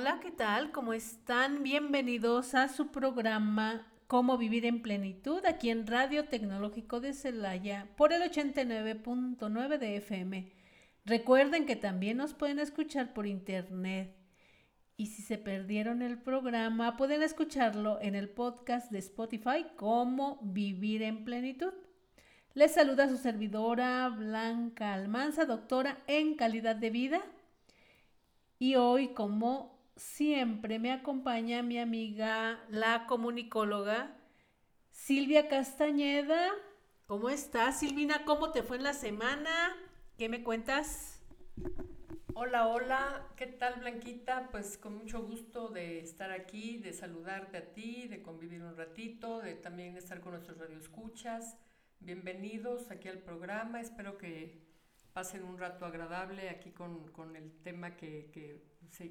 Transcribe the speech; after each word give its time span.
Hola, 0.00 0.20
¿qué 0.20 0.30
tal? 0.30 0.70
¿Cómo 0.70 0.92
están? 0.92 1.64
Bienvenidos 1.64 2.54
a 2.54 2.68
su 2.68 2.92
programa 2.92 3.84
Cómo 4.06 4.38
vivir 4.38 4.64
en 4.64 4.80
plenitud 4.80 5.44
aquí 5.44 5.70
en 5.70 5.88
Radio 5.88 6.26
Tecnológico 6.26 7.00
de 7.00 7.12
Celaya 7.12 7.88
por 7.96 8.12
el 8.12 8.22
89.9 8.22 9.78
de 9.78 9.96
FM. 9.96 10.52
Recuerden 11.04 11.66
que 11.66 11.74
también 11.74 12.16
nos 12.18 12.32
pueden 12.32 12.60
escuchar 12.60 13.12
por 13.12 13.26
internet. 13.26 14.14
Y 14.96 15.06
si 15.06 15.20
se 15.20 15.36
perdieron 15.36 16.00
el 16.02 16.22
programa, 16.22 16.96
pueden 16.96 17.24
escucharlo 17.24 17.98
en 18.00 18.14
el 18.14 18.28
podcast 18.28 18.92
de 18.92 19.00
Spotify 19.00 19.66
Cómo 19.74 20.38
vivir 20.44 21.02
en 21.02 21.24
plenitud. 21.24 21.72
Les 22.54 22.72
saluda 22.72 23.08
su 23.08 23.16
servidora 23.16 24.08
Blanca 24.10 24.94
Almanza, 24.94 25.44
doctora 25.44 25.98
en 26.06 26.36
calidad 26.36 26.76
de 26.76 26.90
vida. 26.90 27.20
Y 28.60 28.76
hoy, 28.76 29.08
como 29.08 29.77
siempre, 29.98 30.78
me 30.78 30.92
acompaña 30.92 31.62
mi 31.62 31.78
amiga, 31.78 32.64
la 32.68 33.06
comunicóloga 33.06 34.16
Silvia 34.90 35.48
Castañeda. 35.48 36.50
¿Cómo 37.06 37.30
estás, 37.30 37.80
Silvina? 37.80 38.24
¿Cómo 38.24 38.52
te 38.52 38.62
fue 38.62 38.76
en 38.76 38.84
la 38.84 38.92
semana? 38.92 39.50
¿Qué 40.16 40.28
me 40.28 40.42
cuentas? 40.44 41.20
Hola, 42.34 42.68
hola, 42.68 43.26
¿qué 43.36 43.46
tal 43.46 43.80
Blanquita? 43.80 44.48
Pues 44.52 44.78
con 44.78 44.96
mucho 44.96 45.22
gusto 45.22 45.68
de 45.68 46.00
estar 46.00 46.30
aquí, 46.30 46.78
de 46.78 46.92
saludarte 46.92 47.56
a 47.56 47.72
ti, 47.72 48.06
de 48.06 48.22
convivir 48.22 48.62
un 48.62 48.76
ratito, 48.76 49.40
de 49.40 49.54
también 49.54 49.96
estar 49.96 50.20
con 50.20 50.32
nuestros 50.32 50.58
radioescuchas. 50.58 51.56
Bienvenidos 51.98 52.92
aquí 52.92 53.08
al 53.08 53.18
programa, 53.18 53.80
espero 53.80 54.18
que 54.18 54.62
pasen 55.12 55.42
un 55.42 55.58
rato 55.58 55.84
agradable 55.84 56.50
aquí 56.50 56.70
con, 56.70 57.10
con 57.10 57.34
el 57.34 57.50
tema 57.62 57.96
que, 57.96 58.30
que 58.32 58.67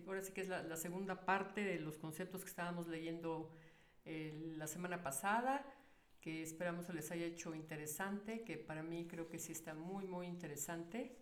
ahora 0.07 0.21
sí 0.21 0.31
que 0.33 0.41
es 0.41 0.47
la, 0.47 0.63
la, 0.63 0.75
segunda 0.75 1.25
parte 1.25 1.63
de 1.63 1.79
los 1.79 1.97
conceptos 1.97 2.43
que 2.43 2.49
estábamos 2.49 2.87
leyendo 2.87 3.51
eh, 4.05 4.53
la 4.57 4.67
semana 4.67 5.03
pasada, 5.03 5.65
que 6.21 6.41
esperamos 6.41 6.85
se 6.85 6.93
les 6.93 7.11
haya 7.11 7.25
hecho 7.25 7.53
interesante, 7.55 8.43
que 8.43 8.57
para 8.57 8.83
mí 8.83 9.07
creo 9.07 9.29
que 9.29 9.39
sí 9.39 9.51
está 9.51 9.73
muy, 9.73 10.05
muy 10.05 10.27
interesante, 10.27 11.17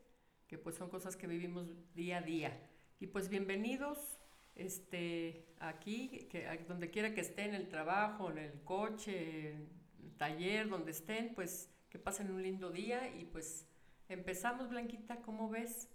que 0.47 0.57
pues 0.57 0.75
son 0.75 0.89
cosas 0.89 1.15
que 1.15 1.27
vivimos 1.27 1.67
día 1.93 2.19
a 2.19 2.21
día. 2.21 2.69
Y 2.99 3.07
pues 3.07 3.29
bienvenidos 3.29 4.19
este, 4.55 5.53
aquí, 5.59 6.27
que 6.29 6.47
donde 6.67 6.89
quiera 6.89 7.13
que 7.13 7.21
estén, 7.21 7.49
en 7.49 7.55
el 7.55 7.69
trabajo, 7.69 8.31
en 8.31 8.37
el 8.37 8.63
coche, 8.63 9.51
en 9.51 9.69
el 10.03 10.15
taller, 10.17 10.69
donde 10.69 10.91
estén, 10.91 11.33
pues 11.35 11.71
que 11.89 11.99
pasen 11.99 12.31
un 12.31 12.41
lindo 12.41 12.71
día 12.71 13.15
y 13.15 13.25
pues 13.25 13.67
Empezamos, 14.07 14.69
Blanquita, 14.69 15.21
¿cómo 15.23 15.49
ves? 15.49 15.89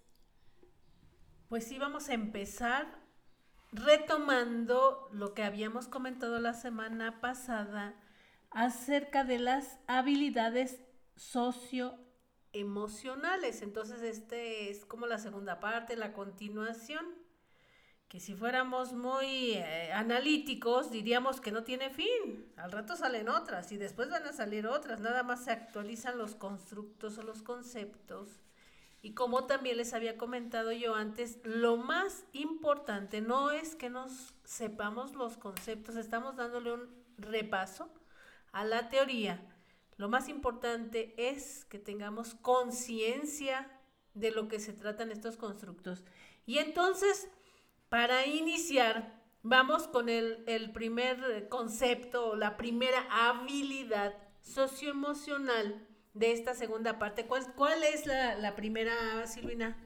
Pues 1.51 1.67
sí, 1.67 1.77
vamos 1.79 2.09
a 2.09 2.15
empezar 2.15 2.87
retomando 3.73 5.09
lo 5.11 5.35
que 5.35 5.43
habíamos 5.43 5.89
comentado 5.89 6.39
la 6.39 6.55
semana 6.55 7.21
pasada 7.21 7.97
acerca 8.53 9.25
de 9.25 9.41
las 9.41 9.81
habilidades 9.89 10.81
socioemocionales. 11.17 13.63
Entonces, 13.63 14.01
este 14.03 14.71
es 14.71 14.85
como 14.85 15.09
la 15.09 15.19
segunda 15.19 15.59
parte, 15.59 15.97
la 15.97 16.13
continuación, 16.13 17.05
que 18.07 18.21
si 18.21 18.37
fuéramos 18.37 18.93
muy 18.93 19.55
eh, 19.55 19.91
analíticos 19.93 20.93
diríamos 20.93 21.41
que 21.41 21.51
no 21.51 21.65
tiene 21.65 21.91
fin. 21.91 22.53
Al 22.59 22.71
rato 22.71 22.95
salen 22.95 23.29
otras 23.29 23.73
y 23.73 23.77
después 23.77 24.09
van 24.09 24.25
a 24.25 24.33
salir 24.33 24.69
otras. 24.69 25.01
Nada 25.01 25.25
más 25.25 25.47
se 25.47 25.51
actualizan 25.51 26.17
los 26.17 26.37
constructos 26.37 27.19
o 27.19 27.25
los 27.25 27.43
conceptos. 27.43 28.45
Y 29.03 29.15
como 29.15 29.47
también 29.47 29.79
les 29.79 29.95
había 29.95 30.19
comentado 30.19 30.73
yo 30.73 30.95
antes, 30.95 31.39
lo 31.43 31.77
más 31.77 32.25
importante 32.33 33.21
no 33.21 33.51
es 33.51 33.75
que 33.75 33.89
nos 33.89 34.35
sepamos 34.45 35.15
los 35.15 35.39
conceptos, 35.39 35.97
estamos 35.97 36.37
dándole 36.37 36.73
un 36.73 37.05
repaso 37.17 37.89
a 38.53 38.65
la 38.65 38.89
teoría. 38.89 39.43
Lo 39.97 40.09
más 40.09 40.29
importante 40.29 41.15
es 41.17 41.65
que 41.65 41.79
tengamos 41.79 42.35
conciencia 42.35 43.71
de 44.15 44.31
lo 44.31 44.49
que 44.49 44.61
se 44.61 44.73
tratan 44.73 45.11
estos 45.11 45.37
constructos. 45.37 46.05
Y 46.45 46.59
entonces 46.59 47.29
para 47.91 48.25
iniciar, 48.25 49.21
vamos 49.43 49.89
con 49.89 50.09
el, 50.09 50.71
primer 50.73 51.49
concepto, 51.49 52.37
la 52.37 52.57
primera 52.57 53.05
habilidad 53.11 54.15
socioemocional 54.41 55.87
de 56.15 56.33
esta 56.33 56.55
segunda 56.55 56.99
parte. 56.99 57.27
¿Cuál, 57.27 57.53
cuál 57.55 57.83
es 57.85 58.07
la, 58.07 58.55
primera, 58.57 59.27
Silvina? 59.27 59.77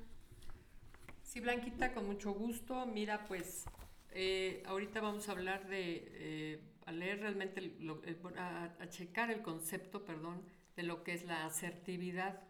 Sí, 1.23 1.41
Blanquita, 1.41 1.93
con 1.93 2.07
mucho 2.07 2.33
gusto. 2.33 2.87
Mira, 2.87 3.25
pues 3.27 3.67
eh, 4.13 4.63
ahorita 4.67 5.01
vamos 5.01 5.29
a 5.29 5.33
hablar 5.33 5.69
de, 5.69 6.09
eh, 6.15 6.61
a 6.87 6.93
leer 6.93 7.21
realmente, 7.21 7.61
eh, 7.61 8.17
a, 8.37 8.89
checar 8.89 9.31
el 9.31 9.43
concepto, 9.43 10.05
perdón, 10.05 10.43
de 10.77 10.83
lo 10.83 11.03
que 11.03 11.15
es 11.15 11.25
la 11.25 11.45
asertividad. 11.47 12.43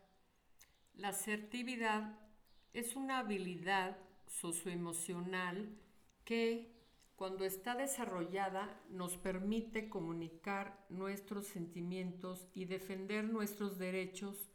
La 0.94 1.08
asertividad 1.08 2.18
es 2.72 2.96
una 2.96 3.18
habilidad 3.18 3.96
socioemocional 4.26 5.76
que 6.24 6.73
cuando 7.24 7.46
está 7.46 7.74
desarrollada 7.74 8.78
nos 8.90 9.16
permite 9.16 9.88
comunicar 9.88 10.84
nuestros 10.90 11.46
sentimientos 11.46 12.46
y 12.52 12.66
defender 12.66 13.24
nuestros 13.24 13.78
derechos 13.78 14.50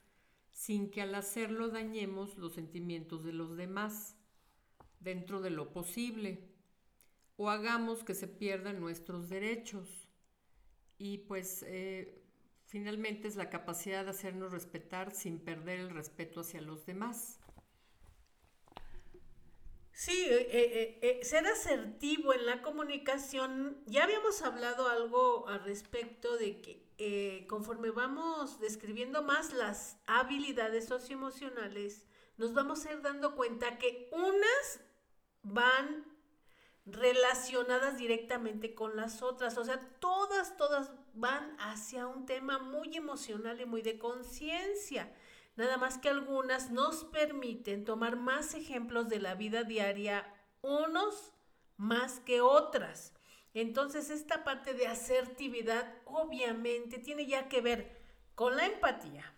sin 0.51 0.91
que 0.91 1.01
al 1.01 1.15
hacerlo 1.15 1.69
dañemos 1.69 2.37
los 2.37 2.53
sentimientos 2.53 3.23
de 3.23 3.33
los 3.33 3.57
demás 3.57 4.15
dentro 4.99 5.41
de 5.41 5.49
lo 5.49 5.73
posible 5.73 6.47
o 7.37 7.49
hagamos 7.49 8.03
que 8.03 8.13
se 8.13 8.27
pierdan 8.27 8.79
nuestros 8.79 9.29
derechos. 9.29 10.07
Y 10.99 11.17
pues 11.17 11.65
eh, 11.67 12.23
finalmente 12.67 13.27
es 13.27 13.35
la 13.35 13.49
capacidad 13.49 14.03
de 14.03 14.11
hacernos 14.11 14.51
respetar 14.51 15.09
sin 15.15 15.39
perder 15.39 15.79
el 15.79 15.89
respeto 15.89 16.41
hacia 16.41 16.61
los 16.61 16.85
demás. 16.85 17.39
Sí, 19.99 20.27
eh, 20.29 20.47
eh, 20.49 20.99
eh, 21.01 21.25
ser 21.25 21.45
asertivo 21.45 22.33
en 22.33 22.45
la 22.45 22.61
comunicación, 22.61 23.83
ya 23.85 24.05
habíamos 24.05 24.41
hablado 24.43 24.87
algo 24.87 25.45
al 25.49 25.61
respecto 25.65 26.37
de 26.37 26.61
que 26.61 27.45
conforme 27.49 27.89
vamos 27.89 28.61
describiendo 28.61 29.23
más 29.23 29.51
las 29.51 29.97
habilidades 30.05 30.85
socioemocionales, 30.85 32.07
nos 32.37 32.53
vamos 32.53 32.85
a 32.85 32.93
ir 32.93 33.01
dando 33.01 33.35
cuenta 33.35 33.77
que 33.77 34.09
unas 34.13 34.79
van 35.43 36.05
relacionadas 36.85 37.97
directamente 37.97 38.73
con 38.73 38.95
las 38.95 39.21
otras, 39.21 39.57
o 39.57 39.65
sea, 39.65 39.81
todas, 39.99 40.55
todas 40.55 40.91
van 41.13 41.57
hacia 41.59 42.07
un 42.07 42.25
tema 42.25 42.57
muy 42.57 42.95
emocional 42.95 43.59
y 43.59 43.65
muy 43.65 43.81
de 43.81 43.99
conciencia. 43.99 45.13
Nada 45.59 45.75
más 45.75 45.97
que 45.97 46.07
algunas 46.07 46.71
nos 46.71 47.03
permiten 47.03 47.83
tomar 47.83 48.15
más 48.15 48.53
ejemplos 48.53 49.09
de 49.09 49.19
la 49.19 49.35
vida 49.35 49.63
diaria, 49.63 50.33
unos 50.61 51.33
más 51.75 52.21
que 52.21 52.39
otras. 52.39 53.13
Entonces, 53.53 54.09
esta 54.09 54.45
parte 54.45 54.73
de 54.73 54.87
asertividad 54.87 55.93
obviamente 56.05 56.97
tiene 56.97 57.25
ya 57.25 57.49
que 57.49 57.59
ver 57.59 58.01
con 58.35 58.55
la 58.55 58.67
empatía, 58.67 59.35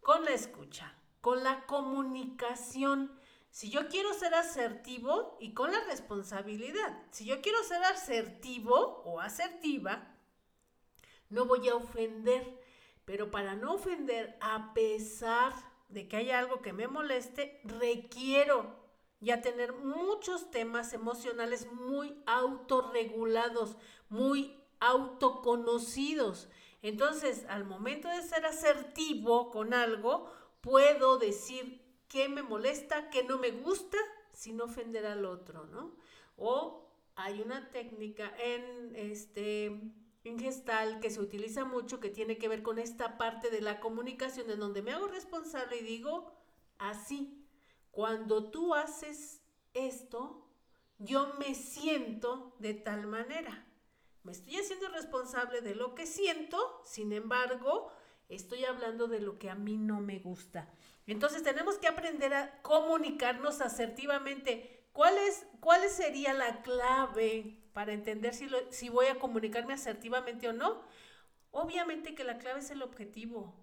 con 0.00 0.24
la 0.24 0.30
escucha, 0.30 0.96
con 1.20 1.44
la 1.44 1.66
comunicación. 1.66 3.12
Si 3.50 3.68
yo 3.68 3.88
quiero 3.88 4.14
ser 4.14 4.34
asertivo 4.34 5.36
y 5.38 5.52
con 5.52 5.70
la 5.70 5.84
responsabilidad, 5.84 6.98
si 7.10 7.26
yo 7.26 7.42
quiero 7.42 7.62
ser 7.62 7.84
asertivo 7.84 9.02
o 9.04 9.20
asertiva, 9.20 10.16
no 11.28 11.44
voy 11.44 11.68
a 11.68 11.74
ofender, 11.74 12.58
pero 13.04 13.30
para 13.30 13.54
no 13.56 13.74
ofender, 13.74 14.36
a 14.40 14.72
pesar 14.74 15.52
de 15.88 16.08
que 16.08 16.16
haya 16.16 16.38
algo 16.38 16.62
que 16.62 16.72
me 16.72 16.88
moleste, 16.88 17.60
requiero 17.64 18.80
ya 19.20 19.40
tener 19.40 19.74
muchos 19.74 20.50
temas 20.50 20.92
emocionales 20.92 21.70
muy 21.72 22.20
autorregulados, 22.26 23.76
muy 24.08 24.60
autoconocidos. 24.80 26.48
Entonces, 26.82 27.44
al 27.48 27.64
momento 27.64 28.08
de 28.08 28.22
ser 28.22 28.44
asertivo 28.44 29.50
con 29.50 29.74
algo, 29.74 30.30
puedo 30.60 31.18
decir 31.18 31.80
qué 32.08 32.28
me 32.28 32.42
molesta, 32.42 33.10
qué 33.10 33.22
no 33.22 33.38
me 33.38 33.50
gusta, 33.50 33.96
sin 34.32 34.60
ofender 34.60 35.06
al 35.06 35.24
otro, 35.24 35.66
¿no? 35.66 35.94
O 36.36 36.88
hay 37.14 37.40
una 37.40 37.70
técnica 37.70 38.32
en 38.38 38.96
este 38.96 39.80
en 40.24 40.38
gestal 40.38 41.00
que 41.00 41.10
se 41.10 41.20
utiliza 41.20 41.64
mucho, 41.64 42.00
que 42.00 42.10
tiene 42.10 42.38
que 42.38 42.48
ver 42.48 42.62
con 42.62 42.78
esta 42.78 43.18
parte 43.18 43.50
de 43.50 43.60
la 43.60 43.80
comunicación, 43.80 44.50
en 44.50 44.60
donde 44.60 44.82
me 44.82 44.92
hago 44.92 45.08
responsable 45.08 45.78
y 45.78 45.84
digo 45.84 46.32
así, 46.78 47.46
cuando 47.90 48.50
tú 48.50 48.74
haces 48.74 49.42
esto, 49.74 50.48
yo 50.98 51.34
me 51.38 51.54
siento 51.54 52.54
de 52.58 52.74
tal 52.74 53.06
manera. 53.06 53.66
Me 54.22 54.32
estoy 54.32 54.56
haciendo 54.56 54.88
responsable 54.88 55.60
de 55.60 55.74
lo 55.74 55.94
que 55.94 56.06
siento, 56.06 56.80
sin 56.84 57.12
embargo, 57.12 57.90
estoy 58.28 58.64
hablando 58.64 59.08
de 59.08 59.20
lo 59.20 59.38
que 59.38 59.50
a 59.50 59.56
mí 59.56 59.76
no 59.76 60.00
me 60.00 60.20
gusta. 60.20 60.72
Entonces 61.06 61.42
tenemos 61.42 61.78
que 61.78 61.88
aprender 61.88 62.32
a 62.32 62.62
comunicarnos 62.62 63.60
asertivamente 63.60 64.82
¿cuál, 64.92 65.16
es, 65.18 65.46
¿cuál 65.60 65.88
sería 65.88 66.32
la 66.34 66.62
clave 66.62 67.61
para 67.72 67.92
entender 67.92 68.34
si, 68.34 68.48
si 68.70 68.88
voy 68.88 69.06
a 69.06 69.18
comunicarme 69.18 69.74
asertivamente 69.74 70.48
o 70.48 70.52
no? 70.52 70.82
Obviamente 71.50 72.14
que 72.14 72.24
la 72.24 72.38
clave 72.38 72.60
es 72.60 72.70
el 72.70 72.82
objetivo. 72.82 73.54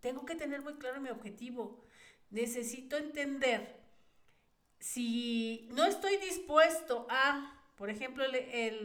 Tengo 0.00 0.24
que 0.24 0.34
tener 0.34 0.62
muy 0.62 0.74
claro 0.74 1.00
mi 1.00 1.10
objetivo. 1.10 1.84
Necesito 2.30 2.96
entender 2.96 3.78
si 4.78 5.68
no 5.72 5.84
estoy 5.84 6.16
dispuesto 6.18 7.06
a, 7.10 7.60
por 7.76 7.90
ejemplo, 7.90 8.24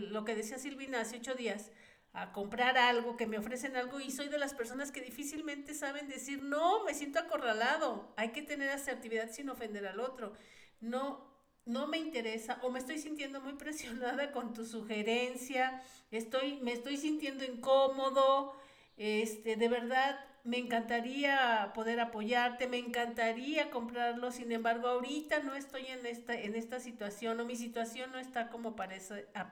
lo 0.10 0.26
que 0.26 0.36
decía 0.36 0.58
Silvina 0.58 1.02
hace 1.02 1.18
ocho 1.18 1.36
días, 1.36 1.72
a 2.14 2.32
comprar 2.32 2.78
algo, 2.78 3.18
que 3.18 3.26
me 3.26 3.40
ofrecen 3.40 3.76
algo 3.76 4.00
y 4.00 4.12
soy 4.12 4.28
de 4.28 4.38
las 4.38 4.54
personas 4.54 4.92
que 4.92 5.02
difícilmente 5.02 5.74
saben 5.74 6.08
decir, 6.08 6.44
no, 6.44 6.84
me 6.84 6.94
siento 6.94 7.20
acorralado, 7.20 8.14
hay 8.18 8.30
que 8.30 8.44
tener 8.44 8.70
asertividad 8.70 9.32
sin 9.32 9.50
ofender 9.50 9.88
al 9.88 10.00
otro. 10.00 10.34
No, 10.80 11.33
no 11.66 11.88
me 11.88 11.98
interesa 11.98 12.60
o 12.62 12.70
me 12.70 12.80
estoy 12.80 13.00
sintiendo 13.00 13.42
muy 13.42 13.54
presionada 13.54 14.32
con 14.32 14.54
tu 14.54 14.66
sugerencia, 14.66 15.82
estoy, 16.12 16.60
me 16.62 16.74
estoy 16.74 16.98
sintiendo 16.98 17.44
incómodo, 17.46 18.56
este, 18.98 19.56
de 19.56 19.70
verdad 19.70 20.20
me 20.44 20.58
encantaría 20.58 21.72
poder 21.74 22.02
apoyarte, 22.02 22.68
me 22.68 22.78
encantaría 22.78 23.72
comprarlo, 23.72 24.32
sin 24.32 24.52
embargo, 24.52 24.90
ahorita 24.90 25.40
no 25.40 25.56
estoy 25.56 25.86
en 25.88 26.06
esta, 26.06 26.34
en 26.34 26.56
esta 26.56 26.82
situación 26.82 27.40
o 27.40 27.46
mi 27.46 27.56
situación 27.56 28.12
no 28.12 28.20
está 28.20 28.50
como 28.50 28.76
para, 28.76 28.98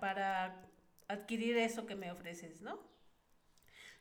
para 0.02 0.68
adquirir 1.08 1.58
eso 1.58 1.86
que 1.86 1.96
me 1.96 2.12
ofreces, 2.12 2.62
¿no? 2.62 2.80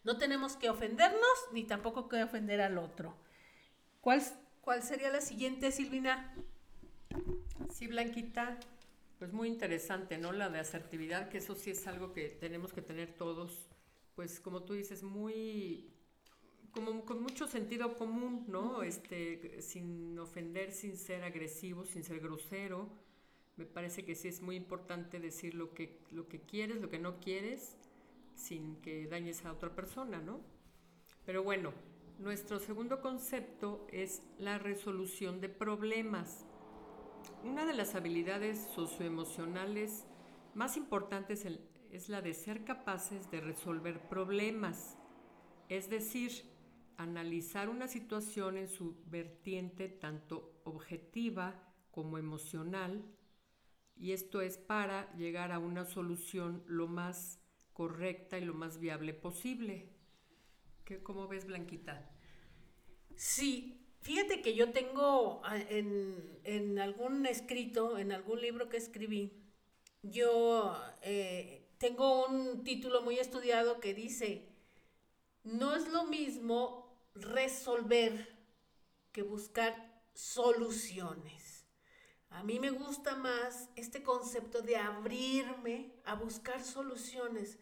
No 0.02 0.18
tenemos 0.18 0.56
que 0.56 0.70
ofendernos 0.70 1.20
ni 1.52 1.62
tampoco 1.64 2.08
que 2.08 2.22
ofender 2.22 2.60
al 2.60 2.78
otro. 2.78 3.16
¿Cuál, 4.00 4.22
cuál 4.62 4.82
sería 4.82 5.10
la 5.10 5.20
siguiente, 5.20 5.70
Silvina? 5.70 6.34
Sí, 7.80 7.86
Blanquita, 7.86 8.60
pues 9.18 9.32
muy 9.32 9.48
interesante, 9.48 10.18
¿no? 10.18 10.32
La 10.32 10.50
de 10.50 10.58
asertividad, 10.58 11.30
que 11.30 11.38
eso 11.38 11.54
sí 11.54 11.70
es 11.70 11.86
algo 11.86 12.12
que 12.12 12.28
tenemos 12.28 12.74
que 12.74 12.82
tener 12.82 13.14
todos, 13.14 13.70
pues 14.14 14.38
como 14.38 14.64
tú 14.64 14.74
dices, 14.74 15.02
muy 15.02 15.90
como 16.72 17.06
con 17.06 17.22
mucho 17.22 17.46
sentido 17.46 17.96
común, 17.96 18.44
¿no? 18.48 18.82
Este, 18.82 19.62
sin 19.62 20.18
ofender, 20.18 20.72
sin 20.72 20.98
ser 20.98 21.24
agresivo, 21.24 21.86
sin 21.86 22.04
ser 22.04 22.20
grosero. 22.20 22.86
Me 23.56 23.64
parece 23.64 24.04
que 24.04 24.14
sí 24.14 24.28
es 24.28 24.42
muy 24.42 24.56
importante 24.56 25.18
decir 25.18 25.54
lo 25.54 25.72
que, 25.72 26.02
lo 26.10 26.28
que 26.28 26.42
quieres, 26.42 26.82
lo 26.82 26.90
que 26.90 26.98
no 26.98 27.18
quieres, 27.18 27.78
sin 28.34 28.76
que 28.82 29.06
dañes 29.06 29.46
a 29.46 29.52
otra 29.54 29.74
persona, 29.74 30.20
¿no? 30.20 30.42
Pero 31.24 31.42
bueno, 31.42 31.72
nuestro 32.18 32.60
segundo 32.60 33.00
concepto 33.00 33.86
es 33.90 34.20
la 34.36 34.58
resolución 34.58 35.40
de 35.40 35.48
problemas. 35.48 36.44
Una 37.42 37.64
de 37.64 37.72
las 37.72 37.94
habilidades 37.94 38.58
socioemocionales 38.74 40.04
más 40.54 40.76
importantes 40.76 41.46
es 41.90 42.08
la 42.10 42.20
de 42.20 42.34
ser 42.34 42.64
capaces 42.64 43.30
de 43.30 43.40
resolver 43.40 44.08
problemas, 44.08 44.98
es 45.70 45.88
decir, 45.88 46.50
analizar 46.98 47.70
una 47.70 47.88
situación 47.88 48.58
en 48.58 48.68
su 48.68 49.02
vertiente 49.06 49.88
tanto 49.88 50.60
objetiva 50.64 51.74
como 51.90 52.18
emocional, 52.18 53.04
y 53.96 54.12
esto 54.12 54.42
es 54.42 54.58
para 54.58 55.10
llegar 55.14 55.50
a 55.50 55.58
una 55.58 55.86
solución 55.86 56.62
lo 56.66 56.88
más 56.88 57.40
correcta 57.72 58.38
y 58.38 58.44
lo 58.44 58.52
más 58.52 58.78
viable 58.78 59.14
posible. 59.14 59.88
¿Qué, 60.84 61.02
¿Cómo 61.02 61.26
ves, 61.26 61.46
Blanquita? 61.46 62.10
Sí, 63.16 63.79
fíjate 64.00 64.42
que 64.42 64.54
yo 64.54 64.72
tengo 64.72 65.40
ah, 65.44 65.58
en, 65.58 66.40
en 66.44 66.78
algún 66.78 67.26
escrito, 67.26 67.98
en 67.98 68.12
algún 68.12 68.40
libro 68.40 68.68
que 68.68 68.76
escribí, 68.76 69.32
yo 70.02 70.76
eh, 71.02 71.68
tengo 71.78 72.26
un 72.26 72.64
título 72.64 73.02
muy 73.02 73.18
estudiado 73.18 73.80
que 73.80 73.94
dice, 73.94 74.48
no 75.44 75.74
es 75.74 75.88
lo 75.88 76.04
mismo 76.04 76.98
resolver 77.14 78.36
que 79.12 79.22
buscar 79.22 80.02
soluciones. 80.14 81.66
A 82.30 82.44
mí 82.44 82.60
me 82.60 82.70
gusta 82.70 83.16
más 83.16 83.68
este 83.76 84.02
concepto 84.02 84.62
de 84.62 84.76
abrirme 84.76 85.92
a 86.04 86.14
buscar 86.14 86.62
soluciones. 86.62 87.58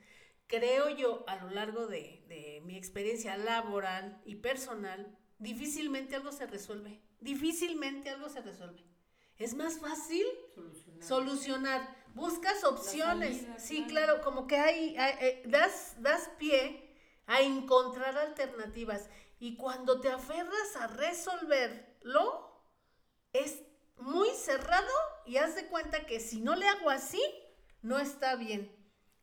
Creo 0.46 0.90
yo, 0.90 1.24
a 1.26 1.36
lo 1.36 1.50
largo 1.50 1.86
de, 1.86 2.62
mi 2.64 2.76
experiencia 2.76 3.36
laboral 3.36 4.20
y 4.24 4.36
personal, 4.36 5.17
difícilmente 5.38 6.16
algo 6.16 6.32
se 6.32 6.46
resuelve. 6.46 7.00
Difícilmente 7.20 8.10
algo 8.10 8.28
se 8.28 8.40
resuelve. 8.40 8.84
Es 9.38 9.54
más 9.54 9.78
fácil 9.78 10.26
solucionar. 11.00 11.96
Buscas 12.14 12.64
opciones. 12.64 13.46
sí, 13.58 13.84
claro. 13.86 14.22
como 14.22 14.46
que 14.46 14.56
hay, 14.56 14.96
eh, 14.98 15.42
das, 15.46 15.94
das 16.00 16.28
pie 16.38 16.92
a 17.26 17.40
encontrar 17.42 18.18
alternativas. 18.18 19.08
Y 19.38 19.56
cuando 19.56 20.00
te 20.00 20.10
aferras 20.10 20.76
a 20.76 20.88
resolverlo, 20.88 22.64
es 23.32 23.62
muy 23.98 24.30
cerrado 24.30 24.92
y 25.26 25.36
haz 25.36 25.54
de 25.54 25.66
cuenta 25.66 26.06
que 26.06 26.18
si 26.18 26.40
no 26.40 26.56
le 26.56 26.66
hago 26.66 26.90
así, 26.90 27.22
no 27.82 27.98
está 27.98 28.34
bien. 28.36 28.74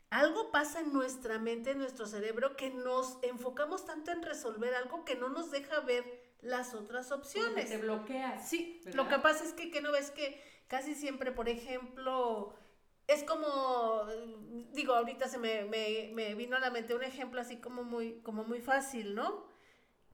Algo 0.09 0.51
pasa 0.51 0.79
en 0.79 0.93
nuestra 0.93 1.39
mente, 1.39 1.71
en 1.71 1.79
nuestro 1.79 2.05
cerebro, 2.05 2.55
que 2.55 2.69
nos 2.69 3.17
enfocamos 3.21 3.85
tanto 3.85 4.11
en 4.11 4.21
resolver 4.21 4.73
algo 4.75 5.03
que 5.03 5.15
no 5.15 5.29
nos 5.29 5.51
deja 5.51 5.79
ver 5.81 6.03
las 6.41 6.73
otras 6.73 7.11
opciones. 7.11 7.69
te 7.69 7.77
bloqueas. 7.77 8.47
Sí, 8.47 8.81
lo 8.93 9.07
que 9.07 9.19
pasa 9.19 9.43
es 9.43 9.53
que, 9.53 9.71
que 9.71 9.81
no 9.81 9.91
ves 9.91 10.11
que 10.11 10.41
casi 10.67 10.95
siempre, 10.95 11.31
por 11.31 11.49
ejemplo, 11.49 12.53
es 13.07 13.23
como, 13.23 14.05
digo, 14.71 14.93
ahorita 14.93 15.27
se 15.27 15.37
me, 15.37 15.65
me, 15.65 16.11
me, 16.13 16.35
vino 16.35 16.55
a 16.55 16.59
la 16.59 16.69
mente 16.69 16.95
un 16.95 17.03
ejemplo 17.03 17.41
así 17.41 17.57
como 17.57 17.83
muy, 17.83 18.21
como 18.21 18.43
muy 18.43 18.61
fácil, 18.61 19.15
¿no? 19.15 19.55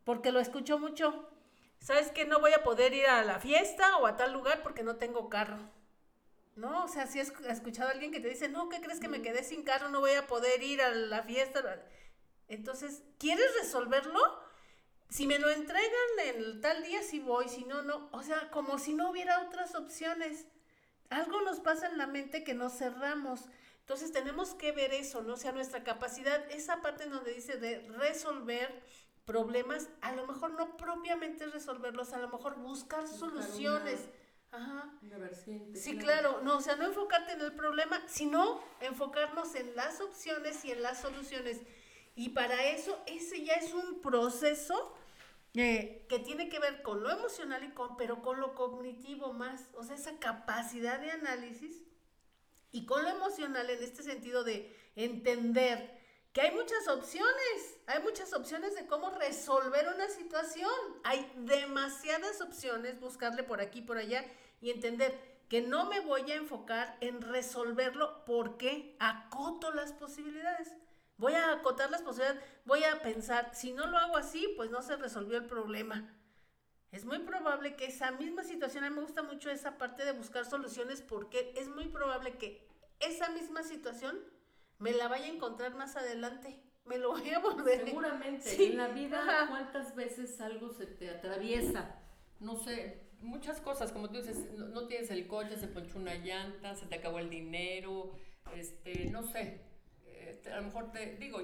porque 0.03 0.31
lo 0.31 0.39
escucho 0.39 0.79
mucho. 0.79 1.27
¿Sabes 1.79 2.11
que 2.11 2.25
no 2.25 2.39
voy 2.39 2.53
a 2.53 2.63
poder 2.63 2.93
ir 2.93 3.07
a 3.07 3.23
la 3.23 3.39
fiesta 3.39 3.97
o 3.97 4.05
a 4.05 4.15
tal 4.15 4.33
lugar 4.33 4.61
porque 4.61 4.83
no 4.83 4.97
tengo 4.97 5.29
carro? 5.29 5.57
¿No? 6.55 6.83
O 6.83 6.87
sea, 6.87 7.07
si 7.07 7.19
has 7.19 7.31
escuchado 7.47 7.89
a 7.89 7.91
alguien 7.93 8.11
que 8.11 8.19
te 8.19 8.29
dice, 8.29 8.49
no, 8.49 8.69
¿qué 8.69 8.81
crees 8.81 8.99
que 8.99 9.07
me 9.07 9.21
quedé 9.21 9.43
sin 9.43 9.63
carro? 9.63 9.89
No 9.89 9.99
voy 9.99 10.11
a 10.11 10.27
poder 10.27 10.61
ir 10.61 10.81
a 10.81 10.91
la 10.91 11.23
fiesta. 11.23 11.61
Entonces, 12.47 13.03
¿quieres 13.17 13.45
resolverlo? 13.61 14.19
Si 15.09 15.27
me 15.27 15.39
lo 15.39 15.49
entregan 15.49 15.91
en 16.25 16.61
tal 16.61 16.83
día, 16.83 17.01
sí 17.03 17.19
voy, 17.19 17.47
si 17.49 17.63
no, 17.65 17.81
no. 17.81 18.09
O 18.11 18.23
sea, 18.23 18.49
como 18.51 18.79
si 18.79 18.93
no 18.93 19.09
hubiera 19.09 19.41
otras 19.41 19.75
opciones. 19.75 20.47
Algo 21.09 21.41
nos 21.41 21.59
pasa 21.59 21.87
en 21.87 21.97
la 21.97 22.07
mente 22.07 22.43
que 22.43 22.53
nos 22.53 22.77
cerramos. 22.77 23.49
Entonces 23.81 24.11
tenemos 24.11 24.53
que 24.55 24.71
ver 24.71 24.93
eso, 24.93 25.21
¿no? 25.21 25.33
O 25.33 25.37
sea, 25.37 25.51
nuestra 25.51 25.83
capacidad, 25.83 26.49
esa 26.51 26.81
parte 26.81 27.07
donde 27.07 27.33
dice 27.33 27.57
de 27.57 27.79
resolver, 27.89 28.81
problemas, 29.25 29.89
a 30.01 30.13
lo 30.13 30.25
mejor 30.27 30.51
no 30.53 30.77
propiamente 30.77 31.45
resolverlos, 31.47 32.13
a 32.13 32.19
lo 32.19 32.29
mejor 32.29 32.55
buscar, 32.55 33.07
soluciones. 33.07 34.09
Ajá. 34.51 34.91
sí, 35.73 35.97
claro. 35.97 36.41
no, 36.43 36.57
o 36.57 36.61
sea, 36.61 36.75
no 36.75 36.85
enfocarte 36.85 37.33
en 37.33 37.41
el 37.41 37.53
problema, 37.53 38.01
sino 38.07 38.61
enfocarnos 38.81 39.55
en 39.55 39.75
las 39.75 40.01
opciones 40.01 40.65
y 40.65 40.71
en 40.71 40.81
las 40.81 41.01
soluciones. 41.01 41.61
Y 42.15 42.29
para 42.29 42.65
eso, 42.65 43.01
ese 43.05 43.45
ya 43.45 43.53
es 43.53 43.73
un 43.73 44.01
proceso 44.01 44.93
eh, 45.53 46.05
que 46.09 46.19
tiene 46.19 46.49
que 46.49 46.59
ver 46.59 46.81
con 46.81 47.01
lo 47.01 47.09
emocional 47.09 47.63
y 47.63 47.69
con, 47.71 47.95
pero 47.95 48.21
con 48.21 48.41
lo 48.41 48.53
cognitivo 48.53 49.31
más, 49.31 49.69
o 49.73 49.83
sea, 49.83 49.95
esa 49.95 50.19
capacidad 50.19 50.99
de 50.99 51.11
análisis 51.11 51.83
y 52.73 52.85
con 52.85 53.03
lo 53.03 53.09
emocional 53.09 53.69
en 53.69 53.81
este 53.81 54.03
sentido 54.03 54.43
de 54.43 54.75
entender 54.97 55.99
que 56.33 56.41
hay 56.41 56.51
muchas 56.51 56.87
opciones, 56.87 57.77
hay 57.87 58.01
muchas 58.03 58.33
opciones 58.33 58.75
de 58.75 58.85
cómo 58.85 59.09
resolver 59.11 59.89
una 59.93 60.07
situación. 60.09 60.71
Hay 61.03 61.29
demasiadas 61.35 62.39
opciones, 62.39 63.01
buscarle 63.01 63.43
por 63.43 63.59
aquí, 63.59 63.81
por 63.81 63.97
allá 63.97 64.23
y 64.61 64.69
entender 64.69 65.19
que 65.49 65.61
no 65.61 65.85
me 65.85 65.99
voy 65.99 66.31
a 66.31 66.35
enfocar 66.35 66.95
en 67.01 67.21
resolverlo 67.21 68.23
porque 68.23 68.95
acoto 68.99 69.73
las 69.73 69.91
posibilidades. 69.91 70.77
Voy 71.17 71.33
a 71.33 71.51
acotar 71.51 71.91
las 71.91 72.01
posibilidades, 72.01 72.41
voy 72.63 72.83
a 72.85 73.01
pensar, 73.01 73.53
si 73.53 73.73
no 73.73 73.85
lo 73.87 73.97
hago 73.97 74.17
así, 74.17 74.53
pues 74.55 74.71
no 74.71 74.81
se 74.81 74.95
resolvió 74.95 75.37
el 75.37 75.45
problema. 75.45 76.15
Es 76.91 77.05
muy 77.05 77.19
probable 77.19 77.75
que 77.75 77.85
esa 77.85 78.11
misma 78.11 78.43
situación, 78.43 78.83
a 78.83 78.89
mí 78.89 78.95
me 78.95 79.01
gusta 79.01 79.23
mucho 79.23 79.49
esa 79.49 79.77
parte 79.77 80.05
de 80.05 80.13
buscar 80.13 80.45
soluciones 80.45 81.01
porque 81.01 81.53
es 81.57 81.67
muy 81.67 81.87
probable 81.89 82.37
que 82.37 82.67
esa 82.99 83.29
misma 83.29 83.63
situación 83.63 84.19
me 84.79 84.93
la 84.93 85.07
vaya 85.07 85.25
a 85.25 85.29
encontrar 85.29 85.75
más 85.75 85.95
adelante. 85.95 86.59
Me 86.85 86.97
lo 86.97 87.11
voy 87.11 87.29
a 87.29 87.39
volver. 87.39 87.85
Seguramente. 87.85 88.65
En 88.71 88.77
la 88.77 88.87
vida, 88.87 89.47
¿cuántas 89.49 89.95
veces 89.95 90.41
algo 90.41 90.69
se 90.69 90.85
te 90.85 91.09
atraviesa? 91.09 91.95
No 92.39 92.57
sé, 92.57 93.10
muchas 93.21 93.61
cosas, 93.61 93.91
como 93.91 94.09
tú 94.09 94.17
dices, 94.17 94.51
no, 94.53 94.87
tienes 94.87 95.11
el 95.11 95.27
coche, 95.27 95.57
se 95.57 95.67
ponchó 95.67 95.97
una 95.97 96.15
llanta, 96.15 96.75
se 96.75 96.85
te 96.85 96.95
acabó 96.95 97.19
el 97.19 97.29
dinero, 97.29 98.11
este, 98.55 99.05
no 99.09 99.23
sé. 99.23 99.61
Eh, 100.05 100.41
a 100.51 100.57
lo 100.57 100.63
mejor 100.63 100.91
te 100.91 101.15
digo, 101.17 101.39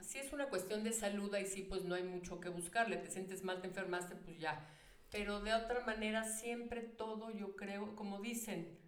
si 0.00 0.18
es 0.18 0.32
una 0.32 0.48
cuestión 0.48 0.84
de 0.84 0.92
salud, 0.92 1.34
ahí 1.34 1.46
sí, 1.46 1.62
pues 1.62 1.84
no 1.84 1.94
hay 1.94 2.02
mucho 2.02 2.40
que 2.40 2.48
buscarle. 2.48 2.96
Te 2.96 3.10
sientes 3.10 3.42
mal, 3.44 3.60
te 3.60 3.68
enfermaste, 3.68 4.16
pues 4.16 4.38
ya. 4.38 4.66
Pero 5.10 5.40
de 5.40 5.54
otra 5.54 5.84
manera, 5.84 6.24
siempre 6.24 6.80
todo, 6.80 7.30
yo 7.30 7.56
creo, 7.56 7.94
como 7.96 8.20
dicen, 8.20 8.78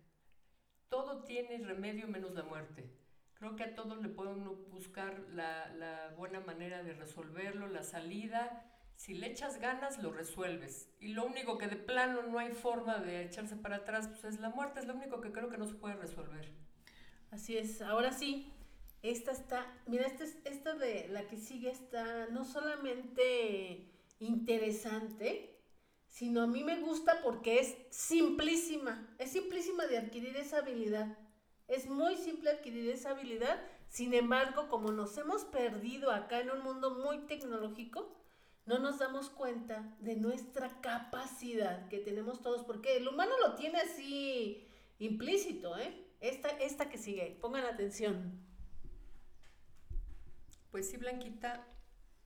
todo 0.89 1.25
tiene 1.25 1.59
remedio 1.59 2.09
menos 2.09 2.33
la 2.35 2.45
muerte. 2.45 2.91
Creo 3.35 3.57
que 3.57 3.65
a 3.65 3.75
todos 3.75 4.01
le 4.01 4.09
podemos 4.09 4.71
buscar 4.71 5.19
la, 5.31 5.69
la 5.75 6.15
buena 6.17 6.41
manera 6.41 6.83
de 6.83 6.95
resolverlo, 6.95 7.69
la 7.69 7.83
salida. 7.83 8.74
Si 9.05 9.13
le 9.13 9.27
echas 9.27 9.61
ganas, 9.61 10.03
lo 10.03 10.11
resuelves. 10.13 10.89
Y 10.99 11.09
lo 11.09 11.27
único 11.27 11.59
que 11.59 11.67
de 11.67 11.77
plano 11.77 12.23
no 12.23 12.39
hay 12.39 12.53
forma 12.53 13.01
de 13.01 13.25
echarse 13.25 13.55
para 13.55 13.77
atrás, 13.77 14.09
pues 14.09 14.25
es 14.25 14.41
la 14.41 14.49
muerte. 14.49 14.81
Es 14.81 14.87
lo 14.87 14.95
único 14.95 15.21
que 15.21 15.31
creo 15.31 15.51
que 15.51 15.59
no 15.59 15.67
se 15.67 15.75
puede 15.75 15.95
resolver. 15.97 16.51
Así 17.31 17.59
es. 17.59 17.83
Ahora 17.83 18.15
sí, 18.15 18.51
esta 19.03 19.31
está, 19.33 19.71
mira, 19.85 20.07
esta, 20.07 20.25
esta 20.49 20.73
de 20.73 21.09
la 21.09 21.29
que 21.29 21.37
sigue 21.37 21.69
está 21.69 22.29
no 22.29 22.47
solamente 22.47 23.91
interesante, 24.21 25.61
sino 26.09 26.41
a 26.41 26.47
mí 26.47 26.65
me 26.65 26.81
gusta 26.81 27.21
porque 27.23 27.59
es 27.59 27.77
simplísima, 27.91 29.15
es 29.19 29.33
simplísima 29.33 29.87
de 29.87 29.99
adquirir 29.99 30.35
esa 30.39 30.61
habilidad. 30.61 31.19
Es 31.69 31.91
muy 31.91 32.17
simple 32.17 32.53
adquirir 32.53 32.89
esa 32.89 33.11
habilidad, 33.11 33.63
sin 33.87 34.15
embargo, 34.15 34.71
como 34.71 34.93
nos 34.93 35.19
hemos 35.19 35.45
perdido 35.45 36.11
acá 36.11 36.41
en 36.41 36.49
un 36.49 36.63
mundo 36.63 37.03
muy 37.05 37.19
tecnológico, 37.27 38.24
no 38.67 38.79
nos 38.79 38.99
damos 38.99 39.31
cuenta 39.31 39.95
de 40.01 40.17
nuestra 40.17 40.81
capacidad 40.81 41.89
que 41.89 41.99
tenemos 41.99 42.41
todos, 42.41 42.65
porque 42.65 42.97
el 42.97 43.09
humano 43.09 43.33
lo 43.41 43.55
tiene 43.55 43.79
así 43.79 44.67
implícito, 44.99 45.79
¿eh? 45.79 46.07
Esta, 46.21 46.49
esta 46.49 46.89
que 46.89 46.97
sigue, 46.97 47.37
pongan 47.41 47.67
atención. 47.67 48.41
Pues 50.71 50.89
sí, 50.91 50.97
Blanquita, 50.97 51.67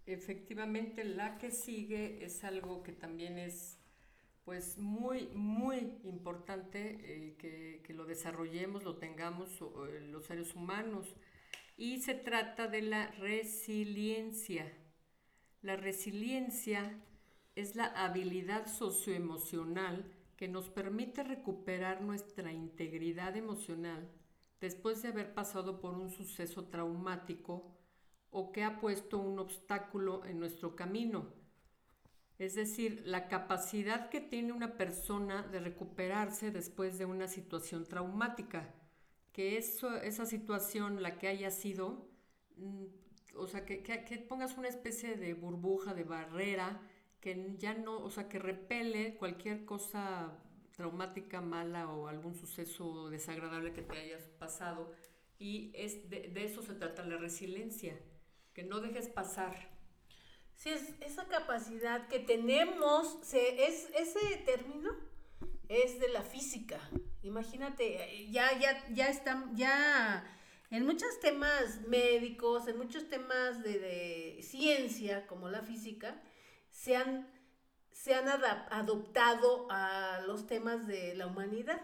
efectivamente 0.07 1.05
la 1.05 1.39
que 1.39 1.51
sigue 1.51 2.25
es 2.25 2.45
algo 2.45 2.83
que 2.83 2.93
también 2.93 3.39
es 3.39 3.79
pues 4.49 4.79
muy, 4.79 5.27
muy 5.35 5.77
importante 6.05 6.97
eh, 7.03 7.83
que, 7.83 7.93
lo 7.93 8.07
desarrollemos, 8.07 8.83
lo 8.83 8.97
tengamos 8.97 9.61
eh, 9.61 10.01
los 10.01 10.25
seres 10.25 10.55
humanos. 10.55 11.15
Y 11.77 12.01
se 12.01 12.15
trata 12.15 12.67
de 12.67 12.81
la 12.81 13.11
resiliencia. 13.19 14.73
La 15.63 15.77
resiliencia 15.77 17.01
es 17.57 17.75
la 17.75 17.87
habilidad 17.87 18.67
socioemocional 18.67 20.05
que 20.37 20.47
nos 20.47 20.69
permite 20.71 21.25
recuperar 21.25 22.01
nuestra 22.01 22.53
integridad 22.53 23.37
emocional 23.37 24.09
después 24.61 25.03
de 25.03 25.09
haber 25.09 25.35
pasado 25.35 25.81
por 25.81 25.95
un 25.95 26.11
suceso 26.11 26.67
traumático 26.67 27.75
o 28.31 28.53
que 28.53 28.63
ha 28.63 28.79
puesto 28.79 29.19
un 29.19 29.41
obstáculo 29.41 30.25
en 30.27 30.39
nuestro 30.39 30.77
camino. 30.77 31.27
Es 32.39 32.55
decir, 32.55 33.03
la 33.05 33.27
capacidad 33.27 34.11
que 34.11 34.21
tiene 34.21 34.53
una 34.53 34.77
persona 34.77 35.43
de 35.43 35.59
recuperarse 35.59 36.53
después 36.53 36.99
de 36.99 37.05
una 37.05 37.27
situación 37.27 37.85
traumática, 37.85 38.73
que 39.33 39.59
eso, 39.59 39.97
esa 39.97 40.25
situación, 40.25 41.03
la 41.03 41.19
que 41.19 41.27
haya 41.27 41.51
sido, 41.51 42.09
mm, 42.57 42.85
o 43.37 43.47
sea, 43.47 43.65
que, 43.65 43.83
que, 43.83 44.19
pongas 44.19 44.57
una 44.57 44.69
especie 44.69 45.17
de 45.17 45.35
burbuja, 45.35 45.95
de 45.95 46.05
barrera, 46.05 46.81
que 47.21 47.55
ya 47.59 47.75
no, 47.75 47.99
o 47.99 48.11
sea, 48.11 48.29
que 48.29 48.39
repele 48.39 49.17
cualquier 49.17 49.65
cosa 49.65 50.39
traumática, 50.73 51.41
mala 51.41 51.93
o 51.93 52.09
algún 52.09 52.35
suceso 52.35 53.11
desagradable 53.11 53.73
que 53.73 53.83
te 53.83 53.99
hayas 53.99 54.23
pasado. 54.39 54.93
Y 55.39 55.73
es 55.75 56.09
de 56.11 56.33
eso 56.45 56.63
se 56.63 56.75
trata 56.75 57.05
la 57.05 57.17
resiliencia 57.17 57.99
que 58.55 58.65
no 58.65 58.81
dejes 58.81 59.09
pasar. 59.09 59.55
Sí, 60.57 60.71
es 60.71 60.93
esa 61.01 61.29
capacidad 61.29 62.09
que 62.09 62.19
tenemos, 62.19 63.21
se, 63.23 63.69
es, 63.69 63.89
ese 63.95 64.39
término 64.39 64.91
es 65.69 66.01
de 66.01 66.09
la 66.09 66.23
física. 66.23 66.81
Imagínate, 67.23 68.29
ya, 68.33 68.59
ya, 68.59 68.85
ya 68.93 69.09
están, 69.09 69.57
ya 69.57 70.38
en 70.71 70.85
muchos 70.85 71.19
temas 71.21 71.81
médicos, 71.87 72.69
en 72.69 72.77
muchos 72.77 73.09
temas 73.09 73.63
de, 73.63 74.41
ciencia, 74.43 75.27
como 75.27 75.49
la 75.49 75.63
física, 75.63 76.21
se 76.71 76.97
han, 76.97 77.27
se 77.91 78.15
han 78.15 78.29
adoptado 78.29 79.67
a 79.71 80.21
los 80.27 80.47
temas 80.47 80.87
de 80.87 81.15
la 81.15 81.27
humanidad. 81.27 81.81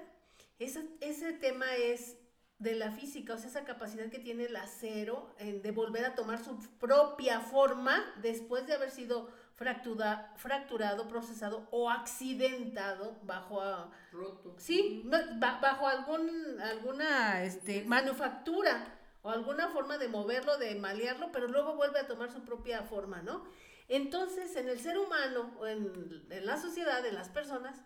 Ese, 0.58 0.86
ese 1.00 1.32
tema 1.32 1.74
es 1.76 2.18
de 2.58 2.74
la 2.74 2.92
física, 2.92 3.34
o 3.34 3.38
sea, 3.38 3.50
esa 3.50 3.64
capacidad 3.64 4.10
que 4.10 4.18
tiene 4.18 4.44
el 4.44 4.56
acero 4.56 5.34
de 5.38 5.70
volver 5.72 6.04
a 6.04 6.14
tomar 6.14 6.42
su 6.42 6.58
propia 6.78 7.40
forma 7.40 8.02
después 8.22 8.66
de 8.66 8.74
haber 8.74 8.90
sido 8.90 9.28
fractura, 9.54 10.32
fracturado, 10.36 11.06
procesado 11.08 11.68
o 11.70 11.90
accidentado 11.90 13.16
bajo 13.22 13.60
a, 13.60 13.90
roto. 14.12 14.54
Sí, 14.58 15.02
bajo 15.36 15.86
algún 15.86 16.60
alguna 16.60 17.42
este, 17.44 17.84
manufactura 17.84 18.98
o 19.22 19.30
alguna 19.30 19.68
forma 19.68 19.96
de 19.98 20.08
moverlo, 20.08 20.58
de 20.58 20.74
malearlo, 20.74 21.30
pero 21.32 21.48
luego 21.48 21.76
vuelve 21.76 22.00
a 22.00 22.06
tomar 22.06 22.30
su 22.30 22.44
propia 22.44 22.82
forma, 22.82 23.22
¿no? 23.22 23.44
Entonces, 23.88 24.56
en 24.56 24.68
el 24.68 24.80
ser 24.80 24.98
humano 24.98 25.54
o 25.58 25.66
en, 25.66 26.26
en 26.30 26.46
la 26.46 26.56
sociedad, 26.56 27.04
en 27.06 27.14
las 27.14 27.28
personas, 27.28 27.82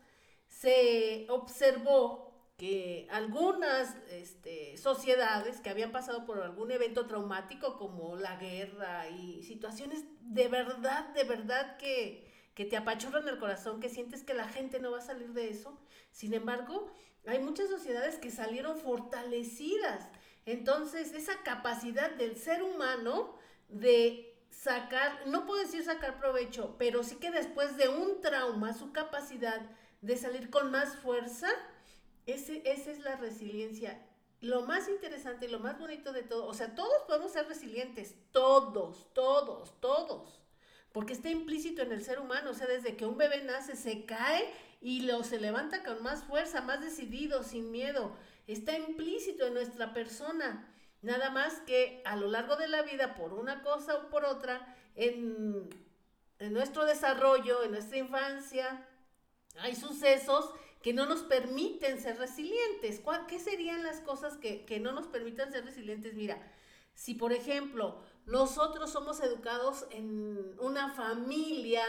se 0.47 1.27
observó 1.29 2.28
que 2.59 3.07
algunas 3.13 3.95
este, 4.11 4.77
sociedades 4.77 5.61
que 5.61 5.71
habían 5.71 5.93
pasado 5.93 6.27
por 6.27 6.43
algún 6.43 6.73
evento 6.73 7.07
traumático 7.07 7.79
como 7.79 8.17
la 8.17 8.35
guerra 8.35 9.09
y 9.09 9.45
situaciones 9.45 10.05
de 10.23 10.49
verdad, 10.49 11.09
de 11.15 11.23
verdad 11.23 11.77
que, 11.77 12.29
que 12.55 12.65
te 12.65 12.77
apachurran 12.77 13.29
el 13.29 13.39
corazón, 13.39 13.79
que 13.79 13.89
sientes 13.89 14.25
que 14.25 14.35
la 14.35 14.49
gente 14.49 14.81
no 14.81 14.91
va 14.91 14.99
a 14.99 15.03
salir 15.03 15.33
de 15.35 15.49
eso. 15.49 15.79
Sin 16.11 16.35
embargo, 16.35 16.93
hay 17.29 17.39
muchas 17.39 17.71
sociedades 17.71 18.19
que 18.19 18.33
salieron 18.33 18.77
fortalecidas. 18.77 20.09
Entonces, 20.45 21.13
esa 21.13 21.45
capacidad 21.45 22.11
del 22.11 22.37
ser 22.37 22.65
humano 22.65 23.39
de 23.69 24.37
sacar, 24.51 25.29
no 25.29 25.47
puedo 25.47 25.61
decir 25.61 25.85
sacar 25.85 26.19
provecho, 26.19 26.75
pero 26.77 27.05
sí 27.05 27.17
que 27.17 27.31
después 27.31 27.77
de 27.77 27.89
un 27.89 28.21
trauma, 28.21 28.75
su 28.75 28.93
capacidad 28.93 29.61
de 30.01 30.17
salir 30.17 30.51
con 30.51 30.73
más 30.73 30.97
fuerza, 30.97 31.49
ese, 32.29 32.63
esa 32.65 32.91
es 32.91 33.01
la 33.01 33.17
resiliencia. 33.17 34.01
Lo 34.41 34.63
más 34.63 34.89
interesante 34.89 35.47
y 35.47 35.51
lo 35.51 35.59
más 35.59 35.79
bonito 35.79 36.13
de 36.13 36.23
todo, 36.23 36.47
o 36.47 36.55
sea, 36.55 36.75
todos 36.75 37.03
podemos 37.09 37.33
ser 37.33 37.49
resilientes, 37.49 38.15
todos, 38.31 39.13
todos, 39.13 39.81
todos, 39.81 40.41
porque 40.93 41.13
está 41.13 41.29
implícito 41.29 41.83
en 41.83 41.91
el 41.91 42.05
ser 42.05 42.21
humano, 42.21 42.51
o 42.51 42.55
sea, 42.55 42.69
desde 42.69 42.97
que 42.97 43.05
un 43.07 43.19
bebé 43.19 43.43
nace 43.43 43.75
se 43.75 44.05
cae 44.05 44.49
y 44.81 45.01
lo 45.01 45.25
se 45.25 45.41
levanta 45.41 45.83
con 45.83 46.03
más 46.05 46.23
fuerza, 46.23 46.61
más 46.61 46.81
decidido, 46.81 47.43
sin 47.43 47.73
miedo, 47.73 48.17
está 48.47 48.77
implícito 48.77 49.47
en 49.47 49.55
nuestra 49.55 49.93
persona. 49.93 50.73
Nada 51.03 51.31
más 51.31 51.61
que 51.61 52.03
a 52.05 52.15
lo 52.17 52.29
largo 52.29 52.57
de 52.57 52.69
la 52.69 52.83
vida, 52.83 53.15
por 53.15 53.33
una 53.33 53.63
cosa 53.63 53.97
o 53.97 54.09
por 54.11 54.25
otra, 54.25 54.77
en, 54.95 55.69
en 56.39 56.53
nuestro 56.53 56.85
desarrollo, 56.85 57.65
en 57.65 57.73
nuestra 57.73 57.99
infancia, 57.99 58.87
hay 59.61 59.75
sucesos 59.75 60.53
que 60.83 60.93
no 60.93 61.07
nos 61.07 61.23
permiten 61.23 62.01
ser 62.01 62.19
resilientes. 62.19 63.03
¿Qué 63.27 63.39
serían 63.39 63.83
las 63.83 64.01
cosas 64.01 64.37
que, 64.37 64.81
no 64.81 64.93
nos 64.93 65.07
permitan 65.07 65.51
ser 65.51 65.65
resilientes? 65.65 66.15
Mira, 66.15 66.41
si 66.95 67.15
por 67.15 67.33
ejemplo 67.33 68.03
nosotros 68.27 68.91
somos 68.91 69.21
educados 69.21 69.87
en 69.91 70.55
una 70.61 70.91
familia 70.91 71.83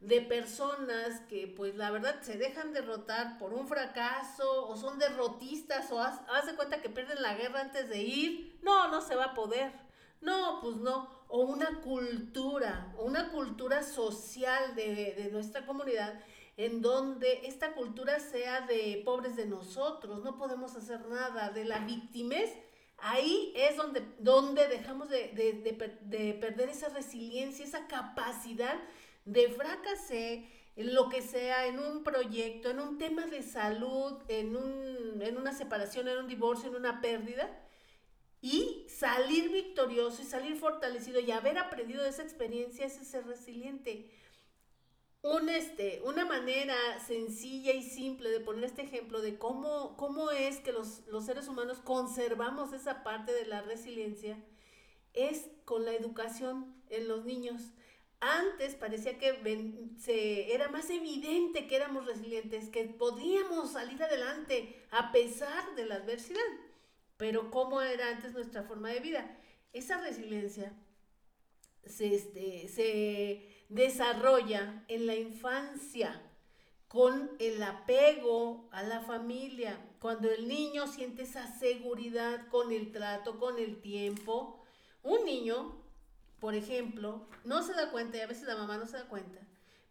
de 0.00 0.20
personas 0.20 1.20
que 1.28 1.46
pues 1.46 1.76
la 1.76 1.90
verdad 1.92 2.20
se 2.22 2.36
dejan 2.36 2.72
derrotar 2.72 3.38
por 3.38 3.54
un 3.54 3.68
fracaso 3.68 4.66
o 4.66 4.76
son 4.76 4.98
derrotistas 4.98 5.92
o 5.92 6.00
haz, 6.02 6.20
cuenta 6.56 6.82
que 6.82 6.90
pierden 6.90 7.22
la 7.22 7.34
guerra 7.34 7.60
antes 7.60 7.88
de 7.88 8.02
ir, 8.02 8.58
no, 8.62 8.88
no 8.88 9.00
se 9.00 9.14
va 9.14 9.26
a 9.26 9.34
poder. 9.34 9.72
No, 10.20 10.60
pues 10.60 10.76
no. 10.76 11.22
O 11.28 11.40
una 11.42 11.80
cultura, 11.80 12.92
o 12.96 13.04
una 13.04 13.30
cultura 13.30 13.82
social 13.82 14.74
de, 14.76 15.14
de 15.16 15.30
nuestra 15.32 15.66
comunidad 15.66 16.20
en 16.56 16.82
donde 16.82 17.46
esta 17.46 17.72
cultura 17.72 18.20
sea 18.20 18.62
de 18.62 19.02
pobres 19.04 19.36
de 19.36 19.46
nosotros, 19.46 20.22
no 20.22 20.36
podemos 20.36 20.76
hacer 20.76 21.06
nada, 21.08 21.50
de 21.50 21.64
la 21.64 21.78
victimez, 21.80 22.52
ahí 22.98 23.52
es 23.56 23.76
donde, 23.76 24.02
donde 24.18 24.68
dejamos 24.68 25.08
de, 25.08 26.36
perder 26.40 26.68
esa 26.68 26.88
resiliencia, 26.90 27.64
esa 27.64 27.86
capacidad 27.86 28.78
de 29.24 29.48
fracasar 29.48 30.44
en 30.74 30.94
lo 30.94 31.08
que 31.08 31.22
sea, 31.22 31.66
en 31.66 31.78
un 31.78 32.02
proyecto, 32.02 32.70
en 32.70 32.80
un 32.80 32.98
tema 32.98 33.26
de 33.26 33.42
salud, 33.42 34.14
en, 34.28 34.56
un, 34.56 35.20
en 35.20 35.36
una 35.36 35.52
separación, 35.52 36.08
en 36.08 36.18
un 36.18 36.28
divorcio, 36.28 36.68
en 36.68 36.76
una 36.76 37.00
pérdida, 37.00 37.50
y 38.40 38.86
salir 38.88 39.50
victorioso 39.52 40.20
y 40.20 40.24
salir 40.24 40.56
fortalecido 40.56 41.20
y 41.20 41.30
haber 41.30 41.58
aprendido 41.58 42.02
de 42.02 42.08
esa 42.08 42.22
experiencia 42.22 42.86
es 42.86 42.94
ser 42.94 43.24
resiliente 43.26 44.10
un, 45.22 45.48
este, 45.48 46.02
una 46.04 46.24
manera 46.24 46.74
sencilla 47.06 47.72
y 47.72 47.82
simple 47.82 48.28
de 48.28 48.40
poner 48.40 48.64
este 48.64 48.82
ejemplo 48.82 49.20
de 49.20 49.38
cómo, 49.38 49.96
cómo 49.96 50.32
es 50.32 50.58
que 50.58 50.72
los, 50.72 51.02
seres 51.24 51.46
humanos 51.46 51.78
conservamos 51.78 52.72
esa 52.72 53.04
parte 53.04 53.32
de 53.32 53.46
la 53.46 53.62
resiliencia 53.62 54.36
es 55.14 55.46
con 55.64 55.84
la 55.84 55.92
educación 55.92 56.74
en 56.90 57.06
los 57.06 57.24
niños. 57.24 57.62
Antes 58.20 58.74
parecía 58.74 59.18
que 59.18 59.94
se, 59.98 60.54
era 60.54 60.68
más 60.68 60.90
evidente 60.90 61.66
que 61.66 61.76
éramos 61.76 62.06
resilientes, 62.06 62.68
que 62.68 62.84
podíamos 62.84 63.72
salir 63.72 64.02
adelante 64.02 64.84
a 64.90 65.12
pesar 65.12 65.74
de 65.76 65.86
la 65.86 65.96
adversidad. 65.96 66.40
pero 67.16 67.50
cómo 67.52 67.80
era 67.82 68.08
antes 68.08 68.32
nuestra 68.32 68.64
forma 68.64 68.88
de 68.88 68.98
vida. 68.98 69.38
Esa 69.72 70.00
resiliencia 70.00 70.72
se, 71.84 72.14
este, 72.14 72.68
se 72.68 73.51
desarrolla 73.72 74.84
en 74.88 75.06
la 75.06 75.16
infancia 75.16 76.20
con 76.88 77.30
el 77.38 77.62
apego 77.62 78.68
a 78.70 78.82
la 78.82 79.00
familia, 79.00 79.78
cuando 79.98 80.30
el 80.30 80.46
niño 80.46 80.86
siente 80.86 81.22
esa 81.22 81.46
seguridad 81.58 82.48
con 82.48 82.70
el 82.70 82.92
trato, 82.92 83.38
con 83.38 83.58
el 83.58 83.80
tiempo. 83.80 84.62
Un 85.02 85.24
niño, 85.24 85.82
por 86.38 86.54
ejemplo, 86.54 87.26
no 87.44 87.62
se 87.62 87.72
da 87.72 87.90
cuenta, 87.90 88.18
y 88.18 88.20
a 88.20 88.26
veces 88.26 88.46
la 88.46 88.56
mamá 88.56 88.76
no 88.76 88.86
se 88.86 88.98
da 88.98 89.08
cuenta, 89.08 89.40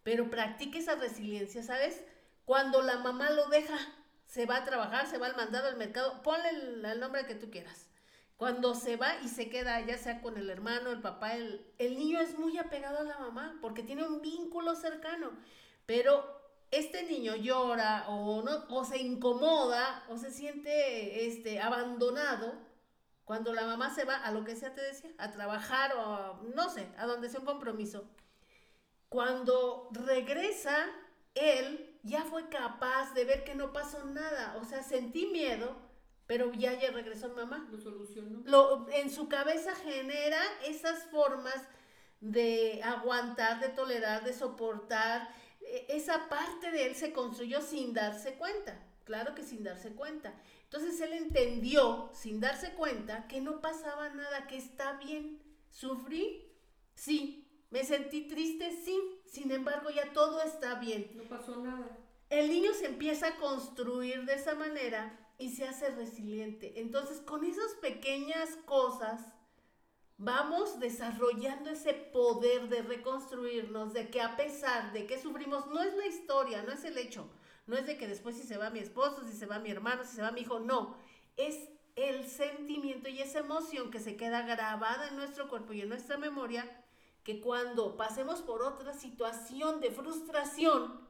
pero 0.03 0.29
practica 0.29 0.77
esa 0.77 0.95
resiliencia, 0.95 1.63
¿sabes? 1.63 2.03
Cuando 2.45 2.83
la 2.83 2.99
mamá 2.99 3.31
lo 3.31 3.47
deja, 3.49 3.79
se 4.27 4.45
va 4.45 4.57
a 4.57 4.63
trabajar, 4.63 5.07
se 5.07 5.17
va 5.17 5.25
al 5.25 5.35
mandado 5.35 5.67
al 5.67 5.77
mercado, 5.77 6.21
ponle 6.21 6.49
el, 6.49 6.99
nombre 6.99 7.25
que 7.25 7.35
tú 7.35 7.49
quieras. 7.49 7.87
Cuando 8.41 8.73
se 8.73 8.95
va 8.95 9.17
y 9.23 9.27
se 9.27 9.51
queda, 9.51 9.79
ya 9.81 9.99
sea 9.99 10.19
con 10.19 10.35
el 10.35 10.49
hermano, 10.49 10.89
el 10.89 10.99
papá, 10.99 11.35
el, 11.35 11.63
el 11.77 11.95
niño 11.95 12.19
es 12.19 12.39
muy 12.39 12.57
apegado 12.57 12.97
a 12.97 13.03
la 13.03 13.19
mamá 13.19 13.59
porque 13.61 13.83
tiene 13.83 14.03
un 14.03 14.19
vínculo 14.19 14.73
cercano. 14.75 15.29
Pero 15.85 16.25
este 16.71 17.03
niño 17.03 17.35
llora 17.35 18.05
o, 18.07 18.41
no, 18.41 18.65
o 18.69 18.83
se 18.83 18.97
incomoda 18.97 20.03
o 20.09 20.17
se 20.17 20.31
siente 20.31 21.27
este, 21.27 21.61
abandonado 21.61 22.55
cuando 23.25 23.53
la 23.53 23.67
mamá 23.67 23.93
se 23.93 24.05
va 24.05 24.15
a 24.15 24.31
lo 24.31 24.43
que 24.43 24.55
sea, 24.55 24.73
te 24.73 24.81
decía, 24.81 25.11
a 25.19 25.29
trabajar 25.29 25.93
o 25.95 26.41
no 26.55 26.67
sé, 26.71 26.87
a 26.97 27.05
donde 27.05 27.29
sea 27.29 27.41
un 27.41 27.45
compromiso. 27.45 28.09
Cuando 29.07 29.87
regresa, 29.91 30.87
él 31.35 31.95
ya 32.01 32.23
fue 32.23 32.49
capaz 32.49 33.13
de 33.13 33.23
ver 33.23 33.43
que 33.43 33.53
no 33.53 33.71
pasó 33.71 34.03
nada. 34.03 34.57
O 34.59 34.65
sea, 34.65 34.81
sentí 34.81 35.27
miedo, 35.27 35.90
pero 36.31 36.49
ya, 36.53 36.79
ya 36.79 36.91
regresó 36.91 37.27
mamá. 37.35 37.67
Lo 37.69 37.77
solucionó. 37.77 38.41
Lo, 38.45 38.87
en 38.93 39.11
su 39.11 39.27
cabeza 39.27 39.75
genera 39.75 40.39
esas 40.65 41.03
formas 41.07 41.61
de 42.21 42.79
aguantar, 42.85 43.59
de 43.59 43.67
tolerar, 43.67 44.23
de 44.23 44.31
soportar 44.31 45.27
e, 45.59 45.87
esa 45.89 46.29
parte 46.29 46.71
de 46.71 46.85
él 46.87 46.95
se 46.95 47.11
construyó 47.11 47.61
sin 47.61 47.93
darse 47.93 48.35
cuenta, 48.35 48.81
claro 49.03 49.35
que 49.35 49.43
sin 49.43 49.65
darse 49.65 49.91
cuenta. 49.91 50.33
Entonces 50.63 51.01
él 51.01 51.11
entendió, 51.11 52.09
sin 52.13 52.39
darse 52.39 52.75
cuenta, 52.75 53.27
que 53.27 53.41
no 53.41 53.59
pasaba 53.59 54.07
nada, 54.11 54.47
que 54.47 54.55
está 54.55 54.93
bien. 54.93 55.37
¿Sufrí? 55.69 56.49
Sí. 56.95 57.45
¿Me 57.71 57.83
sentí 57.83 58.29
triste? 58.29 58.71
Sí. 58.71 58.97
Sin 59.25 59.51
embargo, 59.51 59.89
ya 59.89 60.13
todo 60.13 60.41
está 60.41 60.75
bien. 60.75 61.11
No 61.13 61.23
pasó 61.23 61.57
nada. 61.57 61.97
El 62.29 62.49
niño 62.49 62.73
se 62.73 62.85
empieza 62.85 63.27
a 63.27 63.35
construir 63.35 64.23
de 64.23 64.35
esa 64.35 64.55
manera 64.55 65.20
y 65.41 65.49
se 65.49 65.67
hace 65.67 65.89
resiliente. 65.89 66.79
Entonces, 66.79 67.19
con 67.19 67.43
esas 67.43 67.73
pequeñas 67.81 68.49
cosas, 68.65 69.33
vamos 70.17 70.79
desarrollando 70.79 71.71
ese 71.71 71.93
poder 71.93 72.69
de 72.69 72.83
reconstruirnos, 72.83 73.91
de 73.93 74.09
que 74.09 74.21
a 74.21 74.37
pesar 74.37 74.93
de 74.93 75.07
que 75.07 75.19
sufrimos, 75.19 75.65
no 75.67 75.81
es 75.81 75.95
la 75.95 76.05
historia, 76.05 76.61
no 76.61 76.71
es 76.71 76.83
el 76.83 76.97
hecho, 76.99 77.27
no 77.65 77.75
es 77.75 77.87
de 77.87 77.97
que 77.97 78.07
después 78.07 78.35
si 78.35 78.43
se 78.43 78.57
va 78.57 78.69
mi 78.69 78.79
esposo, 78.79 79.23
si 79.25 79.33
se 79.33 79.47
va 79.47 79.57
mi 79.57 79.71
hermano, 79.71 80.03
si 80.03 80.15
se 80.15 80.21
va 80.21 80.31
mi 80.31 80.41
hijo, 80.41 80.59
no, 80.59 80.95
es 81.37 81.69
el 81.95 82.27
sentimiento 82.27 83.09
y 83.09 83.19
esa 83.19 83.39
emoción 83.39 83.89
que 83.89 83.99
se 83.99 84.15
queda 84.15 84.43
grabada 84.43 85.07
en 85.07 85.15
nuestro 85.15 85.49
cuerpo 85.49 85.73
y 85.73 85.81
en 85.81 85.89
nuestra 85.89 86.17
memoria, 86.17 86.69
que 87.23 87.41
cuando 87.41 87.97
pasemos 87.97 88.41
por 88.41 88.61
otra 88.61 88.93
situación 88.93 89.79
de 89.79 89.89
frustración, 89.89 91.07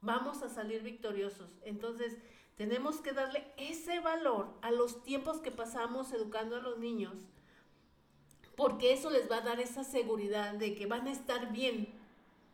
vamos 0.00 0.42
a 0.42 0.48
salir 0.48 0.82
victoriosos. 0.82 1.50
Entonces, 1.62 2.16
tenemos 2.62 3.00
que 3.00 3.12
darle 3.12 3.44
ese 3.56 3.98
valor 3.98 4.46
a 4.62 4.70
los 4.70 5.02
tiempos 5.02 5.40
que 5.40 5.50
pasamos 5.50 6.12
educando 6.12 6.54
a 6.54 6.60
los 6.60 6.78
niños 6.78 7.12
porque 8.54 8.92
eso 8.92 9.10
les 9.10 9.28
va 9.28 9.38
a 9.38 9.40
dar 9.40 9.58
esa 9.58 9.82
seguridad 9.82 10.54
de 10.54 10.76
que 10.76 10.86
van 10.86 11.08
a 11.08 11.10
estar 11.10 11.52
bien. 11.52 11.92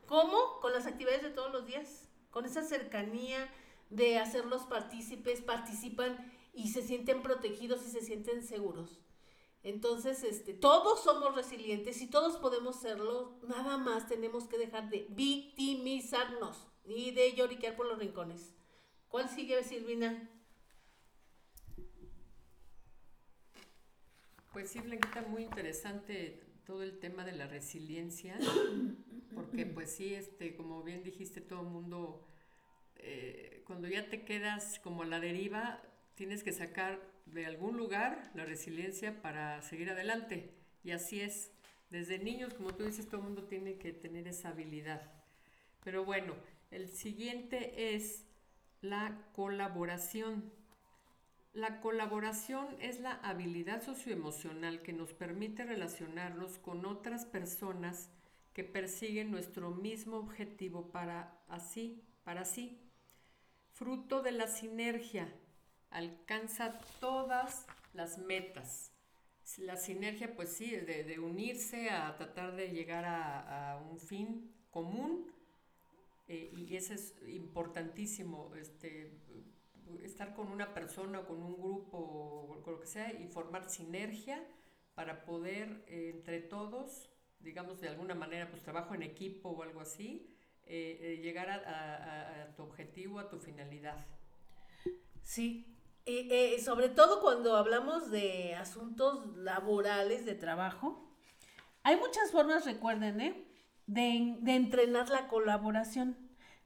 ¿Cómo? 0.07 0.61
Con 0.63 0.73
las 0.73 0.87
actividades 0.87 1.23
de 1.23 1.29
todos 1.29 1.53
los 1.53 1.67
días, 1.67 2.09
con 2.31 2.47
esa 2.47 2.63
cercanía 2.63 3.53
de 3.91 4.19
hacerlos 4.19 4.63
partícipes, 4.63 5.43
participan 5.43 6.33
y 6.55 6.69
se 6.69 6.81
sienten 6.81 7.21
protegidos 7.21 7.87
y 7.87 7.91
se 7.91 8.01
sienten 8.01 8.43
seguros. 8.43 9.01
Entonces, 9.63 10.25
este, 10.25 10.55
todos 10.55 11.05
somos 11.05 11.35
resilientes 11.35 12.01
y 12.01 12.09
todos 12.09 12.39
podemos 12.39 12.77
serlo, 12.77 13.39
nada 13.43 13.77
más 13.77 14.09
tenemos 14.09 14.45
que 14.45 14.57
dejar 14.57 14.89
de 14.89 15.07
victimizarnos 15.11 16.67
y 16.87 17.11
de 17.11 17.35
lloriquear 17.35 17.77
por 17.77 17.85
los 17.85 17.99
rincones. 17.99 18.55
¿Cuál 19.09 19.31
sigue, 19.31 19.65
Silvina? 19.65 20.29
Pues 24.53 24.71
sí, 24.71 24.81
Blanquita, 24.81 25.23
muy 25.23 25.45
interesante 25.45 26.43
todo 26.67 26.83
el 26.83 26.99
tema 26.99 27.25
de 27.25 27.33
la 27.33 27.47
resiliencia, 27.47 28.39
porque 29.35 29.65
pues 29.65 29.91
sí, 29.93 30.15
este, 30.15 30.55
como 30.55 30.83
bien 30.83 31.03
dijiste, 31.03 31.41
todo 31.41 31.63
el 31.63 31.69
mundo, 31.69 32.29
eh, 32.97 33.63
cuando 33.67 33.89
ya 33.89 34.11
te 34.11 34.25
quedas 34.27 34.79
como 34.81 35.05
a 35.05 35.07
la 35.07 35.21
deriva, 35.21 35.81
tienes 36.15 36.45
que 36.45 36.53
sacar 36.53 37.01
de 37.25 37.47
algún 37.47 37.79
lugar 37.79 38.31
la 38.35 38.45
resiliencia 38.45 39.23
para 39.23 39.63
seguir 39.63 39.89
adelante. 39.89 40.53
Y 40.85 40.91
así 40.91 41.23
es. 41.23 41.51
Desde 41.89 42.19
niños, 42.19 42.53
como 42.53 42.75
tú 42.75 42.85
dices, 42.85 43.07
todo 43.07 43.19
el 43.19 43.27
mundo 43.29 43.45
tiene 43.45 43.79
que 43.79 43.95
tener 43.95 44.29
esa 44.29 44.51
habilidad. 44.51 45.11
Pero 45.83 46.05
bueno, 46.05 46.35
el 46.71 46.89
siguiente 46.89 47.95
es 47.95 48.28
la 48.81 49.19
colaboración. 49.33 50.53
La 51.53 51.81
colaboración 51.81 52.69
es 52.81 53.01
la 53.01 53.13
habilidad 53.13 53.83
socioemocional 53.83 54.83
que 54.83 54.93
nos 54.93 55.13
permite 55.13 55.65
relacionarnos 55.65 56.59
con 56.59 56.85
otras 56.87 57.25
personas 57.25 58.11
que 58.53 58.65
persiguen 58.65 59.31
nuestro 59.31 59.71
mismo 59.71 60.17
objetivo 60.17 60.91
para 60.91 61.41
así, 61.49 62.03
para 62.25 62.45
sí. 62.45 62.81
Fruto 63.73 64.23
de 64.23 64.33
la 64.33 64.49
sinergia, 64.49 65.33
alcanza 65.91 66.81
todas 67.01 67.67
las 67.93 68.19
metas. 68.19 68.93
La 69.57 69.77
sinergia, 69.77 70.35
pues 70.37 70.53
sí, 70.53 70.71
de, 70.71 71.05
de 71.05 71.19
unirse 71.19 71.91
a 71.91 72.15
tratar 72.17 72.55
de 72.55 72.69
llegar 72.71 73.05
a, 73.07 73.81
un 73.91 73.99
fin 73.99 74.53
común, 74.71 75.27
eh, 76.29 76.53
y 76.55 76.77
eso 76.77 76.95
es 76.95 77.15
importantísimo, 77.27 78.55
este, 78.55 79.19
estar 80.03 80.35
con 80.35 80.49
una 80.49 80.75
persona 80.75 81.25
con 81.25 81.43
un 81.43 81.57
grupo 81.57 81.99
o 81.99 82.63
con 82.63 82.75
lo 82.75 82.81
que 82.81 82.87
sea 82.87 83.13
y 83.13 83.27
formar 83.29 83.69
sinergia 83.71 84.45
para 84.95 85.25
poder 85.25 85.85
eh, 85.87 86.11
entre 86.15 86.41
todos, 86.41 87.09
digamos 87.41 87.81
de 87.81 87.89
alguna 87.89 88.15
manera, 88.15 88.51
pues 88.51 88.63
trabajo 88.63 88.95
en 88.95 89.03
equipo 89.03 89.51
o 89.51 89.63
algo 89.63 89.81
así, 89.81 90.35
eh, 90.67 90.99
eh, 91.01 91.17
llegar 91.23 91.49
a, 91.49 92.53
tu 92.57 92.65
objetivo, 92.65 93.21
a 93.21 93.29
tu 93.29 93.39
finalidad. 93.39 94.05
Sí, 95.23 95.77
sobre 96.63 96.89
todo 96.89 97.21
cuando 97.21 97.57
hablamos 97.57 98.11
de 98.11 98.55
asuntos 98.55 99.37
laborales, 99.37 100.25
de 100.27 100.35
trabajo, 100.35 101.09
hay 101.83 101.97
muchas 101.97 102.33
formas, 102.33 102.65
recuerden, 102.65 103.47
de, 103.89 104.37
entrenar 104.47 105.09
la 105.09 105.27
colaboración. 105.27 106.17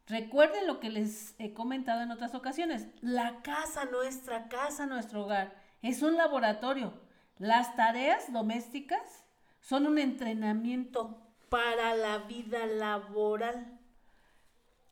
Recuerden 0.07 0.67
lo 0.67 0.81
que 0.81 0.91
les 0.91 1.35
he 1.39 1.55
comentado 1.55 2.03
en 2.03 2.11
otras 2.11 2.35
ocasiones. 2.35 2.89
La 3.01 3.41
casa, 3.43 3.87
nuestra 3.87 4.49
casa, 4.49 4.85
nuestro 4.87 5.25
hogar, 5.25 5.55
es 5.81 6.03
un 6.03 6.17
laboratorio. 6.17 7.01
Las 7.39 7.75
tareas 7.77 8.33
domésticas 8.33 9.25
son 9.61 9.87
un 9.87 9.99
entrenamiento 9.99 11.23
para 11.49 11.95
la 11.95 12.19
vida 12.19 12.67
laboral. 12.67 13.79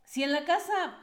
Si 0.05 0.23
en 0.23 0.33
la 0.33 0.45
casa 0.45 0.99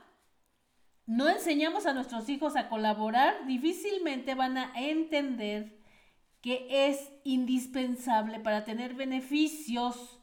no 1.06 1.30
enseñamos 1.30 1.86
a 1.86 1.94
nuestros 1.94 2.30
hijos 2.30 2.56
a 2.56 2.70
colaborar, 2.70 3.46
difícilmente 3.46 4.34
van 4.34 4.58
a 4.58 4.72
entender 4.76 5.78
que 6.42 6.88
es 6.88 7.12
indispensable 7.24 8.40
para 8.40 8.64
tener 8.64 8.94
beneficios 8.94 10.17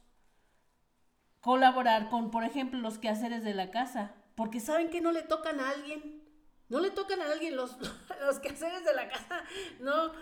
colaborar 1.44 2.08
con, 2.08 2.30
por 2.30 2.42
ejemplo, 2.42 2.80
los 2.80 2.96
quehaceres 2.96 3.44
de 3.44 3.52
la 3.52 3.70
casa, 3.70 4.14
porque 4.34 4.60
saben 4.60 4.88
que 4.88 5.02
no 5.02 5.12
le 5.12 5.20
tocan 5.20 5.60
a 5.60 5.68
alguien, 5.68 6.22
no 6.70 6.80
le 6.80 6.90
tocan 6.90 7.20
a 7.20 7.30
alguien 7.30 7.54
los, 7.54 7.76
los 8.26 8.38
quehaceres 8.38 8.82
de 8.82 8.94
la 8.94 9.08
casa, 9.08 9.44
no, 9.78 10.12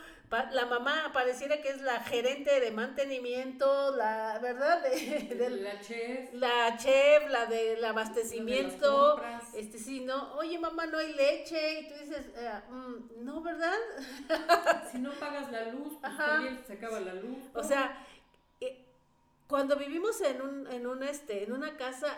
la 0.51 0.67
mamá 0.67 1.11
pareciera 1.13 1.61
que 1.61 1.69
es 1.69 1.81
la 1.81 2.01
gerente 2.01 2.59
de 2.59 2.73
mantenimiento, 2.73 3.95
la 3.95 4.41
verdad, 4.41 4.83
de, 4.83 5.51
la 5.51 5.81
chef, 5.81 6.33
la 6.33 6.77
chef, 6.77 7.31
la 7.31 7.47
del 7.47 7.85
abastecimiento, 7.85 9.23
este 9.55 9.79
sí, 9.79 10.01
no, 10.01 10.35
oye 10.35 10.59
mamá 10.59 10.87
no 10.87 10.99
hay 10.99 11.13
leche. 11.13 11.81
Y 11.81 11.89
tú 11.89 11.95
dices, 12.01 12.33
eh, 12.35 12.51
mm, 12.69 13.25
no, 13.25 13.43
¿verdad? 13.43 13.77
si 14.91 14.99
no 14.99 15.13
pagas 15.13 15.53
la 15.53 15.67
luz, 15.67 15.99
pues 16.01 16.17
también 16.17 16.65
se 16.67 16.73
acaba 16.73 16.99
la 16.99 17.15
luz. 17.15 17.39
O 17.55 17.63
sea, 17.63 17.95
cuando 19.53 19.77
vivimos 19.77 20.19
en 20.23 20.41
un, 20.41 20.67
en 20.69 20.87
un 20.87 21.03
este, 21.03 21.45
en 21.45 21.53
una 21.53 21.77
casa, 21.77 22.09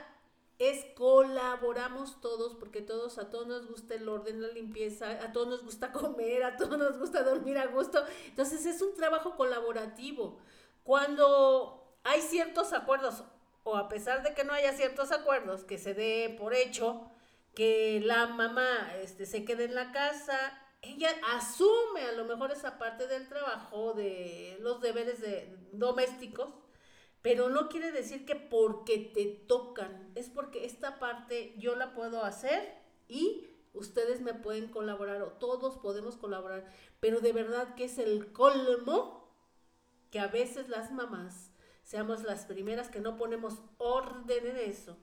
es 0.61 0.85
colaboramos 0.94 2.20
todos, 2.20 2.55
porque 2.55 2.81
todos, 2.81 3.18
a 3.18 3.29
todos 3.29 3.49
nos 3.49 3.66
gusta 3.66 3.97
el 3.97 4.09
orden, 4.09 4.40
la 4.40 4.53
limpieza, 4.53 5.11
a 5.20 5.33
todos 5.33 5.49
nos 5.49 5.64
gusta 5.64 5.90
comer, 5.90 6.44
a 6.44 6.57
todos 6.57 6.79
nos 6.79 6.97
gusta 6.97 7.25
dormir 7.25 7.59
a 7.59 7.66
gusto. 7.66 8.05
Entonces 8.27 8.64
es 8.66 8.81
un 8.83 8.94
trabajo 8.94 9.35
colaborativo. 9.35 10.38
Cuando 10.85 11.99
hay 12.05 12.20
ciertos 12.20 12.73
acuerdos, 12.73 13.25
o 13.64 13.77
a 13.77 13.88
pesar 13.88 14.23
de 14.23 14.33
que 14.33 14.44
no 14.44 14.53
haya 14.53 14.73
ciertos 14.73 15.11
acuerdos, 15.11 15.64
que 15.64 15.77
se 15.77 15.92
dé 15.92 16.37
por 16.38 16.55
hecho 16.55 17.11
que 17.57 18.01
la 18.01 18.29
mamá 18.29 18.94
este, 19.03 19.27
se 19.27 19.44
quede 19.44 19.64
en 19.64 19.75
la 19.75 19.90
casa, 19.90 20.57
ella 20.83 21.11
asume 21.35 22.03
a 22.03 22.12
lo 22.12 22.27
mejor 22.27 22.53
esa 22.53 22.79
parte 22.79 23.09
del 23.09 23.29
trabajo, 23.29 23.92
de 23.94 24.57
los 24.61 24.81
deberes 24.81 25.20
de, 25.20 25.53
domésticos, 25.73 26.62
pero 27.24 27.48
no 27.48 27.70
quiere 27.70 27.90
decir 27.90 28.26
que 28.26 28.37
porque 28.37 28.98
te 28.98 29.24
tocan, 29.24 30.12
es 30.14 30.28
porque 30.28 30.66
esta 30.66 30.98
parte 30.98 31.54
yo 31.56 31.74
la 31.74 31.94
puedo 31.94 32.22
hacer 32.22 32.74
y 33.08 33.48
ustedes 33.72 34.20
me 34.20 34.34
pueden 34.34 34.68
colaborar 34.68 35.22
o 35.22 35.28
todos 35.28 35.78
podemos 35.78 36.18
colaborar, 36.18 36.70
pero 37.00 37.20
de 37.20 37.32
verdad 37.32 37.76
que 37.76 37.84
es 37.84 37.96
el 37.96 38.30
colmo 38.30 39.34
que 40.10 40.20
a 40.20 40.26
veces 40.26 40.68
las 40.68 40.92
mamás 40.92 41.50
seamos 41.82 42.24
las 42.24 42.44
primeras 42.44 42.90
que 42.90 43.00
no 43.00 43.16
ponemos 43.16 43.62
orden 43.78 44.46
en 44.46 44.58
eso, 44.58 44.98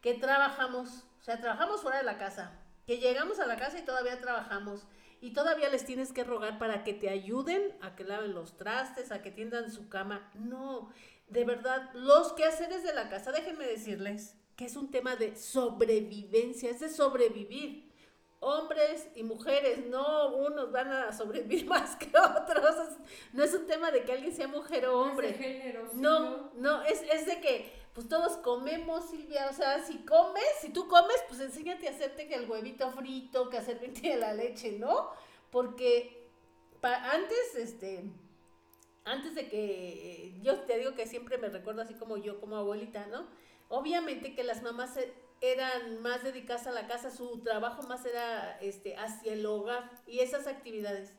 que 0.00 0.14
trabajamos, 0.14 1.02
o 1.20 1.24
sea, 1.24 1.40
trabajamos 1.40 1.82
fuera 1.82 1.98
de 1.98 2.04
la 2.04 2.18
casa, 2.18 2.52
que 2.86 2.98
llegamos 2.98 3.40
a 3.40 3.46
la 3.46 3.56
casa 3.56 3.80
y 3.80 3.84
todavía 3.84 4.20
trabajamos 4.20 4.86
y 5.24 5.32
todavía 5.32 5.70
les 5.70 5.86
tienes 5.86 6.12
que 6.12 6.22
rogar 6.22 6.58
para 6.58 6.84
que 6.84 6.92
te 6.92 7.08
ayuden 7.08 7.74
a 7.80 7.96
que 7.96 8.04
laven 8.04 8.34
los 8.34 8.58
trastes, 8.58 9.10
a 9.10 9.22
que 9.22 9.30
tiendan 9.30 9.72
su 9.72 9.88
cama. 9.88 10.30
No, 10.34 10.90
de 11.28 11.44
verdad, 11.44 11.90
los 11.94 12.32
quehaceres 12.32 12.82
de 12.82 12.94
la 12.94 13.08
casa, 13.08 13.32
déjenme 13.32 13.66
decirles 13.66 14.36
que 14.56 14.66
es 14.66 14.76
un 14.76 14.90
tema 14.90 15.16
de 15.16 15.36
sobrevivencia, 15.36 16.70
es 16.70 16.80
de 16.80 16.88
sobrevivir. 16.88 17.92
Hombres 18.40 19.08
y 19.14 19.22
mujeres, 19.22 19.86
no 19.86 20.34
unos 20.34 20.70
van 20.70 20.92
a 20.92 21.12
sobrevivir 21.12 21.64
más 21.66 21.96
que 21.96 22.08
otros. 22.08 22.76
No 23.32 23.42
es 23.42 23.54
un 23.54 23.66
tema 23.66 23.90
de 23.90 24.04
que 24.04 24.12
alguien 24.12 24.34
sea 24.34 24.48
mujer 24.48 24.86
o 24.86 25.00
hombre. 25.00 25.30
No, 25.30 25.38
género, 25.38 25.90
no, 25.94 26.52
no, 26.54 26.82
es, 26.82 27.02
es 27.10 27.24
de 27.24 27.40
que 27.40 27.72
pues 27.94 28.08
todos 28.08 28.36
comemos, 28.38 29.08
Silvia, 29.08 29.48
o 29.48 29.54
sea, 29.54 29.82
si 29.84 29.98
comes, 29.98 30.44
si 30.60 30.70
tú 30.70 30.88
comes, 30.88 31.16
pues 31.28 31.40
enséñate 31.40 31.86
a 31.86 31.92
hacerte 31.92 32.26
que 32.26 32.34
el 32.34 32.50
huevito 32.50 32.90
frito, 32.90 33.48
que 33.48 33.58
hacer 33.58 33.80
de 33.80 34.16
la 34.16 34.34
leche, 34.34 34.72
¿no? 34.78 35.10
Porque 35.50 36.28
antes, 36.82 37.54
este, 37.54 38.04
antes 39.04 39.34
de 39.34 39.48
que 39.48 40.26
eh, 40.26 40.40
yo 40.42 40.60
te 40.60 40.78
digo 40.78 40.94
que 40.94 41.06
siempre 41.06 41.38
me 41.38 41.48
recuerdo 41.48 41.82
así 41.82 41.94
como 41.94 42.16
yo, 42.16 42.40
como 42.40 42.56
abuelita, 42.56 43.06
¿no? 43.06 43.26
Obviamente 43.68 44.34
que 44.34 44.44
las 44.44 44.62
mamás 44.62 44.98
eran 45.40 46.00
más 46.00 46.22
dedicadas 46.22 46.66
a 46.66 46.72
la 46.72 46.86
casa, 46.86 47.10
su 47.10 47.40
trabajo 47.40 47.82
más 47.82 48.04
era 48.06 48.58
este, 48.60 48.96
hacia 48.96 49.32
el 49.32 49.44
hogar 49.44 49.90
y 50.06 50.20
esas 50.20 50.46
actividades. 50.46 51.12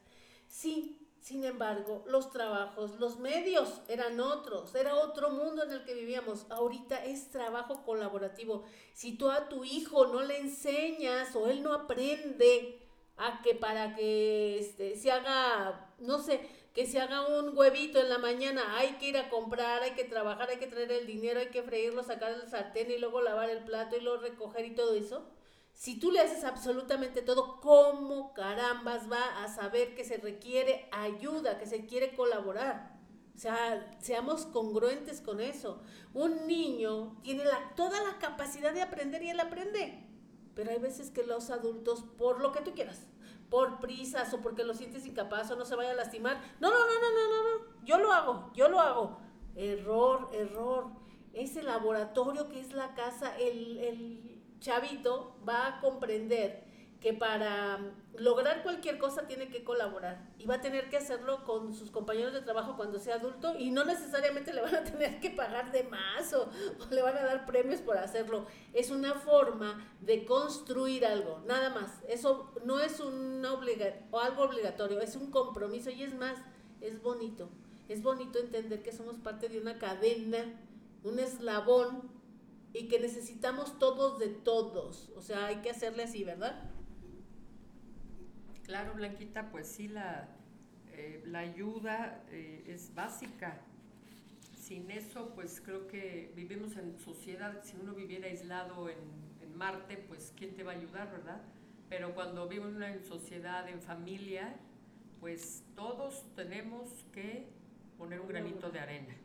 Sí, 0.47 1.05
sin 1.25 1.43
embargo, 1.43 2.03
los 2.07 2.31
trabajos, 2.31 2.99
los 2.99 3.17
medios 3.17 3.81
eran 3.87 4.19
otros, 4.19 4.75
era 4.75 4.95
otro 4.95 5.31
mundo 5.31 5.63
en 5.63 5.71
el 5.71 5.83
que 5.83 5.95
vivíamos. 5.95 6.45
Ahorita 6.51 7.03
es 7.03 7.31
trabajo 7.31 7.83
colaborativo. 7.83 8.63
Si 8.93 9.17
tú 9.17 9.31
a 9.31 9.49
tu 9.49 9.63
hijo 9.63 10.05
no 10.07 10.21
le 10.21 10.37
enseñas 10.37 11.35
o 11.35 11.47
él 11.47 11.63
no 11.63 11.73
aprende 11.73 12.79
a 13.17 13.41
que 13.41 13.55
para 13.55 13.95
que 13.95 14.59
este, 14.59 14.95
se 14.97 15.11
haga, 15.11 15.95
no 15.97 16.19
sé, 16.19 16.47
que 16.75 16.85
se 16.85 16.99
haga 16.99 17.25
un 17.25 17.57
huevito 17.57 18.01
en 18.01 18.09
la 18.09 18.17
mañana, 18.17 18.77
hay 18.77 18.97
que 18.97 19.07
ir 19.07 19.17
a 19.17 19.29
comprar, 19.29 19.81
hay 19.81 19.91
que 19.91 20.03
trabajar, 20.03 20.49
hay 20.49 20.57
que 20.57 20.67
traer 20.67 20.91
el 20.91 21.07
dinero, 21.07 21.39
hay 21.39 21.47
que 21.47 21.63
freírlo, 21.63 22.03
sacar 22.03 22.33
el 22.33 22.49
sartén 22.49 22.91
y 22.91 22.97
luego 22.97 23.21
lavar 23.21 23.49
el 23.49 23.63
plato 23.63 23.95
y 23.95 24.01
luego 24.01 24.21
recoger 24.21 24.65
y 24.65 24.75
todo 24.75 24.93
eso. 24.93 25.25
Si 25.71 25.97
tú 25.97 26.11
le 26.11 26.19
haces 26.19 26.43
absolutamente 26.43 27.21
todo, 27.21 27.61
¿cómo 27.61 28.33
carambas 28.33 29.09
va 29.09 29.41
a 29.41 29.47
saber 29.47 29.95
que 29.95 30.03
se 30.03 30.17
requiere 30.17 30.89
ayuda, 30.91 31.57
que 31.57 31.65
se 31.65 31.85
quiere 31.85 32.13
colaborar? 32.13 32.99
O 33.33 33.37
sea, 33.39 33.95
seamos 33.99 34.45
congruentes 34.45 35.21
con 35.21 35.39
eso. 35.39 35.81
Un 36.13 36.45
niño 36.45 37.21
tiene 37.23 37.45
la, 37.45 37.73
toda 37.75 38.03
la 38.03 38.19
capacidad 38.19 38.73
de 38.73 38.81
aprender 38.81 39.23
y 39.23 39.29
él 39.29 39.39
aprende. 39.39 40.03
Pero 40.55 40.71
hay 40.71 40.79
veces 40.79 41.09
que 41.09 41.23
los 41.23 41.49
adultos, 41.51 42.03
por 42.17 42.41
lo 42.41 42.51
que 42.51 42.61
tú 42.61 42.73
quieras, 42.73 43.07
por 43.49 43.79
prisas 43.79 44.33
o 44.33 44.41
porque 44.41 44.63
lo 44.63 44.73
sientes 44.73 45.05
incapaz 45.05 45.51
o 45.51 45.55
no 45.55 45.65
se 45.65 45.75
vaya 45.75 45.91
a 45.91 45.95
lastimar. 45.95 46.41
No, 46.59 46.69
no, 46.69 46.79
no, 46.79 46.85
no, 46.85 47.09
no, 47.09 47.27
no, 47.27 47.59
no. 47.59 47.85
Yo 47.85 47.97
lo 47.97 48.11
hago, 48.11 48.51
yo 48.53 48.69
lo 48.69 48.79
hago. 48.79 49.19
Error, 49.55 50.29
error. 50.33 50.87
Ese 51.33 51.63
laboratorio 51.63 52.49
que 52.49 52.59
es 52.59 52.73
la 52.73 52.93
casa, 52.95 53.37
el, 53.37 53.77
el 53.77 54.41
chavito 54.59 55.37
va 55.47 55.67
a 55.67 55.79
comprender 55.81 56.64
que 57.05 57.13
para 57.13 57.93
lograr 58.17 58.63
cualquier 58.63 58.97
cosa 58.97 59.27
tiene 59.27 59.49
que 59.49 59.63
colaborar 59.63 60.27
y 60.39 60.47
va 60.47 60.55
a 60.55 60.61
tener 60.61 60.89
que 60.89 60.97
hacerlo 60.97 61.43
con 61.43 61.75
sus 61.75 61.91
compañeros 61.91 62.33
de 62.33 62.41
trabajo 62.41 62.75
cuando 62.77 62.97
sea 62.97 63.17
adulto 63.17 63.53
y 63.59 63.69
no 63.69 63.85
necesariamente 63.85 64.51
le 64.51 64.63
van 64.63 64.73
a 64.73 64.83
tener 64.83 65.19
que 65.19 65.29
pagar 65.29 65.71
de 65.71 65.83
más 65.83 66.33
o, 66.33 66.49
le 66.89 67.03
van 67.03 67.15
a 67.15 67.23
dar 67.23 67.45
premios 67.45 67.81
por 67.81 67.99
hacerlo. 67.99 68.47
Es 68.73 68.89
una 68.89 69.13
forma 69.13 69.87
de 70.01 70.25
construir 70.25 71.05
algo, 71.05 71.43
nada 71.45 71.69
más. 71.69 71.91
Eso 72.07 72.51
no 72.63 72.79
es 72.79 72.99
un 72.99 73.45
obliga 73.45 73.99
o 74.09 74.19
algo 74.19 74.41
obligatorio, 74.41 74.99
es 74.99 75.15
un 75.15 75.29
compromiso 75.29 75.91
y 75.91 76.01
es 76.01 76.15
más, 76.15 76.39
es 76.81 77.03
bonito. 77.03 77.49
Es 77.87 78.01
bonito 78.01 78.39
entender 78.39 78.81
que 78.81 78.91
somos 78.91 79.19
parte 79.19 79.47
de 79.47 79.59
una 79.59 79.77
cadena, 79.77 80.59
un 81.03 81.19
eslabón 81.19 82.09
y 82.73 82.87
que 82.87 82.99
necesitamos 82.99 83.77
todos 83.77 84.17
de 84.17 84.29
todos. 84.29 85.11
O 85.15 85.21
sea, 85.21 85.45
hay 85.45 85.57
que 85.57 85.69
hacerle 85.69 86.01
así, 86.01 86.23
¿verdad? 86.23 86.71
Claro, 88.65 88.95
Blanquita, 88.95 89.51
pues 89.51 89.67
sí, 89.67 89.87
la, 89.87 90.27
eh, 90.93 91.21
la 91.27 91.39
ayuda 91.39 92.23
eh, 92.31 92.63
es 92.67 92.95
básica. 92.95 93.61
Sin 94.57 94.89
eso, 94.89 95.33
pues 95.35 95.61
creo 95.63 95.87
que 95.87 96.33
vivimos 96.35 96.75
en 96.75 96.97
sociedad, 96.97 97.61
si 97.63 97.77
uno 97.77 97.93
viviera 97.93 98.27
aislado 98.27 98.89
en, 98.89 98.97
en 99.43 99.55
Marte, 99.55 99.97
pues 99.97 100.33
¿quién 100.35 100.55
te 100.55 100.63
va 100.63 100.71
a 100.71 100.75
ayudar, 100.75 101.11
verdad? 101.11 101.43
Pero 101.89 102.15
cuando 102.15 102.47
vive 102.47 102.65
uno 102.65 102.83
en 102.83 103.03
sociedad, 103.03 103.69
en 103.69 103.81
familia, 103.83 104.55
pues 105.19 105.63
todos 105.75 106.25
tenemos 106.35 106.89
que 107.13 107.47
poner 107.99 108.19
un 108.19 108.27
granito 108.27 108.71
de 108.71 108.79
arena. 108.79 109.15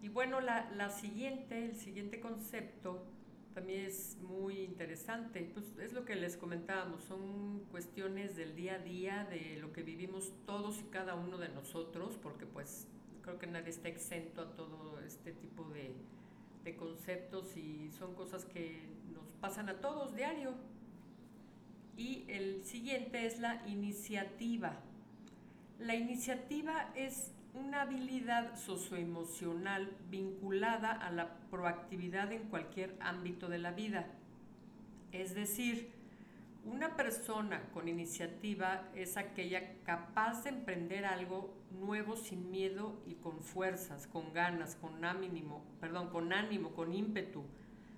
Y 0.00 0.08
bueno, 0.08 0.40
la, 0.40 0.70
la 0.70 0.88
siguiente, 0.88 1.66
el 1.66 1.76
siguiente 1.76 2.20
concepto 2.20 3.04
también 3.60 3.84
es 3.84 4.16
muy 4.22 4.60
interesante. 4.60 5.50
Pues 5.52 5.66
es 5.78 5.92
lo 5.92 6.06
que 6.06 6.16
les 6.16 6.38
comentábamos, 6.38 7.04
son 7.04 7.60
cuestiones 7.70 8.34
del 8.34 8.56
día 8.56 8.76
a 8.76 8.78
día, 8.78 9.26
de 9.28 9.58
lo 9.60 9.70
que 9.70 9.82
vivimos 9.82 10.32
todos 10.46 10.80
y 10.80 10.84
cada 10.84 11.14
uno 11.14 11.36
de 11.36 11.50
nosotros, 11.50 12.18
porque 12.22 12.46
pues 12.46 12.86
creo 13.20 13.38
que 13.38 13.46
nadie 13.46 13.68
está 13.68 13.88
exento 13.88 14.40
a 14.40 14.56
todo 14.56 14.98
este 15.00 15.32
tipo 15.32 15.68
de, 15.68 15.92
de 16.64 16.74
conceptos 16.74 17.54
y 17.58 17.90
son 17.90 18.14
cosas 18.14 18.46
que 18.46 18.80
nos 19.12 19.26
pasan 19.42 19.68
a 19.68 19.78
todos 19.78 20.16
diario. 20.16 20.54
Y 21.98 22.24
el 22.28 22.64
siguiente 22.64 23.26
es 23.26 23.40
la 23.40 23.62
iniciativa. 23.68 24.80
La 25.78 25.96
iniciativa 25.96 26.94
es 26.94 27.32
una 27.54 27.82
habilidad 27.82 28.56
socioemocional 28.56 29.90
vinculada 30.08 30.92
a 30.92 31.10
la 31.10 31.34
proactividad 31.50 32.32
en 32.32 32.44
cualquier 32.44 32.96
ámbito 33.00 33.48
de 33.48 33.58
la 33.58 33.72
vida. 33.72 34.06
Es 35.12 35.34
decir, 35.34 35.90
una 36.64 36.94
persona 36.94 37.62
con 37.72 37.88
iniciativa 37.88 38.82
es 38.94 39.16
aquella 39.16 39.78
capaz 39.84 40.44
de 40.44 40.50
emprender 40.50 41.06
algo 41.06 41.54
nuevo 41.70 42.16
sin 42.16 42.50
miedo 42.50 43.00
y 43.06 43.14
con 43.14 43.40
fuerzas, 43.40 44.06
con 44.06 44.32
ganas, 44.32 44.76
con 44.76 45.04
ánimo, 45.04 45.64
perdón, 45.80 46.10
con 46.10 46.32
ánimo, 46.32 46.72
con 46.74 46.92
ímpetu, 46.92 47.44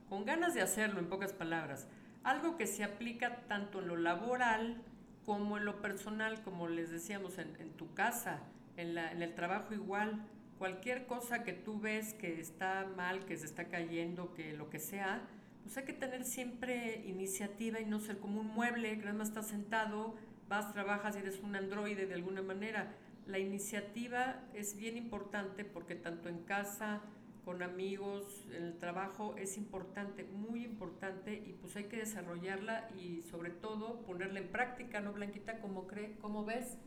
con 0.09 0.25
ganas 0.25 0.55
de 0.55 0.63
hacerlo 0.63 1.01
en 1.01 1.09
pocas 1.09 1.33
palabras. 1.33 1.89
Algo 2.23 2.57
que 2.57 2.67
se 2.67 2.85
aplica 2.85 3.41
tanto 3.49 3.81
en 3.81 3.89
lo 3.89 3.97
laboral 3.97 4.81
como 5.27 5.59
en 5.59 5.65
lo 5.65 5.83
personal, 5.83 6.43
como 6.43 6.69
les 6.69 6.91
decíamos, 6.91 7.39
en, 7.39 7.57
en 7.61 7.73
tu 7.73 7.93
casa, 7.95 8.41
en, 8.77 8.95
la, 8.95 9.13
en 9.13 9.23
el 9.23 9.35
trabajo 9.35 9.75
igual, 9.75 10.27
cualquier 10.59 11.07
cosa 11.07 11.43
que 11.43 11.53
tú 11.53 11.81
ves 11.81 12.15
que 12.15 12.41
está 12.41 12.87
mal, 12.97 13.25
que 13.25 13.37
se 13.37 13.47
está 13.47 13.69
cayendo, 13.69 14.33
que 14.35 14.53
lo 14.53 14.71
que 14.71 14.79
sea, 14.79 15.23
pues 15.63 15.77
hay 15.77 15.85
que 15.85 15.93
tener 15.93 16.25
siempre 16.25 17.03
iniciativa 17.07 17.81
y 17.81 17.85
no 17.85 18.01
ser 18.01 18.19
como 18.19 18.41
un 18.41 18.49
mueble 18.49 18.91
que 18.91 19.05
nada 19.05 19.15
más 19.15 19.29
estás 19.29 19.49
sentado, 19.49 20.17
vas, 20.49 20.73
trabajas 20.73 21.17
y 21.17 21.21
eres 21.21 21.41
un 21.41 21.57
androide 21.57 22.07
de 22.07 22.15
alguna 22.15 22.43
manera. 22.43 22.95
La 23.27 23.39
iniciativa 23.39 24.41
es 24.55 24.77
bien 24.77 24.97
importante 24.97 25.65
porque 25.65 25.95
tanto 25.95 26.29
en 26.29 26.43
casa, 26.45 27.01
con 27.45 27.63
amigos, 27.63 28.25
en 28.53 28.65
el 28.65 28.79
trabajo 28.79 29.35
es 29.37 29.57
importante, 29.57 30.25
muy 30.25 30.65
importante 30.65 31.35
y 31.35 31.53
pues 31.61 31.75
hay 31.77 31.85
que 31.85 31.97
desarrollarla 31.97 32.89
y 32.97 33.23
sobre 33.23 33.51
todo 33.51 34.03
ponerla 34.03 34.41
en 34.41 34.49
práctica, 34.49 35.01
¿no, 35.01 35.13
Blanquita? 35.13 35.61
¿Cómo 35.61 35.87
cree? 35.87 36.17
¿Cómo 36.21 36.45
ves? 36.45 36.79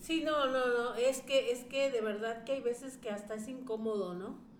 Sí, 0.00 0.22
no, 0.24 0.46
no, 0.46 0.66
no, 0.66 0.94
es 0.94 1.20
que, 1.20 1.52
es 1.52 1.64
que 1.64 1.90
de 1.90 2.00
verdad 2.00 2.44
que 2.44 2.52
hay 2.52 2.60
veces 2.60 2.96
que 2.96 3.10
hasta 3.10 3.34
es 3.34 3.48
incómodo, 3.48 4.14
¿no? 4.14 4.50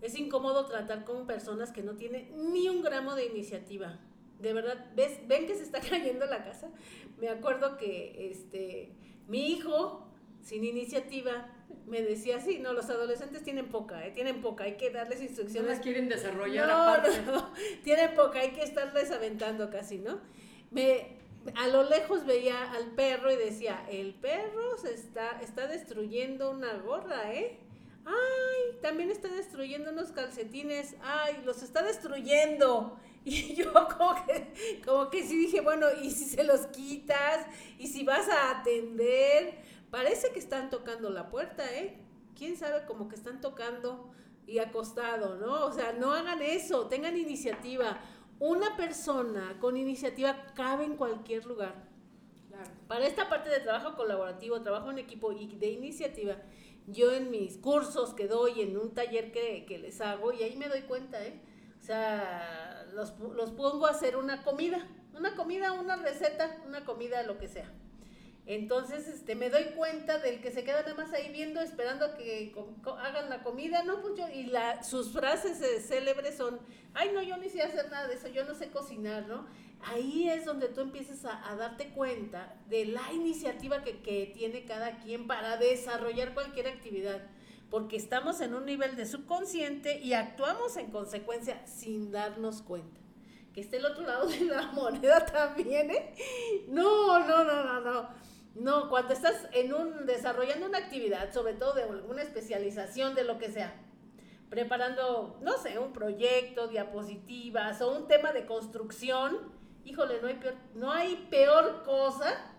es 0.00 0.18
incómodo 0.18 0.66
tratar 0.66 1.04
con 1.04 1.26
personas 1.26 1.72
que 1.72 1.82
no 1.82 1.96
tienen 1.96 2.52
ni 2.52 2.68
un 2.68 2.82
gramo 2.82 3.14
de 3.14 3.26
iniciativa. 3.26 3.98
De 4.38 4.52
verdad, 4.52 4.86
¿ves? 4.94 5.20
¿ven 5.26 5.46
que 5.46 5.54
se 5.54 5.64
está 5.64 5.80
cayendo 5.88 6.26
la 6.26 6.44
casa? 6.44 6.70
Me 7.18 7.28
acuerdo 7.28 7.76
que 7.76 8.30
este, 8.30 8.92
mi 9.26 9.50
hijo, 9.50 10.07
sin 10.42 10.64
iniciativa, 10.64 11.48
me 11.86 12.02
decía 12.02 12.36
así, 12.36 12.58
no, 12.58 12.72
los 12.72 12.88
adolescentes 12.90 13.42
tienen 13.42 13.68
poca, 13.68 14.06
¿eh? 14.06 14.10
tienen 14.10 14.40
poca, 14.40 14.64
hay 14.64 14.76
que 14.76 14.90
darles 14.90 15.20
instrucciones. 15.22 15.78
No 15.78 15.82
quieren 15.82 16.08
desarrollar 16.08 16.68
no, 16.68 16.74
aparte. 16.74 17.22
No, 17.26 17.52
tienen 17.82 18.14
poca, 18.14 18.40
hay 18.40 18.50
que 18.50 18.62
estarles 18.62 19.10
aventando 19.10 19.70
casi, 19.70 19.98
¿no? 19.98 20.20
Me, 20.70 21.16
a 21.56 21.68
lo 21.68 21.82
lejos 21.84 22.26
veía 22.26 22.70
al 22.72 22.92
perro 22.92 23.32
y 23.32 23.36
decía, 23.36 23.84
el 23.90 24.14
perro 24.14 24.76
se 24.78 24.94
está, 24.94 25.40
está 25.40 25.66
destruyendo 25.66 26.50
una 26.50 26.74
gorra, 26.74 27.32
¿eh? 27.32 27.58
Ay, 28.04 28.78
también 28.80 29.10
está 29.10 29.28
destruyendo 29.28 29.90
unos 29.90 30.12
calcetines, 30.12 30.94
ay, 31.02 31.42
los 31.44 31.62
está 31.62 31.82
destruyendo. 31.82 32.98
Y 33.24 33.54
yo 33.56 33.72
como 33.74 34.24
que, 34.24 34.80
como 34.86 35.10
que 35.10 35.22
sí 35.22 35.36
dije, 35.36 35.60
bueno, 35.60 35.86
¿y 36.00 36.10
si 36.10 36.24
se 36.24 36.44
los 36.44 36.68
quitas? 36.68 37.46
¿Y 37.78 37.88
si 37.88 38.02
vas 38.02 38.26
a 38.28 38.58
atender? 38.60 39.58
Parece 39.90 40.32
que 40.32 40.38
están 40.38 40.70
tocando 40.70 41.10
la 41.10 41.30
puerta, 41.30 41.74
¿eh? 41.74 41.98
¿Quién 42.36 42.56
sabe 42.56 42.84
como 42.86 43.08
que 43.08 43.14
están 43.14 43.40
tocando 43.40 44.10
y 44.46 44.58
acostado, 44.58 45.36
¿no? 45.36 45.66
O 45.66 45.72
sea, 45.72 45.92
no 45.92 46.12
hagan 46.12 46.42
eso, 46.42 46.86
tengan 46.88 47.16
iniciativa. 47.16 47.98
Una 48.38 48.76
persona 48.76 49.56
con 49.60 49.76
iniciativa 49.76 50.52
cabe 50.54 50.84
en 50.84 50.96
cualquier 50.96 51.46
lugar. 51.46 51.88
Claro. 52.48 52.70
Para 52.86 53.06
esta 53.06 53.28
parte 53.28 53.50
de 53.50 53.60
trabajo 53.60 53.96
colaborativo, 53.96 54.62
trabajo 54.62 54.90
en 54.90 54.98
equipo 54.98 55.32
y 55.32 55.46
de 55.56 55.70
iniciativa, 55.70 56.36
yo 56.86 57.12
en 57.12 57.30
mis 57.30 57.58
cursos 57.58 58.14
que 58.14 58.28
doy, 58.28 58.62
en 58.62 58.76
un 58.76 58.94
taller 58.94 59.32
que, 59.32 59.64
que 59.66 59.78
les 59.78 60.00
hago, 60.00 60.32
y 60.32 60.42
ahí 60.42 60.56
me 60.56 60.68
doy 60.68 60.82
cuenta, 60.82 61.22
¿eh? 61.24 61.40
O 61.80 61.82
sea, 61.82 62.86
los, 62.94 63.18
los 63.18 63.50
pongo 63.52 63.86
a 63.86 63.90
hacer 63.90 64.16
una 64.16 64.42
comida, 64.42 64.86
una 65.14 65.34
comida, 65.34 65.72
una 65.72 65.96
receta, 65.96 66.62
una 66.66 66.84
comida, 66.84 67.22
lo 67.22 67.38
que 67.38 67.48
sea. 67.48 67.70
Entonces, 68.48 69.06
este, 69.08 69.34
me 69.34 69.50
doy 69.50 69.64
cuenta 69.76 70.16
del 70.20 70.40
que 70.40 70.50
se 70.50 70.64
queda 70.64 70.80
nada 70.80 70.94
más 70.94 71.12
ahí 71.12 71.30
viendo, 71.30 71.60
esperando 71.60 72.06
a 72.06 72.16
que 72.16 72.54
hagan 72.98 73.28
la 73.28 73.42
comida, 73.42 73.82
¿no? 73.82 74.00
Pues 74.00 74.14
y 74.34 74.44
la, 74.44 74.82
sus 74.82 75.12
frases 75.12 75.58
célebres 75.86 76.38
son, 76.38 76.58
ay, 76.94 77.10
no, 77.12 77.20
yo 77.20 77.36
ni 77.36 77.50
sé 77.50 77.60
hacer 77.60 77.90
nada 77.90 78.08
de 78.08 78.14
eso, 78.14 78.26
yo 78.28 78.46
no 78.46 78.54
sé 78.54 78.70
cocinar, 78.70 79.26
¿no? 79.28 79.46
Ahí 79.82 80.30
es 80.30 80.46
donde 80.46 80.68
tú 80.68 80.80
empiezas 80.80 81.26
a, 81.26 81.46
a 81.46 81.56
darte 81.56 81.90
cuenta 81.90 82.56
de 82.70 82.86
la 82.86 83.12
iniciativa 83.12 83.84
que, 83.84 84.00
que 84.00 84.32
tiene 84.34 84.64
cada 84.64 84.96
quien 84.96 85.26
para 85.26 85.58
desarrollar 85.58 86.32
cualquier 86.32 86.68
actividad, 86.68 87.20
porque 87.68 87.96
estamos 87.96 88.40
en 88.40 88.54
un 88.54 88.64
nivel 88.64 88.96
de 88.96 89.04
subconsciente 89.04 90.00
y 90.00 90.14
actuamos 90.14 90.78
en 90.78 90.90
consecuencia 90.90 91.66
sin 91.66 92.12
darnos 92.12 92.62
cuenta 92.62 92.98
que 93.52 93.60
esté 93.60 93.76
el 93.76 93.84
otro 93.84 94.06
lado 94.06 94.26
de 94.26 94.40
la 94.46 94.62
moneda 94.72 95.26
también, 95.26 95.90
¿eh? 95.90 96.14
No, 96.68 97.18
no, 97.26 97.44
no, 97.44 97.64
no, 97.64 97.80
no. 97.80 98.28
No, 98.58 98.88
cuando 98.88 99.12
estás 99.12 99.48
en 99.52 99.72
un 99.72 100.04
desarrollando 100.06 100.66
una 100.66 100.78
actividad, 100.78 101.32
sobre 101.32 101.54
todo 101.54 101.74
de 101.74 101.84
alguna 101.84 102.22
especialización 102.22 103.14
de 103.14 103.24
lo 103.24 103.38
que 103.38 103.50
sea, 103.50 103.72
preparando, 104.50 105.38
no 105.42 105.58
sé, 105.58 105.78
un 105.78 105.92
proyecto, 105.92 106.68
diapositivas 106.68 107.80
o 107.82 107.92
un 107.96 108.08
tema 108.08 108.32
de 108.32 108.46
construcción, 108.46 109.38
híjole, 109.84 110.20
no 110.20 110.26
hay 110.28 110.34
peor, 110.34 110.54
no 110.74 110.90
hay 110.92 111.26
peor 111.30 111.82
cosa 111.84 112.52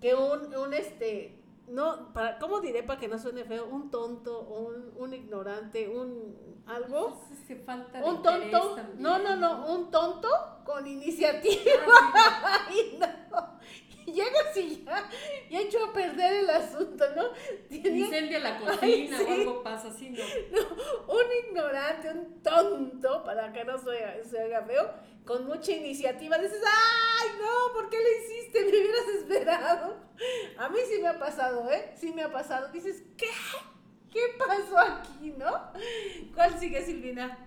que 0.00 0.14
un, 0.14 0.54
un 0.56 0.74
este, 0.74 1.38
no, 1.68 2.12
para, 2.12 2.38
¿cómo 2.38 2.60
diré 2.60 2.82
para 2.82 2.98
que 2.98 3.08
no 3.08 3.18
suene 3.18 3.44
feo? 3.44 3.66
Un 3.66 3.90
tonto, 3.90 4.40
un, 4.40 4.92
un 4.96 5.14
ignorante, 5.14 5.88
un 5.88 6.62
algo. 6.66 7.20
Falta 7.66 8.04
un 8.04 8.22
tonto, 8.22 8.74
también, 8.74 9.02
no, 9.02 9.18
no, 9.18 9.36
no, 9.36 9.66
un 9.72 9.90
tonto 9.90 10.28
con 10.64 10.86
iniciativa. 10.86 11.72
Ah, 11.86 12.66
Ay, 12.68 12.98
no. 12.98 13.60
Y 14.04 14.12
llegas 14.14 14.56
y 14.56 14.84
ya, 14.84 15.08
y 15.48 15.56
echó 15.56 15.84
a 15.84 15.92
perder 15.92 16.32
el 16.42 16.50
asunto, 16.50 17.04
¿no? 17.14 17.22
sí. 17.70 17.78
Tenía- 17.80 18.06
Incendia 18.06 18.40
la 18.40 18.58
cocina 18.58 18.78
Ay, 18.82 19.12
o 19.14 19.18
sí. 19.18 19.32
algo 19.40 19.62
pasa 19.62 19.88
así, 19.88 20.10
¿no? 20.10 20.18
no, 20.50 21.14
un 21.14 21.46
ignorante, 21.48 22.10
un 22.10 22.42
tonto, 22.42 23.21
para 23.34 23.52
que 23.52 23.64
no 23.64 23.78
se 23.78 24.24
se 24.28 24.42
oiga 24.42 24.62
feo, 24.62 24.90
con 25.24 25.46
mucha 25.46 25.72
iniciativa, 25.72 26.36
dices, 26.38 26.62
¡ay, 26.66 27.30
no! 27.40 27.72
¿Por 27.72 27.88
qué 27.88 27.96
lo 27.96 28.24
hiciste? 28.24 28.60
Me 28.60 28.68
hubieras 28.68 29.08
esperado. 29.18 29.96
A 30.58 30.68
mí 30.68 30.78
sí 30.88 31.00
me 31.00 31.08
ha 31.08 31.18
pasado, 31.18 31.70
¿eh? 31.70 31.92
Sí 31.96 32.12
me 32.12 32.22
ha 32.22 32.32
pasado. 32.32 32.68
Dices, 32.72 33.02
¿qué? 33.16 33.28
¿Qué 34.10 34.20
pasó 34.38 34.78
aquí, 34.78 35.34
no? 35.38 35.72
¿Cuál 36.34 36.58
sigue, 36.58 36.84
Silvina? 36.84 37.38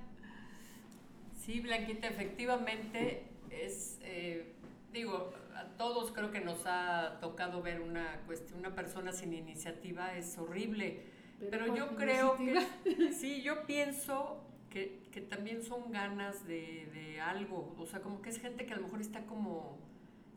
Sí, 1.45 1.59
Blanquita, 1.59 2.07
efectivamente 2.07 3.27
es, 3.51 3.99
eh, 4.01 4.55
digo, 4.91 5.31
a 5.55 5.65
todos 5.77 6.11
creo 6.11 6.31
que 6.31 6.41
nos 6.41 6.65
ha 6.65 7.19
tocado 7.21 7.61
ver 7.61 7.81
una 7.81 8.21
cuestión, 8.25 8.59
una 8.59 8.73
persona 8.73 9.11
sin 9.11 9.33
iniciativa 9.33 10.17
es 10.17 10.35
horrible, 10.39 11.03
pero, 11.51 11.67
con 11.67 11.75
yo 11.75 11.95
creo 11.95 12.35
iniciativa. 12.39 12.67
que, 12.83 13.13
sí, 13.13 13.43
yo 13.43 13.67
pienso 13.67 14.44
que, 14.75 15.07
que 15.13 15.21
también 15.21 15.63
son 15.63 15.89
ganas 15.91 16.45
de, 16.45 16.89
de 16.93 17.21
algo, 17.21 17.73
o 17.79 17.85
sea, 17.85 18.01
como 18.01 18.21
que 18.21 18.29
es 18.29 18.41
gente 18.41 18.65
que 18.65 18.73
a 18.73 18.75
lo 18.75 18.83
mejor 18.83 18.99
está 18.99 19.21
como 19.25 19.77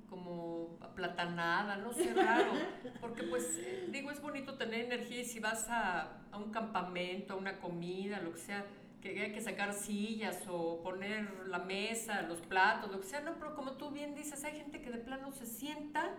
como 0.09 0.79
aplatanada, 0.81 1.77
no 1.77 1.93
sé, 1.93 2.15
raro, 2.15 2.53
porque 3.01 3.25
pues 3.25 3.59
eh, 3.59 3.89
digo, 3.93 4.11
es 4.11 4.23
bonito 4.23 4.57
tener 4.57 4.87
energía 4.87 5.21
y 5.21 5.25
si 5.27 5.39
vas 5.39 5.69
a, 5.69 6.23
a 6.33 6.39
un 6.39 6.51
campamento, 6.51 7.35
a 7.35 7.37
una 7.37 7.59
comida, 7.59 8.19
lo 8.21 8.33
que 8.33 8.39
sea, 8.39 8.65
que 9.03 9.21
hay 9.21 9.33
que 9.33 9.43
sacar 9.43 9.75
sillas 9.75 10.39
o 10.49 10.83
poner 10.83 11.29
la 11.49 11.59
mesa, 11.59 12.23
los 12.23 12.41
platos, 12.41 12.91
lo 12.91 13.01
que 13.03 13.07
sea, 13.07 13.21
no, 13.21 13.35
pero 13.39 13.55
como 13.55 13.73
tú 13.73 13.91
bien 13.91 14.15
dices, 14.15 14.43
hay 14.45 14.57
gente 14.57 14.81
que 14.81 14.91
de 14.91 14.99
plano 14.99 15.31
se 15.33 15.45
sienta 15.47 16.15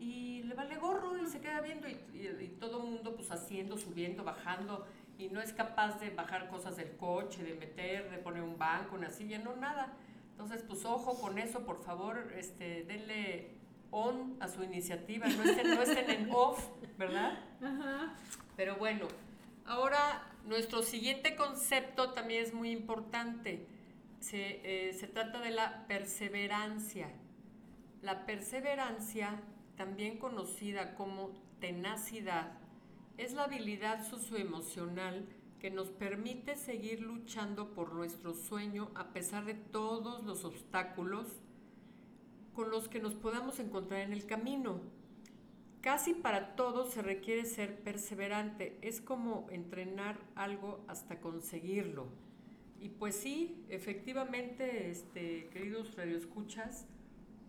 y 0.00 0.42
le 0.42 0.54
vale 0.54 0.76
gorro 0.76 1.16
y 1.16 1.26
se 1.26 1.40
queda 1.40 1.60
viendo 1.60 1.86
y, 1.88 1.92
y- 2.12 2.44
y 2.44 2.48
todo 2.58 2.82
el 2.84 2.90
mundo 2.92 3.14
pues 3.14 3.30
haciendo, 3.30 3.78
subiendo, 3.78 4.24
bajando 4.24 4.84
y 5.18 5.28
no 5.28 5.40
es 5.40 5.52
capaz 5.52 5.98
de 5.98 6.10
bajar 6.10 6.48
cosas 6.48 6.76
del 6.76 6.96
coche, 6.96 7.42
de 7.42 7.54
meter, 7.54 8.10
de 8.10 8.18
poner 8.18 8.42
un 8.42 8.58
banco, 8.58 8.96
una 8.96 9.10
silla, 9.10 9.38
no, 9.38 9.56
nada. 9.56 9.92
Entonces, 10.32 10.62
pues 10.62 10.84
ojo 10.84 11.18
con 11.18 11.38
eso, 11.38 11.64
por 11.64 11.82
favor, 11.82 12.32
este, 12.36 12.84
denle 12.84 13.56
on 13.90 14.36
a 14.40 14.48
su 14.48 14.62
iniciativa, 14.62 15.26
no 15.28 15.42
estén, 15.42 15.74
no 15.74 15.82
estén 15.82 16.10
en 16.10 16.30
off, 16.30 16.68
¿verdad? 16.98 17.38
Ajá. 17.62 18.14
Pero 18.56 18.76
bueno, 18.76 19.08
ahora 19.64 20.22
nuestro 20.44 20.82
siguiente 20.82 21.36
concepto 21.36 22.12
también 22.12 22.44
es 22.44 22.52
muy 22.52 22.70
importante. 22.70 23.66
Se, 24.20 24.60
eh, 24.64 24.92
se 24.92 25.06
trata 25.06 25.40
de 25.40 25.50
la 25.50 25.86
perseverancia. 25.86 27.08
La 28.02 28.26
perseverancia, 28.26 29.40
también 29.76 30.18
conocida 30.18 30.94
como 30.94 31.30
tenacidad, 31.60 32.52
es 33.18 33.32
la 33.32 33.44
habilidad 33.44 34.06
socioemocional 34.06 35.26
que 35.58 35.70
nos 35.70 35.88
permite 35.88 36.56
seguir 36.56 37.00
luchando 37.00 37.72
por 37.72 37.94
nuestro 37.94 38.34
sueño 38.34 38.90
a 38.94 39.12
pesar 39.12 39.44
de 39.44 39.54
todos 39.54 40.22
los 40.24 40.44
obstáculos 40.44 41.26
con 42.54 42.70
los 42.70 42.88
que 42.88 43.00
nos 43.00 43.14
podamos 43.14 43.58
encontrar 43.58 44.00
en 44.00 44.12
el 44.12 44.26
camino. 44.26 44.80
Casi 45.80 46.14
para 46.14 46.56
todo 46.56 46.90
se 46.90 47.00
requiere 47.00 47.44
ser 47.44 47.80
perseverante, 47.82 48.78
es 48.82 49.00
como 49.00 49.46
entrenar 49.50 50.18
algo 50.34 50.84
hasta 50.88 51.20
conseguirlo. 51.20 52.08
Y 52.80 52.88
pues 52.90 53.16
sí, 53.16 53.64
efectivamente, 53.68 54.90
este, 54.90 55.48
queridos 55.48 55.94
radioescuchas, 55.94 56.86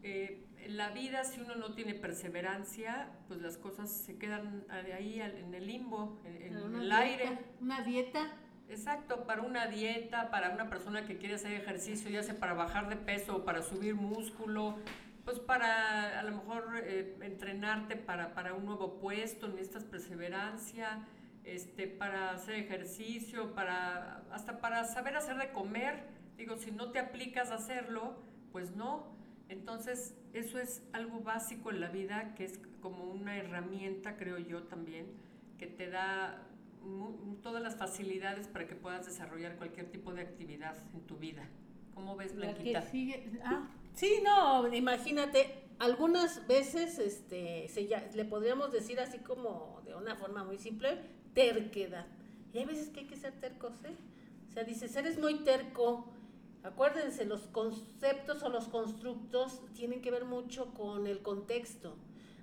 eh, 0.04 0.47
la 0.68 0.90
vida 0.90 1.24
si 1.24 1.40
uno 1.42 1.56
no 1.56 1.74
tiene 1.74 1.94
perseverancia, 1.94 3.10
pues 3.28 3.42
las 3.42 3.58
cosas 3.58 3.90
se 3.90 4.18
quedan 4.18 4.66
ahí 4.70 5.22
en 5.22 5.54
el 5.54 5.68
limbo, 5.68 6.20
en, 6.26 6.58
en 6.58 6.76
el 6.76 6.82
dieta, 6.82 6.98
aire. 6.98 7.40
Una 7.62 7.82
dieta. 7.84 8.28
Exacto, 8.70 9.26
para 9.26 9.44
una 9.44 9.68
dieta, 9.68 10.30
para 10.30 10.50
una 10.50 10.70
persona 10.70 11.06
que 11.06 11.18
quiere 11.18 11.36
hacer 11.36 11.54
ejercicio, 11.54 12.10
ya 12.10 12.22
sea 12.22 12.38
para 12.38 12.54
bajar 12.54 12.90
de 12.90 12.98
peso 12.98 13.38
o 13.38 13.46
para 13.46 13.62
subir 13.62 13.96
músculo, 13.96 14.78
pues 15.24 15.40
para 15.40 16.20
a 16.20 16.24
lo 16.24 16.32
mejor 16.32 16.82
eh, 16.84 17.18
entrenarte 17.22 17.96
para, 17.96 18.34
para 18.34 18.54
un 18.54 18.66
nuevo 18.66 19.00
puesto, 19.00 19.48
necesitas 19.48 19.86
perseverancia, 19.86 21.00
este, 21.46 21.88
para 21.88 22.32
hacer 22.32 22.56
ejercicio, 22.56 23.54
para, 23.56 24.24
hasta 24.32 24.60
para 24.60 24.84
saber 24.84 25.16
hacer 25.16 25.38
de 25.38 25.52
comer. 25.52 26.04
Digo, 26.36 26.58
si 26.58 26.72
no 26.72 26.92
te 26.92 27.00
aplicas 27.00 27.52
a 27.52 27.56
hacerlo, 27.56 28.22
pues 28.52 28.76
no. 28.76 29.17
Entonces, 29.50 30.16
eso 30.34 30.60
es 30.60 30.84
algo 30.94 31.20
básico 31.22 31.70
en 31.72 31.80
la 31.82 31.90
vida, 31.90 32.34
que 32.36 32.44
es 32.46 32.60
como 32.82 33.06
una 33.06 33.38
herramienta, 33.38 34.18
creo 34.18 34.38
yo 34.38 34.64
también, 34.64 35.08
que 35.58 35.68
te 35.68 35.90
da 35.90 36.48
mu- 36.84 37.36
todas 37.42 37.62
las 37.64 37.76
facilidades 37.78 38.48
para 38.48 38.68
que 38.68 38.76
puedas 38.76 39.06
desarrollar 39.06 39.56
cualquier 39.58 39.90
tipo 39.90 40.14
de 40.14 40.22
actividad 40.22 40.76
en 40.94 41.02
tu 41.02 41.18
vida. 41.18 41.48
¿Cómo 41.94 42.16
ves, 42.16 42.36
La 42.36 42.48
que 42.48 42.54
Blanquita? 42.54 42.82
sigue. 42.84 43.32
Ah, 43.44 43.68
sí, 43.94 44.20
no, 44.24 44.72
imagínate, 44.74 45.64
algunas 45.80 46.46
veces 46.48 47.00
este, 47.00 47.68
se 47.70 47.88
ya- 47.88 48.08
le 48.14 48.26
podríamos 48.26 48.72
decir 48.72 49.00
así 49.00 49.20
como 49.20 49.82
de 49.86 49.96
una 49.96 50.16
forma 50.16 50.44
muy 50.44 50.58
simple, 50.58 51.00
terquedad. 51.34 52.06
Y 52.54 52.60
hay 52.60 52.66
veces 52.66 52.90
que 52.90 53.02
hay 53.02 53.08
que 53.08 53.16
ser 53.16 53.34
tercos, 53.40 53.74
¿eh? 53.86 53.96
sea, 54.54 54.64
dices, 54.64 54.96
eres 54.96 55.20
muy 55.20 55.36
terco. 55.44 56.12
Acuérdense, 56.68 57.26
los 57.26 57.42
conceptos 57.48 58.44
o 58.44 58.50
los 58.50 58.68
constructos 58.68 59.62
tienen 59.74 60.02
que 60.02 60.12
ver 60.12 60.26
mucho 60.26 60.74
con 60.74 61.08
el 61.08 61.22
contexto. 61.22 61.96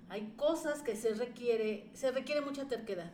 Hay 0.09 0.33
cosas 0.35 0.81
que 0.81 0.95
se 0.95 1.13
requiere, 1.13 1.89
se 1.93 2.11
requiere 2.11 2.41
mucha 2.41 2.67
terquedad. 2.67 3.11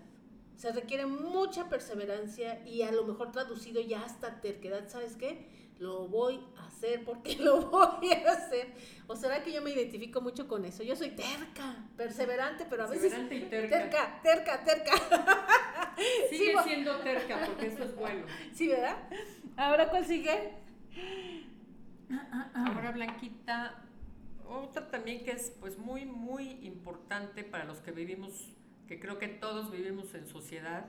Se 0.56 0.72
requiere 0.72 1.06
mucha 1.06 1.70
perseverancia 1.70 2.66
y 2.68 2.84
a 2.84 2.92
lo 2.92 3.04
mejor 3.04 3.32
traducido 3.32 3.82
ya 3.82 4.04
hasta 4.04 4.42
terquedad, 4.42 4.88
¿sabes 4.90 5.16
qué? 5.16 5.50
Lo 5.80 6.08
voy 6.08 6.40
a 6.58 6.68
hacer 6.68 7.04
porque 7.04 7.36
lo 7.40 7.62
voy 7.70 8.12
a 8.12 8.32
hacer. 8.32 8.68
¿O 9.08 9.16
será 9.16 9.44
que 9.44 9.52
yo 9.52 9.62
me 9.62 9.72
identifico 9.72 10.22
mucho 10.22 10.48
con 10.48 10.64
eso? 10.66 10.84
Yo 10.84 10.96
soy 10.96 11.10
terca, 11.12 11.90
perseverante, 11.98 12.68
pero 12.70 12.84
a 12.84 12.88
veces... 12.88 13.12
Perseverante 13.14 13.36
y 13.36 13.50
terca. 13.50 14.22
Terca, 14.22 14.22
terca, 14.22 14.64
terca. 14.64 15.96
Sigue 16.30 16.54
Sí, 16.64 16.70
siendo 16.70 16.96
terca 16.98 17.42
porque 17.46 17.68
eso 17.68 17.84
es 17.84 17.96
bueno. 17.96 18.26
Sí, 18.54 18.68
¿verdad? 18.68 18.98
Ahora, 19.58 19.90
¿cuál 19.90 20.06
sigue? 20.06 20.54
Ahora 22.54 22.92
Blanquita, 22.92 23.84
otra 24.48 24.90
también 24.90 25.24
que 25.24 25.32
es 25.32 25.52
pues 25.60 25.78
muy 25.78 26.06
muy 26.06 26.50
importante 26.66 27.44
para 27.44 27.64
los 27.64 27.80
que 27.80 27.92
vivimos, 27.92 28.50
que 28.88 29.00
creo 29.00 29.18
que 29.18 29.28
todos 29.28 29.72
vivimos 29.72 30.14
en 30.14 30.28
sociedad, 30.28 30.86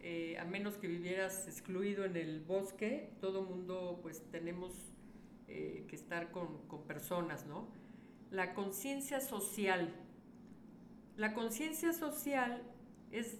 eh, 0.00 0.36
a 0.38 0.44
menos 0.44 0.76
que 0.76 0.86
vivieras 0.86 1.48
excluido 1.48 2.04
en 2.04 2.16
el 2.16 2.40
bosque, 2.40 3.14
todo 3.20 3.42
mundo 3.42 4.00
pues 4.02 4.22
tenemos 4.30 4.92
eh, 5.48 5.86
que 5.88 5.96
estar 5.96 6.30
con, 6.30 6.66
con 6.68 6.82
personas, 6.86 7.46
¿no? 7.46 7.68
La 8.30 8.52
conciencia 8.52 9.20
social. 9.20 9.94
La 11.16 11.32
conciencia 11.32 11.92
social 11.92 12.62
es 13.12 13.38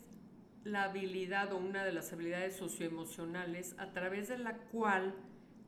la 0.64 0.84
habilidad 0.84 1.52
o 1.52 1.58
una 1.58 1.84
de 1.84 1.92
las 1.92 2.12
habilidades 2.12 2.56
socioemocionales 2.56 3.74
a 3.78 3.92
través 3.92 4.28
de 4.28 4.38
la 4.38 4.56
cual 4.56 5.14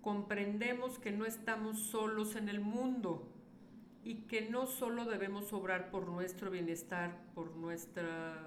comprendemos 0.06 1.00
que 1.00 1.10
no 1.10 1.26
estamos 1.26 1.80
solos 1.80 2.36
en 2.36 2.48
el 2.48 2.60
mundo 2.60 3.26
y 4.04 4.18
que 4.28 4.48
no 4.48 4.68
solo 4.68 5.04
debemos 5.04 5.52
obrar 5.52 5.90
por 5.90 6.06
nuestro 6.06 6.48
bienestar, 6.48 7.18
por 7.34 7.56
nuestra 7.56 8.38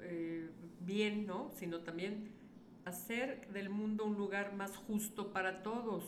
eh, 0.00 0.48
bien, 0.78 1.26
¿no? 1.26 1.50
sino 1.56 1.80
también 1.80 2.30
hacer 2.84 3.48
del 3.48 3.68
mundo 3.68 4.04
un 4.04 4.14
lugar 4.14 4.54
más 4.54 4.76
justo 4.76 5.32
para 5.32 5.64
todos. 5.64 6.04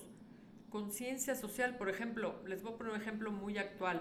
Conciencia 0.71 1.35
social, 1.35 1.77
por 1.77 1.89
ejemplo, 1.89 2.41
les 2.47 2.63
voy 2.63 2.75
a 2.75 2.77
poner 2.77 2.93
un 2.93 3.01
ejemplo 3.01 3.33
muy 3.33 3.59
actual. 3.59 4.01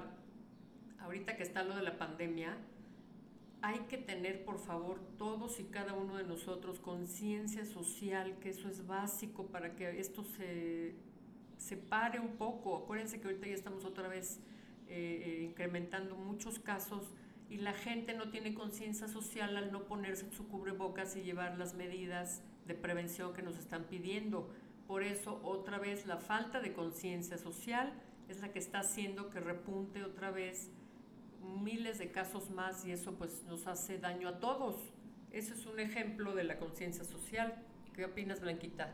Ahorita 0.99 1.37
que 1.37 1.41
está 1.41 1.63
lo 1.63 1.75
de 1.75 1.81
la 1.81 1.97
pandemia, 1.97 2.55
hay 3.61 3.79
que 3.89 3.97
tener, 3.97 4.43
por 4.43 4.59
favor, 4.59 4.99
todos 5.17 5.59
y 5.59 5.65
cada 5.65 5.93
uno 5.93 6.17
de 6.17 6.23
nosotros 6.23 6.79
conciencia 6.79 7.65
social, 7.65 8.39
que 8.39 8.49
eso 8.49 8.67
es 8.67 8.87
básico 8.87 9.47
para 9.47 9.75
que 9.75 9.99
esto 9.99 10.23
se, 10.23 10.95
se 11.57 11.77
pare 11.77 12.19
un 12.19 12.37
poco. 12.37 12.75
Acuérdense 12.75 13.21
que 13.21 13.27
ahorita 13.27 13.47
ya 13.47 13.53
estamos 13.53 13.85
otra 13.85 14.07
vez 14.07 14.39
eh, 14.87 15.23
eh, 15.25 15.43
incrementando 15.43 16.15
muchos 16.15 16.57
casos 16.59 17.13
y 17.49 17.57
la 17.57 17.73
gente 17.73 18.13
no 18.13 18.29
tiene 18.29 18.53
conciencia 18.53 19.07
social 19.07 19.55
al 19.55 19.71
no 19.71 19.85
ponerse 19.85 20.31
su 20.31 20.47
cubrebocas 20.47 21.15
y 21.15 21.21
llevar 21.21 21.57
las 21.57 21.75
medidas 21.75 22.41
de 22.65 22.73
prevención 22.73 23.33
que 23.33 23.43
nos 23.43 23.57
están 23.57 23.83
pidiendo. 23.83 24.49
Por 24.87 25.03
eso, 25.03 25.39
otra 25.43 25.77
vez, 25.77 26.07
la 26.07 26.17
falta 26.17 26.61
de 26.61 26.73
conciencia 26.73 27.37
social 27.37 27.93
es 28.27 28.41
la 28.41 28.51
que 28.51 28.59
está 28.59 28.79
haciendo 28.79 29.29
que 29.29 29.39
repunte 29.39 30.03
otra 30.03 30.31
vez 30.31 30.71
miles 31.41 31.99
de 31.99 32.11
casos 32.11 32.49
más 32.49 32.85
y 32.85 32.91
eso 32.91 33.13
pues 33.13 33.43
nos 33.43 33.67
hace 33.67 33.97
daño 33.97 34.29
a 34.29 34.39
todos. 34.39 34.75
Ese 35.31 35.53
es 35.53 35.65
un 35.65 35.79
ejemplo 35.79 36.35
de 36.35 36.43
la 36.43 36.59
conciencia 36.59 37.03
social. 37.03 37.63
¿Qué 37.93 38.05
opinas, 38.05 38.41
Blanquita? 38.41 38.93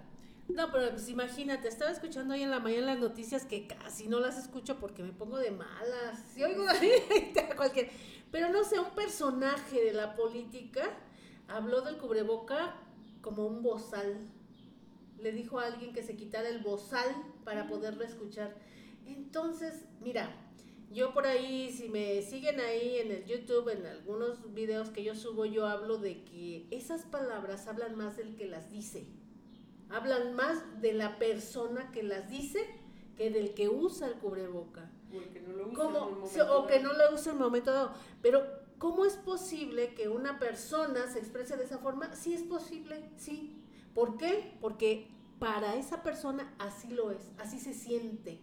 No, 0.50 0.72
pero 0.72 0.92
pues 0.92 1.10
imagínate, 1.10 1.68
estaba 1.68 1.92
escuchando 1.92 2.34
hoy 2.34 2.44
en 2.44 2.52
la 2.52 2.60
mañana 2.60 2.94
las 2.94 3.00
noticias 3.00 3.46
que 3.46 3.68
casi 3.68 4.08
no 4.08 4.20
las 4.20 4.38
escucho 4.38 4.80
porque 4.80 5.04
me 5.04 5.12
pongo 5.12 5.38
de 5.38 5.52
malas. 5.52 6.24
Si 6.34 6.44
oigo 6.44 6.64
cualquier. 7.58 7.90
Pero 8.32 8.50
no 8.50 8.64
sé, 8.64 8.80
un 8.80 8.92
personaje 8.92 9.84
de 9.84 9.94
la 9.94 10.16
política 10.16 10.90
habló 11.48 11.82
del 11.82 11.98
cubreboca 11.98 12.76
como 13.22 13.46
un 13.46 13.62
bozal. 13.62 14.18
Le 15.20 15.32
dijo 15.32 15.60
a 15.60 15.66
alguien 15.66 15.94
que 15.94 16.04
se 16.04 16.16
quitara 16.16 16.48
el 16.48 16.60
bozal 16.60 17.08
para 17.44 17.68
poderlo 17.68 18.04
escuchar. 18.04 18.56
Entonces, 19.06 19.86
mira, 20.02 20.30
yo 20.92 21.14
por 21.14 21.26
ahí, 21.28 21.72
si 21.72 21.90
me 21.90 22.22
siguen 22.22 22.60
ahí 22.60 22.98
en 22.98 23.12
el 23.12 23.26
YouTube, 23.26 23.70
en 23.70 23.86
algunos 23.86 24.54
videos 24.54 24.90
que 24.90 25.04
yo 25.04 25.16
subo, 25.16 25.46
yo 25.46 25.66
hablo 25.68 25.98
de 25.98 26.24
que 26.24 26.68
esas 26.72 27.04
palabras 27.04 27.68
hablan 27.68 27.96
más 27.96 28.16
del 28.18 28.36
que 28.36 28.46
las 28.48 28.72
dice. 28.72 29.06
Hablan 29.90 30.34
más 30.34 30.82
de 30.82 30.94
la 30.94 31.18
persona 31.18 31.92
que 31.92 32.04
las 32.04 32.30
dice 32.30 32.60
que 33.18 33.30
del 33.32 33.54
que 33.54 33.70
usa 33.70 34.08
el 34.08 34.14
cubreboca. 34.16 34.90
Porque 35.12 35.42
no 35.42 35.54
lo 35.54 35.74
¿Cómo? 35.74 36.28
Se- 36.28 36.42
o 36.42 36.68
que 36.68 36.80
no 36.80 36.94
lo 36.94 37.14
usa 37.14 37.32
en 37.32 37.38
un 37.38 37.44
momento 37.44 37.72
dado. 37.72 37.94
Pero, 38.22 38.46
¿cómo 38.78 39.06
es 39.06 39.14
posible 39.16 39.94
que 39.94 40.10
una 40.10 40.40
persona 40.40 41.08
se 41.08 41.20
exprese 41.20 41.56
de 41.58 41.64
esa 41.64 41.78
forma? 41.80 42.14
Sí 42.16 42.34
es 42.34 42.44
posible, 42.44 43.10
sí. 43.18 43.62
¿Por 43.94 44.18
qué? 44.18 44.58
Porque 44.62 45.08
para 45.40 45.76
esa 45.76 46.04
persona 46.04 46.54
así 46.60 46.90
lo 46.90 47.12
es, 47.12 47.32
así 47.40 47.60
se 47.60 47.74
siente 47.74 48.40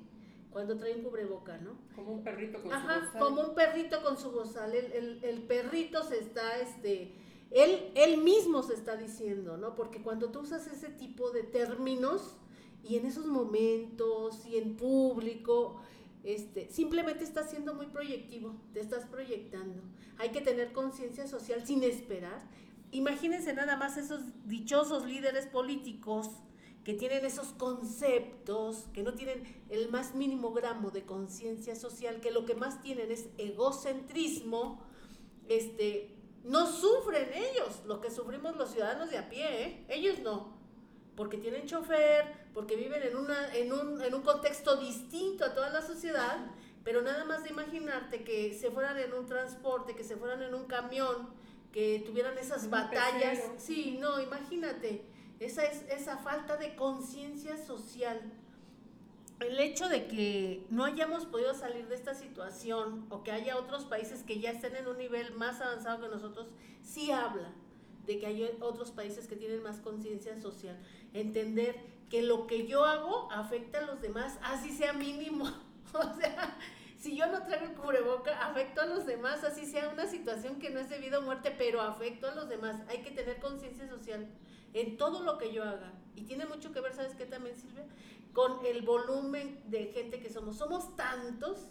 cuando 0.54 0.78
trae 0.78 0.94
un 0.94 1.02
cubreboca, 1.02 1.58
¿no? 1.58 1.72
Como 1.94 2.12
un 2.12 2.22
perrito 2.24 2.62
con 2.62 2.72
Ajá, 2.72 2.94
su 2.94 3.06
bozal. 3.06 3.20
como 3.20 3.40
un 3.42 3.54
perrito 3.54 4.02
con 4.02 4.16
su 4.16 4.30
bozal. 4.30 4.72
El, 4.74 4.92
el- 4.92 5.24
el 5.24 5.42
perrito 5.42 6.02
se 6.04 6.18
está, 6.20 6.58
este, 6.60 7.12
él, 7.50 7.90
él 7.94 8.16
mismo 8.22 8.62
se 8.62 8.72
está 8.74 8.96
diciendo, 8.96 9.56
¿no? 9.58 9.74
Porque 9.74 10.00
cuando 10.00 10.30
tú 10.30 10.40
usas 10.40 10.66
ese 10.68 10.88
tipo 10.88 11.30
de 11.32 11.42
términos 11.42 12.36
y 12.82 12.96
en 12.96 13.04
esos 13.04 13.26
momentos 13.26 14.46
y 14.46 14.56
en 14.56 14.76
público, 14.76 15.80
este, 16.22 16.70
simplemente 16.70 17.24
estás 17.24 17.50
siendo 17.50 17.74
muy 17.74 17.86
proyectivo, 17.86 18.54
te 18.72 18.80
estás 18.80 19.04
proyectando. 19.06 19.82
Hay 20.18 20.30
que 20.30 20.40
tener 20.40 20.72
conciencia 20.72 21.26
social 21.26 21.66
sin 21.66 21.82
esperar. 21.82 22.48
Imagínense 22.92 23.52
nada 23.54 23.76
más 23.76 23.96
esos 23.96 24.20
dichosos 24.46 25.04
líderes 25.04 25.46
políticos 25.46 26.30
que 26.84 26.92
tienen 26.92 27.24
esos 27.24 27.48
conceptos, 27.48 28.84
que 28.92 29.02
no 29.02 29.14
tienen 29.14 29.42
el 29.70 29.90
más 29.90 30.14
mínimo 30.14 30.52
gramo 30.52 30.90
de 30.90 31.04
conciencia 31.04 31.74
social, 31.74 32.20
que 32.20 32.30
lo 32.30 32.44
que 32.44 32.54
más 32.54 32.82
tienen 32.82 33.10
es 33.10 33.26
egocentrismo, 33.38 34.84
este, 35.48 36.14
no 36.44 36.70
sufren 36.70 37.30
ellos, 37.32 37.82
lo 37.86 38.02
que 38.02 38.10
sufrimos 38.10 38.56
los 38.56 38.70
ciudadanos 38.70 39.10
de 39.10 39.16
a 39.16 39.30
pie, 39.30 39.62
¿eh? 39.62 39.86
ellos 39.88 40.18
no, 40.20 40.58
porque 41.16 41.38
tienen 41.38 41.66
chofer, 41.66 42.50
porque 42.52 42.76
viven 42.76 43.02
en, 43.02 43.16
una, 43.16 43.54
en, 43.54 43.72
un, 43.72 44.02
en 44.02 44.14
un 44.14 44.22
contexto 44.22 44.76
distinto 44.76 45.46
a 45.46 45.54
toda 45.54 45.70
la 45.70 45.80
sociedad, 45.80 46.36
pero 46.84 47.00
nada 47.00 47.24
más 47.24 47.44
de 47.44 47.50
imaginarte 47.50 48.24
que 48.24 48.52
se 48.52 48.70
fueran 48.70 48.98
en 48.98 49.14
un 49.14 49.24
transporte, 49.26 49.94
que 49.96 50.04
se 50.04 50.16
fueran 50.16 50.42
en 50.42 50.54
un 50.54 50.66
camión, 50.66 51.30
que 51.72 52.02
tuvieran 52.06 52.36
esas 52.36 52.68
batallas, 52.68 53.40
sí, 53.56 53.96
no, 53.98 54.20
imagínate, 54.20 55.06
esa 55.44 55.64
es 55.64 55.84
esa 55.90 56.18
falta 56.18 56.56
de 56.56 56.74
conciencia 56.74 57.56
social. 57.56 58.20
El 59.40 59.58
hecho 59.58 59.88
de 59.88 60.06
que 60.06 60.64
no 60.70 60.84
hayamos 60.84 61.26
podido 61.26 61.54
salir 61.54 61.88
de 61.88 61.94
esta 61.96 62.14
situación 62.14 63.06
o 63.10 63.22
que 63.22 63.32
haya 63.32 63.56
otros 63.56 63.84
países 63.84 64.22
que 64.22 64.40
ya 64.40 64.50
estén 64.50 64.76
en 64.76 64.86
un 64.86 64.96
nivel 64.96 65.34
más 65.34 65.60
avanzado 65.60 66.02
que 66.02 66.14
nosotros, 66.14 66.46
sí 66.82 67.10
habla 67.10 67.52
de 68.06 68.18
que 68.18 68.26
hay 68.26 68.50
otros 68.60 68.90
países 68.90 69.26
que 69.26 69.36
tienen 69.36 69.62
más 69.62 69.78
conciencia 69.78 70.40
social. 70.40 70.78
Entender 71.12 71.76
que 72.08 72.22
lo 72.22 72.46
que 72.46 72.66
yo 72.66 72.84
hago 72.84 73.30
afecta 73.32 73.78
a 73.78 73.86
los 73.86 74.00
demás, 74.00 74.38
así 74.42 74.70
sea 74.70 74.92
mínimo. 74.92 75.50
O 75.94 76.18
sea, 76.18 76.56
si 76.98 77.16
yo 77.16 77.26
no 77.28 77.44
traigo 77.44 77.66
el 77.66 77.74
cubreboca, 77.74 78.32
afecto 78.44 78.80
a 78.80 78.86
los 78.86 79.06
demás, 79.06 79.44
así 79.44 79.64
sea 79.64 79.90
una 79.90 80.08
situación 80.08 80.58
que 80.58 80.70
no 80.70 80.80
es 80.80 80.88
debido 80.88 81.18
a 81.18 81.20
muerte, 81.20 81.54
pero 81.56 81.80
afecto 81.80 82.26
a 82.26 82.34
los 82.34 82.48
demás. 82.48 82.82
Hay 82.88 83.02
que 83.02 83.12
tener 83.12 83.38
conciencia 83.38 83.86
social 83.88 84.26
en 84.74 84.96
todo 84.98 85.22
lo 85.22 85.38
que 85.38 85.52
yo 85.52 85.62
haga. 85.64 85.92
Y 86.14 86.22
tiene 86.22 86.44
mucho 86.46 86.72
que 86.72 86.80
ver, 86.80 86.92
¿sabes 86.92 87.14
qué 87.14 87.24
también, 87.26 87.56
Silvia? 87.56 87.86
Con 88.32 88.64
el 88.66 88.82
volumen 88.82 89.62
de 89.66 89.86
gente 89.86 90.20
que 90.20 90.28
somos. 90.30 90.56
Somos 90.58 90.94
tantos 90.96 91.70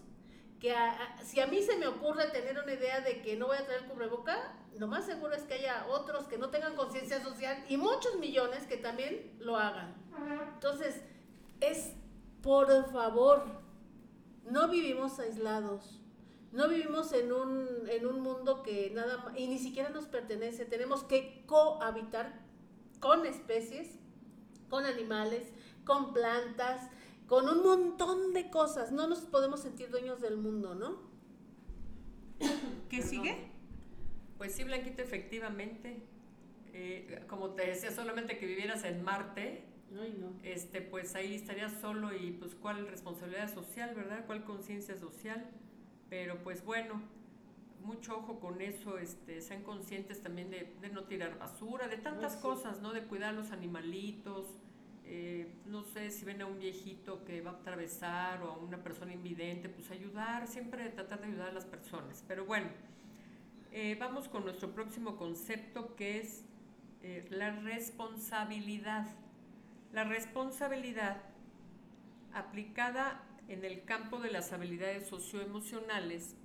que 0.59 0.73
a- 0.73 0.91
a- 0.91 1.21
si 1.23 1.39
a 1.41 1.47
mí 1.47 1.61
se 1.61 1.77
me 1.77 1.87
ocurre 1.87 2.27
tener 2.31 2.57
una 2.57 2.73
idea 2.73 3.01
de 3.01 3.21
que 3.21 3.35
no 3.35 3.47
voy 3.47 3.57
a 3.57 3.65
traer 3.65 3.83
el 3.83 3.87
cubreboca, 3.89 4.55
lo 4.77 4.87
más 4.87 5.05
seguro 5.05 5.33
es 5.33 5.43
que 5.43 5.55
haya 5.55 5.85
otros 5.89 6.25
que 6.27 6.37
no 6.37 6.49
tengan 6.49 6.75
conciencia 6.75 7.21
social 7.21 7.63
y 7.69 7.77
muchos 7.77 8.15
millones 8.17 8.65
que 8.65 8.77
también 8.77 9.33
lo 9.39 9.57
hagan. 9.57 9.93
Entonces, 10.55 11.01
es 11.59 11.91
por 12.41 12.67
favor, 12.91 13.43
no 14.49 14.67
vivimos 14.69 15.19
aislados. 15.19 15.99
No 16.51 16.67
vivimos 16.67 17.11
en 17.13 17.31
un, 17.33 17.67
en 17.89 18.05
un 18.05 18.19
mundo 18.21 18.61
que 18.63 18.91
nada 18.93 19.33
y 19.35 19.47
ni 19.47 19.57
siquiera 19.57 19.89
nos 19.89 20.05
pertenece. 20.05 20.65
Tenemos 20.65 21.03
que 21.03 21.43
cohabitar 21.47 22.42
con 23.03 23.25
especies, 23.25 23.99
con 24.69 24.85
animales, 24.85 25.43
con 25.83 26.13
plantas, 26.13 26.89
con 27.27 27.49
un 27.49 27.61
montón 27.61 28.31
de 28.31 28.49
cosas. 28.49 28.93
No 28.93 29.07
nos 29.07 29.19
podemos 29.25 29.59
sentir 29.59 29.89
dueños 29.89 30.21
del 30.21 30.37
mundo, 30.37 30.73
¿no? 30.73 31.01
¿Qué 32.89 32.99
Perdón. 32.99 33.09
sigue? 33.09 33.47
Pues 34.37 34.53
sí, 34.53 34.63
Blanquita, 34.63 35.01
efectivamente. 35.01 36.01
Eh, 36.71 37.25
como 37.27 37.49
te 37.49 37.67
decía, 37.67 37.91
solamente 37.91 38.37
que 38.37 38.45
vivieras 38.45 38.85
en 38.85 39.03
Marte, 39.03 39.65
este, 40.43 40.81
pues 40.81 41.13
ahí 41.15 41.35
estaría 41.35 41.69
solo 41.81 42.15
y 42.15 42.31
pues 42.31 42.55
cuál 42.55 42.87
responsabilidad 42.87 43.53
social, 43.53 43.93
¿verdad? 43.95 44.25
¿Cuál 44.27 44.45
conciencia 44.45 44.97
social? 44.97 45.45
Pero 46.09 46.41
pues 46.41 46.63
bueno, 46.63 47.01
mucho 47.83 48.17
ojo 48.17 48.39
con 48.39 48.61
eso, 48.61 48.97
este, 48.97 49.41
sean 49.41 49.63
conscientes 49.63 50.21
también 50.21 50.49
de, 50.49 50.89
no 50.91 51.03
tirar 51.03 51.37
basura, 51.37 51.87
de 51.87 51.97
tantas 51.97 52.35
cosas, 52.37 52.81
¿no? 52.81 52.93
De 52.93 53.03
cuidar 53.03 53.29
a 53.29 53.33
los 53.33 53.51
animalitos, 53.51 54.47
eh, 55.05 55.53
no 55.65 55.83
sé 55.83 56.11
si 56.11 56.25
ven 56.25 56.41
a 56.41 56.45
un 56.45 56.59
viejito 56.59 57.23
que 57.25 57.41
va 57.41 57.51
a 57.51 57.53
atravesar 57.55 58.41
o 58.41 58.51
a 58.51 58.57
una 58.57 58.81
persona 58.83 59.13
invidente, 59.13 59.69
pues 59.69 59.91
ayudar, 59.91 60.47
siempre 60.47 60.89
tratar 60.89 61.21
de 61.21 61.27
ayudar 61.27 61.49
a 61.49 61.53
las 61.53 61.65
personas. 61.65 62.23
Pero 62.27 62.45
bueno, 62.45 62.69
eh, 63.71 63.97
vamos 63.99 64.29
con 64.29 64.45
nuestro 64.45 64.71
próximo 64.71 65.17
concepto 65.17 65.95
que 65.95 66.19
es 66.19 66.45
eh, 67.01 67.25
la 67.29 67.51
responsabilidad. 67.51 69.07
La 69.91 70.03
responsabilidad 70.05 71.21
aplicada 72.33 73.23
en 73.47 73.65
el 73.65 73.83
campo 73.83 74.19
de 74.19 74.31
las 74.31 74.53
habilidades 74.53 75.07
socioemocionales, 75.07 76.35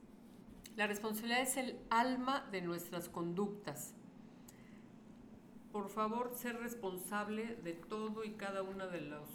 la 0.78 0.86
responsabilidad 0.86 1.40
es 1.40 1.56
el 1.56 1.76
alma 1.90 2.46
de 2.52 2.62
nuestras 2.62 3.08
conductas. 3.08 3.94
Por 5.72 5.90
favor, 5.90 6.30
ser 6.36 6.56
responsable 6.60 7.56
de 7.64 7.72
todo 7.72 8.22
y 8.22 8.34
cada 8.34 8.62
uno 8.62 8.86
de 8.86 9.00
los 9.00 9.28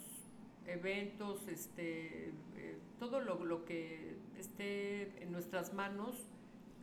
eventos, 0.65 1.45
este, 1.49 2.29
eh, 2.55 2.79
todo 2.97 3.19
lo, 3.19 3.43
lo, 3.43 3.65
que 3.65 4.15
esté 4.39 5.21
en 5.21 5.33
nuestras 5.33 5.73
manos, 5.73 6.15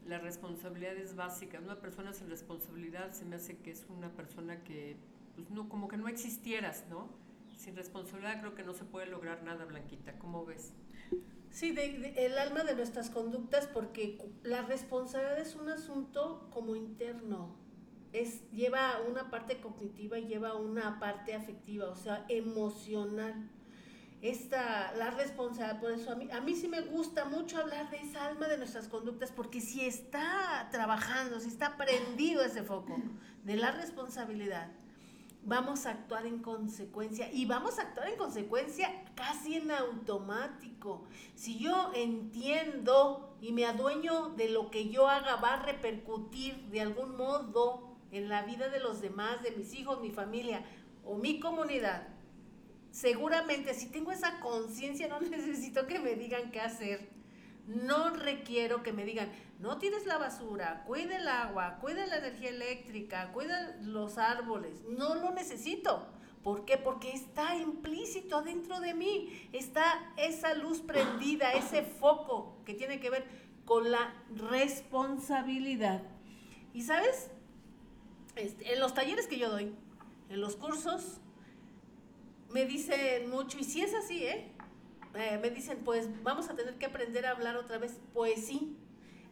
la 0.06 0.18
responsabilidad 0.18 0.94
es 0.94 1.16
básica. 1.16 1.58
Una 1.58 1.80
persona 1.80 2.12
sin 2.12 2.28
responsabilidad 2.28 3.12
se 3.12 3.24
me 3.24 3.36
hace 3.36 3.56
que 3.56 3.70
es 3.70 3.86
una 3.88 4.10
persona 4.10 4.62
que 4.62 4.94
pues 5.36 5.48
no, 5.48 5.70
como 5.70 5.88
que 5.88 5.96
no 5.96 6.06
existieras, 6.06 6.84
¿no? 6.90 7.08
Sin 7.56 7.76
responsabilidad 7.76 8.40
creo 8.40 8.54
que 8.54 8.62
no 8.62 8.74
se 8.74 8.84
puede 8.84 9.06
lograr 9.06 9.42
nada, 9.42 9.64
Blanquita. 9.64 10.18
¿Cómo 10.18 10.44
ves? 10.44 10.74
Sí, 11.60 11.72
de, 11.72 12.14
el 12.16 12.38
alma 12.38 12.64
de 12.64 12.74
nuestras 12.74 13.10
conductas, 13.10 13.66
porque 13.66 14.16
la 14.44 14.62
responsabilidad 14.62 15.38
es 15.38 15.56
un 15.56 15.68
asunto 15.68 16.48
como 16.54 16.74
interno. 16.74 17.54
Es, 18.14 18.50
lleva 18.50 18.98
una 19.06 19.30
parte 19.30 19.60
cognitiva 19.60 20.18
y 20.18 20.26
lleva 20.26 20.54
una 20.54 20.98
parte 20.98 21.34
afectiva, 21.34 21.90
o 21.90 21.96
sea, 21.96 22.24
emocional. 22.30 23.50
Esta, 24.22 24.94
la 24.94 25.10
responsabilidad, 25.10 25.80
por 25.80 25.92
eso 25.92 26.12
a 26.12 26.14
mí, 26.14 26.30
a 26.32 26.40
mí 26.40 26.56
sí 26.56 26.66
me 26.66 26.80
gusta 26.80 27.26
mucho 27.26 27.58
hablar 27.58 27.90
de 27.90 27.98
esa 27.98 28.24
alma 28.24 28.48
de 28.48 28.56
nuestras 28.56 28.88
conductas, 28.88 29.30
porque 29.30 29.60
si 29.60 29.84
está 29.84 30.66
trabajando, 30.72 31.40
si 31.40 31.48
está 31.48 31.76
prendido 31.76 32.42
ese 32.42 32.62
foco 32.62 32.96
de 33.44 33.56
la 33.56 33.72
responsabilidad, 33.72 34.72
vamos 35.44 35.86
a 35.86 35.90
actuar 35.90 36.26
en 36.26 36.38
consecuencia 36.40 37.30
y 37.32 37.46
vamos 37.46 37.78
a 37.78 37.82
actuar 37.82 38.08
en 38.08 38.16
consecuencia 38.16 39.04
casi 39.14 39.56
en 39.56 39.70
automático. 39.70 41.04
Si 41.34 41.58
yo 41.58 41.92
entiendo 41.94 43.36
y 43.40 43.52
me 43.52 43.66
adueño 43.66 44.30
de 44.30 44.48
lo 44.48 44.70
que 44.70 44.90
yo 44.90 45.08
haga 45.08 45.36
va 45.36 45.54
a 45.54 45.62
repercutir 45.62 46.56
de 46.70 46.82
algún 46.82 47.16
modo 47.16 47.96
en 48.12 48.28
la 48.28 48.42
vida 48.42 48.68
de 48.68 48.80
los 48.80 49.00
demás, 49.00 49.42
de 49.42 49.52
mis 49.52 49.72
hijos, 49.74 50.00
mi 50.00 50.10
familia 50.10 50.64
o 51.04 51.16
mi 51.16 51.40
comunidad, 51.40 52.08
seguramente 52.90 53.74
si 53.74 53.86
tengo 53.86 54.12
esa 54.12 54.40
conciencia 54.40 55.08
no 55.08 55.20
necesito 55.20 55.86
que 55.86 55.98
me 55.98 56.14
digan 56.14 56.50
qué 56.50 56.60
hacer 56.60 57.19
no 57.66 58.10
requiero 58.10 58.82
que 58.82 58.92
me 58.92 59.04
digan, 59.04 59.30
no 59.58 59.78
tienes 59.78 60.06
la 60.06 60.18
basura, 60.18 60.84
cuida 60.86 61.16
el 61.16 61.28
agua, 61.28 61.78
cuida 61.80 62.06
la 62.06 62.18
energía 62.18 62.50
eléctrica, 62.50 63.30
cuida 63.32 63.76
los 63.82 64.18
árboles. 64.18 64.82
No 64.88 65.14
lo 65.14 65.32
necesito. 65.32 66.06
¿Por 66.42 66.64
qué? 66.64 66.78
Porque 66.78 67.12
está 67.12 67.56
implícito 67.56 68.42
dentro 68.42 68.80
de 68.80 68.94
mí. 68.94 69.48
Está 69.52 70.12
esa 70.16 70.54
luz 70.54 70.80
prendida, 70.80 71.52
ese 71.52 71.82
foco 71.82 72.56
que 72.64 72.74
tiene 72.74 72.98
que 72.98 73.10
ver 73.10 73.26
con 73.66 73.90
la 73.90 74.14
responsabilidad. 74.34 76.02
Y 76.72 76.82
sabes, 76.82 77.30
este, 78.36 78.72
en 78.72 78.80
los 78.80 78.94
talleres 78.94 79.26
que 79.26 79.38
yo 79.38 79.50
doy, 79.50 79.74
en 80.30 80.40
los 80.40 80.56
cursos, 80.56 81.20
me 82.52 82.64
dicen 82.64 83.28
mucho, 83.28 83.58
y 83.58 83.64
si 83.64 83.82
es 83.82 83.94
así, 83.94 84.24
¿eh? 84.24 84.50
Eh, 85.14 85.38
me 85.42 85.50
dicen, 85.50 85.78
pues 85.84 86.08
vamos 86.22 86.48
a 86.48 86.54
tener 86.54 86.76
que 86.76 86.86
aprender 86.86 87.26
a 87.26 87.30
hablar 87.30 87.56
otra 87.56 87.78
vez. 87.78 87.98
Pues 88.14 88.46
sí, 88.46 88.76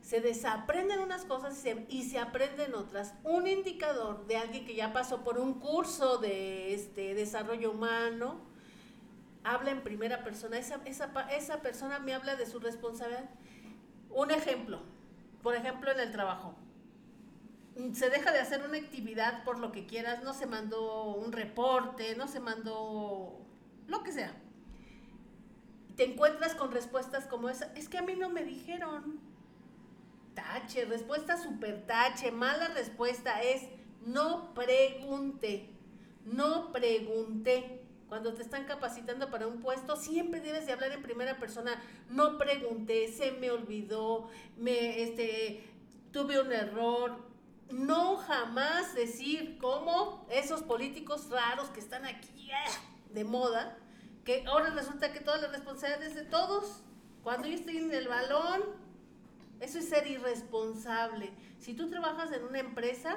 se 0.00 0.20
desaprenden 0.20 1.00
unas 1.00 1.24
cosas 1.24 1.62
y 1.88 2.02
se, 2.04 2.18
aprenden 2.18 2.74
otras. 2.74 3.14
Un 3.22 3.46
indicador 3.46 4.26
de 4.26 4.36
alguien 4.36 4.66
que 4.66 4.74
ya 4.74 4.92
pasó 4.92 5.22
por 5.22 5.38
un 5.38 5.60
curso 5.60 6.18
de 6.18 6.74
este, 6.74 7.14
desarrollo 7.14 7.70
humano, 7.70 8.40
habla 9.44 9.70
en 9.70 9.82
primera 9.82 10.24
persona, 10.24 10.58
esa, 10.58 10.80
esa, 10.84 11.10
esa 11.30 11.62
persona 11.62 12.00
me 12.00 12.12
habla 12.12 12.36
de 12.36 12.46
su 12.46 12.58
responsabilidad. 12.58 13.30
Un 14.10 14.30
ejemplo, 14.30 14.82
por 15.42 15.54
ejemplo 15.54 15.92
en 15.92 16.00
el 16.00 16.10
trabajo. 16.10 16.54
Se 17.92 18.10
deja 18.10 18.32
de 18.32 18.40
hacer 18.40 18.64
una 18.66 18.76
actividad 18.76 19.44
por 19.44 19.60
lo 19.60 19.70
que 19.70 19.86
quieras, 19.86 20.24
no 20.24 20.34
se 20.34 20.46
mandó 20.46 21.14
un 21.14 21.30
reporte, 21.30 22.16
no 22.16 22.26
se 22.26 22.40
mandó 22.40 23.38
lo 23.86 24.02
que 24.02 24.10
sea 24.10 24.34
te 25.98 26.04
encuentras 26.04 26.54
con 26.54 26.70
respuestas 26.70 27.26
como 27.26 27.48
esa, 27.48 27.72
es 27.74 27.88
que 27.88 27.98
a 27.98 28.02
mí 28.02 28.14
no 28.14 28.30
me 28.30 28.44
dijeron. 28.44 29.18
Tache, 30.32 30.84
respuesta 30.84 31.36
super 31.36 31.84
tache, 31.88 32.30
mala 32.30 32.68
respuesta 32.68 33.42
es 33.42 33.64
no 34.06 34.54
pregunte, 34.54 35.68
no 36.24 36.70
pregunté. 36.70 37.82
Cuando 38.08 38.32
te 38.32 38.42
están 38.42 38.64
capacitando 38.64 39.28
para 39.28 39.48
un 39.48 39.60
puesto, 39.60 39.96
siempre 39.96 40.40
debes 40.40 40.66
de 40.66 40.72
hablar 40.72 40.92
en 40.92 41.02
primera 41.02 41.36
persona. 41.40 41.82
No 42.08 42.38
pregunté, 42.38 43.08
se 43.08 43.32
me 43.32 43.50
olvidó, 43.50 44.30
me, 44.56 45.02
este, 45.02 45.68
tuve 46.12 46.40
un 46.40 46.52
error. 46.52 47.18
No 47.72 48.18
jamás 48.18 48.94
decir 48.94 49.58
como 49.58 50.24
esos 50.30 50.62
políticos 50.62 51.28
raros 51.28 51.70
que 51.70 51.80
están 51.80 52.06
aquí 52.06 52.50
ah, 52.52 52.70
de 53.12 53.24
moda, 53.24 53.76
que 54.28 54.44
ahora 54.46 54.68
resulta 54.68 55.10
que 55.10 55.20
toda 55.20 55.38
la 55.38 55.48
responsabilidad 55.48 56.02
es 56.02 56.14
de 56.14 56.22
todos. 56.22 56.82
Cuando 57.22 57.48
yo 57.48 57.54
estoy 57.54 57.78
en 57.78 57.90
el 57.94 58.08
balón, 58.08 58.60
eso 59.58 59.78
es 59.78 59.88
ser 59.88 60.06
irresponsable. 60.06 61.32
Si 61.58 61.72
tú 61.72 61.88
trabajas 61.88 62.30
en 62.32 62.44
una 62.44 62.58
empresa, 62.58 63.16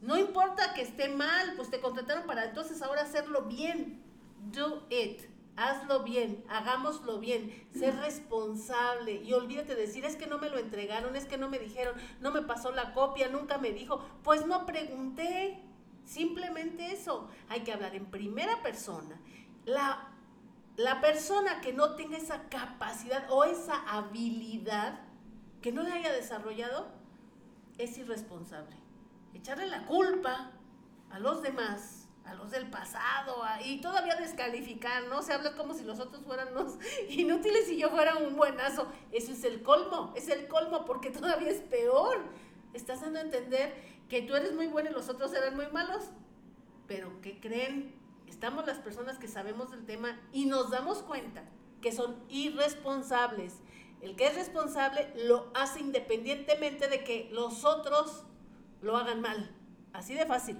no 0.00 0.18
importa 0.18 0.74
que 0.74 0.82
esté 0.82 1.08
mal, 1.08 1.52
pues 1.54 1.70
te 1.70 1.78
contrataron 1.78 2.26
para 2.26 2.46
entonces 2.46 2.82
ahora 2.82 3.02
hacerlo 3.02 3.42
bien. 3.42 4.02
Do 4.50 4.88
it. 4.90 5.20
Hazlo 5.54 6.02
bien, 6.02 6.42
hagámoslo 6.48 7.20
bien, 7.20 7.68
ser 7.72 7.94
responsable 7.96 9.22
y 9.22 9.32
olvídate 9.34 9.76
de 9.76 9.82
decir, 9.82 10.04
es 10.04 10.16
que 10.16 10.26
no 10.26 10.38
me 10.38 10.48
lo 10.48 10.58
entregaron, 10.58 11.14
es 11.14 11.26
que 11.26 11.36
no 11.36 11.48
me 11.48 11.58
dijeron, 11.58 11.94
no 12.20 12.32
me 12.32 12.42
pasó 12.42 12.72
la 12.72 12.92
copia, 12.94 13.28
nunca 13.28 13.58
me 13.58 13.70
dijo, 13.70 14.02
pues 14.24 14.46
no 14.46 14.64
pregunté, 14.64 15.62
simplemente 16.06 16.92
eso. 16.92 17.28
Hay 17.48 17.60
que 17.60 17.72
hablar 17.72 17.94
en 17.94 18.06
primera 18.06 18.62
persona. 18.62 19.20
La 19.66 20.09
la 20.76 21.00
persona 21.00 21.60
que 21.60 21.72
no 21.72 21.96
tenga 21.96 22.16
esa 22.16 22.48
capacidad 22.48 23.26
o 23.30 23.44
esa 23.44 23.76
habilidad 23.88 25.00
que 25.60 25.72
no 25.72 25.82
la 25.82 25.94
haya 25.94 26.12
desarrollado 26.12 26.88
es 27.78 27.98
irresponsable. 27.98 28.76
Echarle 29.34 29.66
la 29.66 29.84
culpa 29.86 30.52
a 31.10 31.18
los 31.18 31.42
demás, 31.42 32.08
a 32.24 32.34
los 32.34 32.50
del 32.50 32.70
pasado, 32.70 33.42
y 33.64 33.80
todavía 33.80 34.16
descalificar, 34.16 35.04
¿no? 35.04 35.22
Se 35.22 35.32
habla 35.32 35.54
como 35.54 35.74
si 35.74 35.84
los 35.84 36.00
otros 36.00 36.24
fueran 36.24 36.54
los 36.54 36.78
inútiles 37.08 37.68
y 37.70 37.78
yo 37.78 37.90
fuera 37.90 38.16
un 38.16 38.36
buenazo. 38.36 38.86
Eso 39.12 39.32
es 39.32 39.44
el 39.44 39.62
colmo, 39.62 40.12
es 40.16 40.28
el 40.28 40.48
colmo 40.48 40.84
porque 40.84 41.10
todavía 41.10 41.50
es 41.50 41.60
peor. 41.60 42.24
Estás 42.72 43.00
dando 43.00 43.18
a 43.18 43.22
entender 43.22 43.74
que 44.08 44.22
tú 44.22 44.34
eres 44.34 44.54
muy 44.54 44.68
bueno 44.68 44.90
y 44.90 44.92
los 44.92 45.08
otros 45.08 45.32
eran 45.34 45.56
muy 45.56 45.66
malos. 45.68 46.04
Pero 46.86 47.20
¿qué 47.20 47.40
creen? 47.40 47.99
Estamos 48.30 48.66
las 48.66 48.78
personas 48.78 49.18
que 49.18 49.28
sabemos 49.28 49.70
del 49.70 49.84
tema 49.84 50.18
y 50.32 50.46
nos 50.46 50.70
damos 50.70 51.02
cuenta 51.02 51.44
que 51.82 51.92
son 51.92 52.16
irresponsables. 52.28 53.58
El 54.00 54.16
que 54.16 54.28
es 54.28 54.34
responsable 54.34 55.12
lo 55.26 55.50
hace 55.54 55.80
independientemente 55.80 56.88
de 56.88 57.04
que 57.04 57.28
los 57.32 57.64
otros 57.64 58.24
lo 58.80 58.96
hagan 58.96 59.20
mal. 59.20 59.50
Así 59.92 60.14
de 60.14 60.24
fácil. 60.24 60.58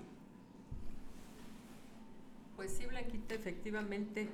Pues 2.57 2.77
sí, 2.77 2.85
Blanquita, 2.85 3.35
efectivamente 3.35 4.29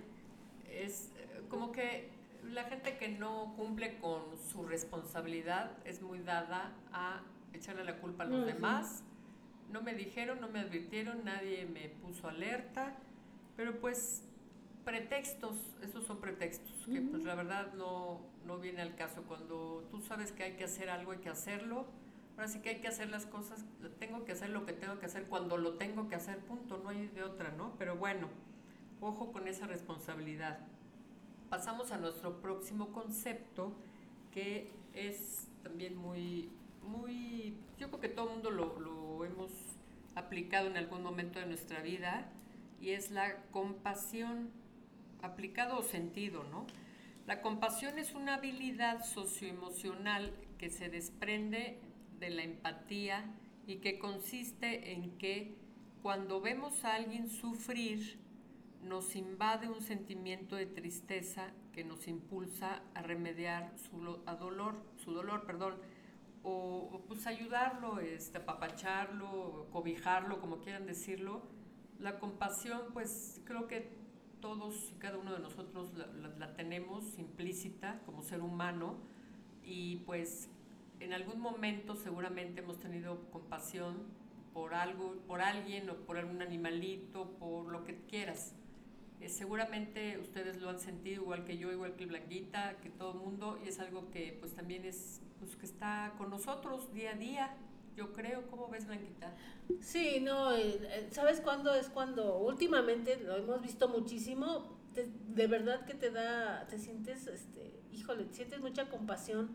es 0.68 1.12
eh, 1.16 1.42
como 1.48 1.70
que 1.70 2.10
la 2.42 2.64
gente 2.64 2.96
que 2.96 3.08
no 3.08 3.54
cumple 3.56 3.98
con 3.98 4.22
su 4.50 4.64
responsabilidad 4.64 5.70
es 5.84 6.02
muy 6.02 6.20
dada 6.20 6.72
a 6.92 7.22
echarle 7.52 7.84
la 7.84 7.98
culpa 7.98 8.24
a 8.24 8.26
los 8.26 8.46
demás. 8.46 9.04
No 9.70 9.82
me 9.82 9.94
dijeron, 9.94 10.40
no 10.40 10.48
me 10.48 10.60
advirtieron, 10.60 11.24
nadie 11.24 11.66
me 11.66 11.88
puso 11.88 12.28
alerta 12.28 12.96
pero 13.56 13.80
pues 13.80 14.22
pretextos, 14.84 15.56
esos 15.82 16.04
son 16.06 16.20
pretextos, 16.20 16.86
que 16.86 17.00
pues 17.00 17.24
la 17.24 17.34
verdad 17.34 17.72
no, 17.74 18.20
no 18.44 18.58
viene 18.58 18.82
al 18.82 18.94
caso. 18.94 19.22
Cuando 19.22 19.86
tú 19.90 20.00
sabes 20.00 20.30
que 20.32 20.44
hay 20.44 20.52
que 20.52 20.64
hacer 20.64 20.90
algo, 20.90 21.12
hay 21.12 21.18
que 21.18 21.28
hacerlo. 21.28 21.86
Ahora 22.36 22.48
sí 22.48 22.60
que 22.60 22.68
hay 22.68 22.80
que 22.80 22.88
hacer 22.88 23.08
las 23.08 23.26
cosas, 23.26 23.64
tengo 23.98 24.24
que 24.24 24.32
hacer 24.32 24.50
lo 24.50 24.66
que 24.66 24.74
tengo 24.74 24.98
que 24.98 25.06
hacer 25.06 25.24
cuando 25.24 25.56
lo 25.56 25.74
tengo 25.74 26.08
que 26.08 26.16
hacer, 26.16 26.38
punto, 26.40 26.78
no 26.78 26.90
hay 26.90 27.06
de 27.08 27.22
otra, 27.22 27.50
¿no? 27.50 27.72
Pero 27.78 27.96
bueno, 27.96 28.28
Ojo 29.00 29.30
con 29.30 29.46
esa 29.46 29.66
responsabilidad. 29.66 30.58
Pasamos 31.50 31.92
a 31.92 31.98
nuestro 31.98 32.40
próximo 32.40 32.92
concepto 32.92 33.72
que 34.32 34.70
es 34.94 35.48
también 35.62 35.96
muy, 35.96 36.48
muy, 36.82 37.56
yo 37.78 37.88
creo 37.88 38.00
que 38.00 38.08
todo 38.08 38.28
el 38.28 38.32
mundo 38.34 38.50
lo, 38.50 38.80
lo 38.80 39.24
hemos 39.24 39.50
aplicado 40.14 40.68
en 40.68 40.76
algún 40.76 41.02
momento 41.02 41.38
de 41.38 41.46
nuestra 41.46 41.82
vida 41.82 42.30
y 42.80 42.90
es 42.90 43.10
la 43.10 43.42
compasión, 43.50 44.50
aplicado 45.22 45.78
o 45.78 45.82
sentido, 45.82 46.44
¿no? 46.44 46.66
La 47.26 47.42
compasión 47.42 47.98
es 47.98 48.14
una 48.14 48.34
habilidad 48.34 49.04
socioemocional 49.04 50.32
que 50.58 50.70
se 50.70 50.88
desprende 50.88 51.80
de 52.20 52.30
la 52.30 52.42
empatía 52.42 53.24
y 53.66 53.76
que 53.76 53.98
consiste 53.98 54.92
en 54.92 55.18
que 55.18 55.56
cuando 56.02 56.40
vemos 56.40 56.84
a 56.84 56.94
alguien 56.94 57.28
sufrir, 57.28 58.20
nos 58.82 59.16
invade 59.16 59.68
un 59.68 59.82
sentimiento 59.82 60.54
de 60.56 60.66
tristeza 60.66 61.50
que 61.72 61.84
nos 61.84 62.06
impulsa 62.06 62.82
a 62.94 63.02
remediar 63.02 63.72
su 63.76 63.98
dolor, 64.38 64.76
su 64.96 65.12
dolor, 65.12 65.44
perdón, 65.44 65.74
o, 66.42 67.02
pues 67.08 67.26
ayudarlo, 67.26 67.98
este, 67.98 68.38
apapacharlo, 68.38 69.66
cobijarlo, 69.72 70.40
como 70.40 70.60
quieran 70.60 70.86
decirlo. 70.86 71.42
La 71.98 72.18
compasión, 72.18 72.80
pues 72.92 73.40
creo 73.44 73.66
que 73.66 73.88
todos 74.40 74.92
y 74.92 74.98
cada 74.98 75.18
uno 75.18 75.32
de 75.32 75.40
nosotros 75.40 75.90
la, 75.94 76.54
tenemos 76.54 77.18
implícita 77.18 78.00
como 78.04 78.22
ser 78.22 78.42
humano 78.42 78.96
y 79.64 79.96
pues 80.06 80.48
en 81.00 81.12
algún 81.12 81.40
momento 81.40 81.96
seguramente 81.96 82.60
hemos 82.60 82.78
tenido 82.78 83.30
compasión 83.30 83.96
por 84.52 84.74
algo, 84.74 85.16
por 85.26 85.40
alguien 85.40 85.90
o 85.90 85.96
por 85.96 86.16
algún 86.16 86.42
animalito, 86.42 87.30
por 87.38 87.66
lo 87.66 87.84
que 87.84 87.96
quieras. 88.08 88.54
Eh, 89.20 89.28
seguramente 89.28 90.18
ustedes 90.18 90.60
lo 90.60 90.70
han 90.70 90.78
sentido 90.78 91.22
igual 91.22 91.44
que 91.44 91.58
yo, 91.58 91.72
igual 91.72 91.96
que 91.96 92.06
Blanquita, 92.06 92.76
que 92.82 92.90
todo 92.90 93.12
el 93.12 93.18
mundo, 93.18 93.58
y 93.64 93.68
es 93.68 93.80
algo 93.80 94.10
que 94.10 94.36
pues 94.38 94.54
también 94.54 94.84
es, 94.84 95.20
pues 95.38 95.56
que 95.56 95.66
está 95.66 96.14
con 96.18 96.30
nosotros 96.30 96.92
día 96.92 97.12
a 97.12 97.14
día, 97.14 97.56
yo 97.96 98.12
creo. 98.12 98.46
¿Cómo 98.48 98.68
ves, 98.68 98.86
Blanquita? 98.86 99.34
Sí, 99.80 100.20
no, 100.20 100.50
¿sabes 101.10 101.40
cuándo 101.40 101.74
es 101.74 101.88
cuando 101.88 102.38
últimamente 102.38 103.18
lo 103.18 103.36
hemos 103.36 103.62
visto 103.62 103.88
muchísimo? 103.88 104.76
de 105.04 105.46
verdad 105.46 105.84
que 105.84 105.94
te 105.94 106.10
da, 106.10 106.66
te 106.68 106.78
sientes, 106.78 107.26
este, 107.26 107.78
híjole, 107.92 108.26
sientes 108.32 108.60
mucha 108.60 108.88
compasión, 108.88 109.50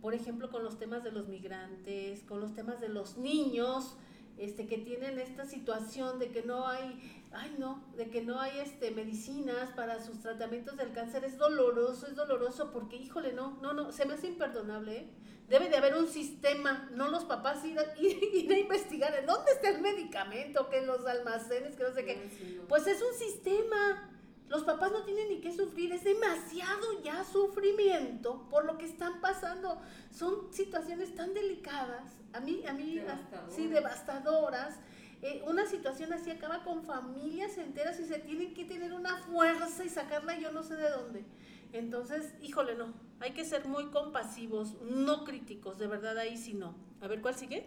por 0.00 0.14
ejemplo, 0.14 0.50
con 0.50 0.64
los 0.64 0.78
temas 0.78 1.02
de 1.02 1.12
los 1.12 1.28
migrantes, 1.28 2.22
con 2.24 2.40
los 2.40 2.54
temas 2.54 2.80
de 2.80 2.90
los 2.90 3.16
niños, 3.16 3.96
este, 4.36 4.66
que 4.66 4.78
tienen 4.78 5.18
esta 5.18 5.46
situación 5.46 6.18
de 6.18 6.30
que 6.30 6.42
no 6.42 6.66
hay, 6.66 7.22
ay 7.32 7.54
no, 7.58 7.82
de 7.96 8.10
que 8.10 8.22
no 8.22 8.40
hay 8.40 8.58
este, 8.58 8.90
medicinas 8.90 9.70
para 9.70 10.02
sus 10.04 10.20
tratamientos 10.20 10.76
del 10.76 10.92
cáncer, 10.92 11.24
es 11.24 11.38
doloroso, 11.38 12.06
es 12.06 12.16
doloroso 12.16 12.70
porque, 12.72 12.96
híjole, 12.96 13.32
no, 13.32 13.58
no, 13.62 13.72
no, 13.72 13.92
se 13.92 14.04
me 14.04 14.14
hace 14.14 14.26
imperdonable, 14.26 14.96
¿eh? 14.96 15.06
Debe 15.52 15.68
de 15.68 15.76
haber 15.76 15.94
un 15.96 16.08
sistema, 16.08 16.88
no 16.92 17.08
los 17.08 17.26
papás 17.26 17.62
ir 17.66 17.78
a, 17.78 17.84
ir, 18.00 18.50
a 18.50 18.58
investigar 18.58 19.14
en 19.14 19.26
dónde 19.26 19.52
está 19.52 19.68
el 19.68 19.82
medicamento, 19.82 20.70
que 20.70 20.78
en 20.78 20.86
los 20.86 21.04
almacenes, 21.04 21.76
que 21.76 21.82
no 21.84 21.92
sé 21.92 22.06
qué. 22.06 22.64
Pues 22.70 22.86
es 22.86 23.02
un 23.02 23.12
sistema. 23.12 24.08
Los 24.48 24.64
papás 24.64 24.92
no 24.92 25.04
tienen 25.04 25.28
ni 25.28 25.40
qué 25.42 25.52
sufrir, 25.52 25.92
es 25.92 26.04
demasiado 26.04 27.02
ya 27.02 27.22
sufrimiento 27.24 28.48
por 28.48 28.64
lo 28.64 28.78
que 28.78 28.86
están 28.86 29.20
pasando. 29.20 29.78
Son 30.10 30.50
situaciones 30.54 31.14
tan 31.14 31.34
delicadas, 31.34 32.10
a 32.32 32.40
mí, 32.40 32.64
a 32.66 32.72
mí, 32.72 32.94
devastadoras. 32.94 33.54
sí, 33.54 33.66
devastadoras. 33.66 34.74
Eh, 35.20 35.42
una 35.46 35.66
situación 35.66 36.14
así 36.14 36.30
acaba 36.30 36.64
con 36.64 36.82
familias 36.82 37.58
enteras 37.58 38.00
y 38.00 38.06
se 38.06 38.18
tienen 38.20 38.54
que 38.54 38.64
tener 38.64 38.94
una 38.94 39.18
fuerza 39.18 39.84
y 39.84 39.90
sacarla 39.90 40.38
yo 40.38 40.50
no 40.50 40.62
sé 40.62 40.76
de 40.76 40.88
dónde. 40.88 41.24
Entonces, 41.72 42.34
híjole, 42.42 42.74
no, 42.74 42.92
hay 43.20 43.32
que 43.32 43.44
ser 43.44 43.66
muy 43.66 43.86
compasivos, 43.86 44.80
no 44.82 45.24
críticos, 45.24 45.78
de 45.78 45.86
verdad 45.86 46.18
ahí 46.18 46.36
sí 46.36 46.54
no. 46.54 46.74
A 47.00 47.08
ver, 47.08 47.20
¿cuál 47.20 47.34
sigue? 47.34 47.66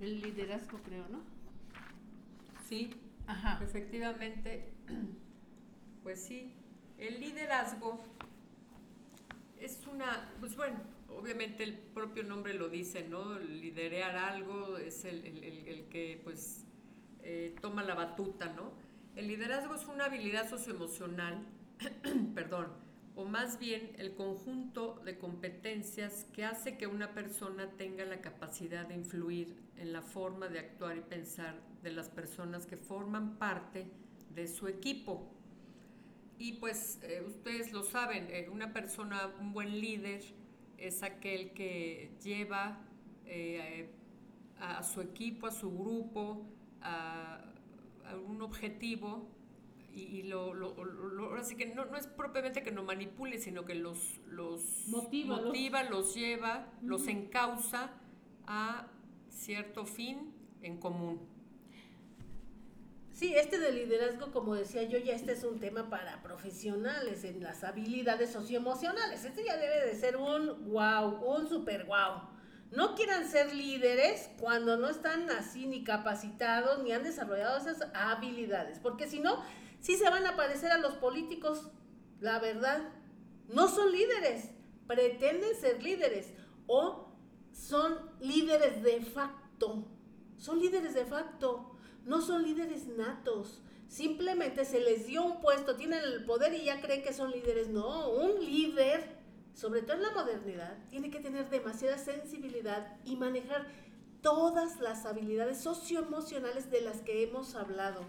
El 0.00 0.20
liderazgo, 0.20 0.78
creo, 0.78 1.06
¿no? 1.08 1.20
Sí, 2.68 2.90
Ajá. 3.26 3.62
efectivamente, 3.62 4.72
pues 6.02 6.20
sí, 6.22 6.52
el 6.98 7.20
liderazgo 7.20 7.98
es 9.58 9.86
una, 9.86 10.32
pues 10.38 10.56
bueno, 10.56 10.78
obviamente 11.08 11.64
el 11.64 11.74
propio 11.74 12.22
nombre 12.22 12.54
lo 12.54 12.68
dice, 12.68 13.06
¿no? 13.08 13.38
Liderear 13.38 14.16
algo 14.16 14.78
es 14.78 15.04
el, 15.04 15.86
que 15.90 16.20
pues 16.22 16.64
eh, 17.22 17.54
toma 17.60 17.82
la 17.82 17.94
batuta, 17.94 18.52
¿no? 18.54 18.72
El 19.20 19.26
liderazgo 19.26 19.74
es 19.74 19.84
una 19.84 20.06
habilidad 20.06 20.48
socioemocional, 20.48 21.44
perdón, 22.34 22.68
o 23.14 23.26
más 23.26 23.58
bien 23.58 23.92
el 23.98 24.14
conjunto 24.14 24.98
de 25.04 25.18
competencias 25.18 26.24
que 26.32 26.46
hace 26.46 26.78
que 26.78 26.86
una 26.86 27.12
persona 27.12 27.68
tenga 27.76 28.06
la 28.06 28.22
capacidad 28.22 28.86
de 28.86 28.94
influir 28.94 29.54
en 29.76 29.92
la 29.92 30.00
forma 30.00 30.48
de 30.48 30.60
actuar 30.60 30.96
y 30.96 31.02
pensar 31.02 31.60
de 31.82 31.90
las 31.90 32.08
personas 32.08 32.64
que 32.64 32.78
forman 32.78 33.36
parte 33.36 33.90
de 34.34 34.48
su 34.48 34.68
equipo. 34.68 35.30
Y 36.38 36.54
pues 36.54 36.98
eh, 37.02 37.22
ustedes 37.26 37.72
lo 37.72 37.82
saben, 37.82 38.26
eh, 38.30 38.48
una 38.50 38.72
persona, 38.72 39.34
un 39.38 39.52
buen 39.52 39.82
líder 39.82 40.22
es 40.78 41.02
aquel 41.02 41.50
que 41.52 42.16
lleva 42.24 42.78
eh, 43.26 43.90
a, 44.58 44.82
su 44.82 45.02
equipo, 45.02 45.46
a 45.46 45.50
su 45.50 45.70
grupo, 45.70 46.46
a, 46.80 47.49
un 48.16 48.42
objetivo 48.42 49.28
y, 49.92 50.22
lo, 50.22 50.54
lo, 50.54 50.76
ahora 51.24 51.42
sí 51.42 51.56
que 51.56 51.66
no, 51.66 51.84
no, 51.84 51.96
es 51.96 52.06
propiamente 52.06 52.62
que 52.62 52.70
no 52.70 52.84
manipule, 52.84 53.38
sino 53.38 53.64
que 53.64 53.74
los, 53.74 54.20
los 54.28 54.84
motiva, 54.86 55.82
los, 55.82 56.14
lleva, 56.14 56.68
los 56.82 57.08
encausa 57.08 57.90
a 58.46 58.86
cierto 59.30 59.84
fin 59.84 60.32
en 60.62 60.78
común. 60.78 61.20
Sí, 63.12 63.34
este 63.34 63.58
de 63.58 63.72
liderazgo, 63.72 64.32
como 64.32 64.54
decía 64.54 64.84
yo, 64.84 64.98
ya 64.98 65.14
este 65.14 65.32
es 65.32 65.44
un 65.44 65.60
tema 65.60 65.90
para 65.90 66.22
profesionales 66.22 67.24
en 67.24 67.42
las 67.42 67.64
habilidades 67.64 68.30
socioemocionales. 68.30 69.24
Este 69.24 69.44
ya 69.44 69.56
debe 69.58 69.86
de 69.86 69.94
ser 69.94 70.16
un 70.16 70.70
wow, 70.70 71.36
un 71.36 71.48
super 71.48 71.84
wow. 71.84 72.22
No 72.70 72.94
quieran 72.94 73.28
ser 73.28 73.52
líderes 73.52 74.30
cuando 74.38 74.76
no 74.76 74.88
están 74.88 75.28
así 75.30 75.66
ni 75.66 75.82
capacitados 75.82 76.82
ni 76.82 76.92
han 76.92 77.02
desarrollado 77.02 77.58
esas 77.58 77.88
habilidades, 77.94 78.78
porque 78.78 79.08
si 79.08 79.18
no, 79.18 79.42
sí 79.80 79.96
se 79.96 80.08
van 80.08 80.26
a 80.26 80.36
parecer 80.36 80.70
a 80.70 80.78
los 80.78 80.94
políticos, 80.94 81.68
la 82.20 82.38
verdad. 82.38 82.80
No 83.48 83.68
son 83.68 83.90
líderes, 83.90 84.50
pretenden 84.86 85.56
ser 85.56 85.82
líderes 85.82 86.32
o 86.68 87.12
son 87.52 87.98
líderes 88.20 88.82
de 88.84 89.00
facto. 89.00 89.88
Son 90.36 90.60
líderes 90.60 90.94
de 90.94 91.04
facto, 91.04 91.76
no 92.04 92.22
son 92.22 92.44
líderes 92.44 92.86
natos. 92.86 93.62
Simplemente 93.88 94.64
se 94.64 94.78
les 94.78 95.06
dio 95.06 95.24
un 95.24 95.40
puesto, 95.40 95.74
tienen 95.74 96.04
el 96.04 96.24
poder 96.24 96.54
y 96.54 96.66
ya 96.66 96.80
creen 96.80 97.02
que 97.02 97.12
son 97.12 97.32
líderes. 97.32 97.68
No, 97.68 98.10
un 98.10 98.38
líder 98.44 99.19
sobre 99.54 99.82
todo 99.82 99.96
en 99.96 100.02
la 100.02 100.12
modernidad, 100.12 100.78
tiene 100.88 101.10
que 101.10 101.20
tener 101.20 101.50
demasiada 101.50 101.98
sensibilidad 101.98 102.96
y 103.04 103.16
manejar 103.16 103.66
todas 104.22 104.80
las 104.80 105.06
habilidades 105.06 105.60
socioemocionales 105.60 106.70
de 106.70 106.82
las 106.82 107.00
que 107.02 107.22
hemos 107.22 107.54
hablado. 107.54 108.02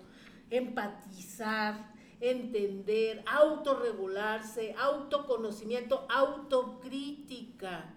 Empatizar, 0.50 1.94
entender, 2.20 3.24
autorregularse, 3.26 4.76
autoconocimiento, 4.78 6.06
autocrítica. 6.10 7.94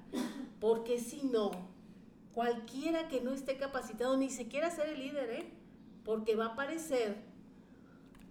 Porque 0.61 0.99
si 0.99 1.23
no, 1.25 1.51
cualquiera 2.33 3.09
que 3.09 3.21
no 3.21 3.33
esté 3.33 3.57
capacitado, 3.57 4.17
ni 4.17 4.31
siquiera 4.31 4.71
ser 4.71 4.89
el 4.89 5.01
líder, 5.01 5.31
¿eh? 5.31 5.53
porque 6.05 6.37
va 6.37 6.47
a 6.47 6.57
parecer 6.57 7.17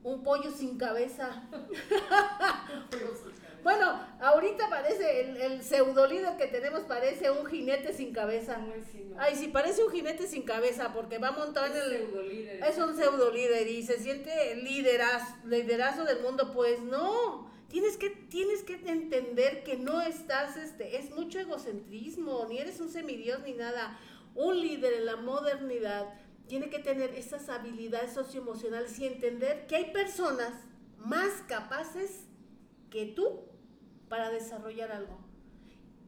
un 0.03 0.23
pollo 0.23 0.51
sin 0.51 0.77
cabeza. 0.77 1.43
Bueno, 3.63 3.97
ahorita 4.19 4.69
parece, 4.69 5.21
el, 5.21 5.37
el 5.37 5.63
pseudo 5.63 6.05
líder 6.05 6.35
que 6.35 6.47
tenemos 6.47 6.81
parece 6.81 7.31
un 7.31 7.45
jinete 7.45 7.93
sin 7.93 8.11
cabeza. 8.11 8.59
Ay, 9.17 9.35
sí, 9.37 9.47
parece 9.47 9.83
un 9.85 9.91
jinete 9.91 10.27
sin 10.27 10.43
cabeza 10.43 10.91
porque 10.93 11.17
va 11.17 11.31
montado 11.31 11.67
en 11.67 11.77
el... 11.77 12.49
Es 12.61 12.77
un 12.77 12.93
pseudo 12.93 13.31
líder 13.31 13.65
y 13.69 13.81
se 13.83 13.99
siente 13.99 14.55
liderazo, 14.55 15.37
liderazo 15.45 16.03
del 16.03 16.21
mundo. 16.21 16.51
Pues 16.51 16.81
no, 16.81 17.49
tienes 17.69 17.95
que, 17.95 18.09
tienes 18.09 18.63
que 18.63 18.73
entender 18.85 19.63
que 19.63 19.77
no 19.77 20.01
estás, 20.01 20.57
este, 20.57 20.97
es 20.97 21.11
mucho 21.11 21.39
egocentrismo, 21.39 22.45
ni 22.49 22.57
eres 22.57 22.81
un 22.81 22.89
semidios 22.89 23.41
ni 23.43 23.53
nada. 23.53 23.97
Un 24.35 24.59
líder 24.59 24.93
en 24.93 25.05
la 25.05 25.15
modernidad 25.15 26.13
tiene 26.47 26.69
que 26.69 26.79
tener 26.79 27.15
esas 27.15 27.47
habilidades 27.47 28.13
socioemocionales 28.13 28.99
y 28.99 29.05
entender 29.05 29.67
que 29.67 29.77
hay 29.77 29.93
personas 29.93 30.51
más 30.97 31.31
capaces 31.47 32.25
que 32.89 33.05
tú 33.05 33.52
para 34.13 34.29
desarrollar 34.29 34.91
algo. 34.91 35.17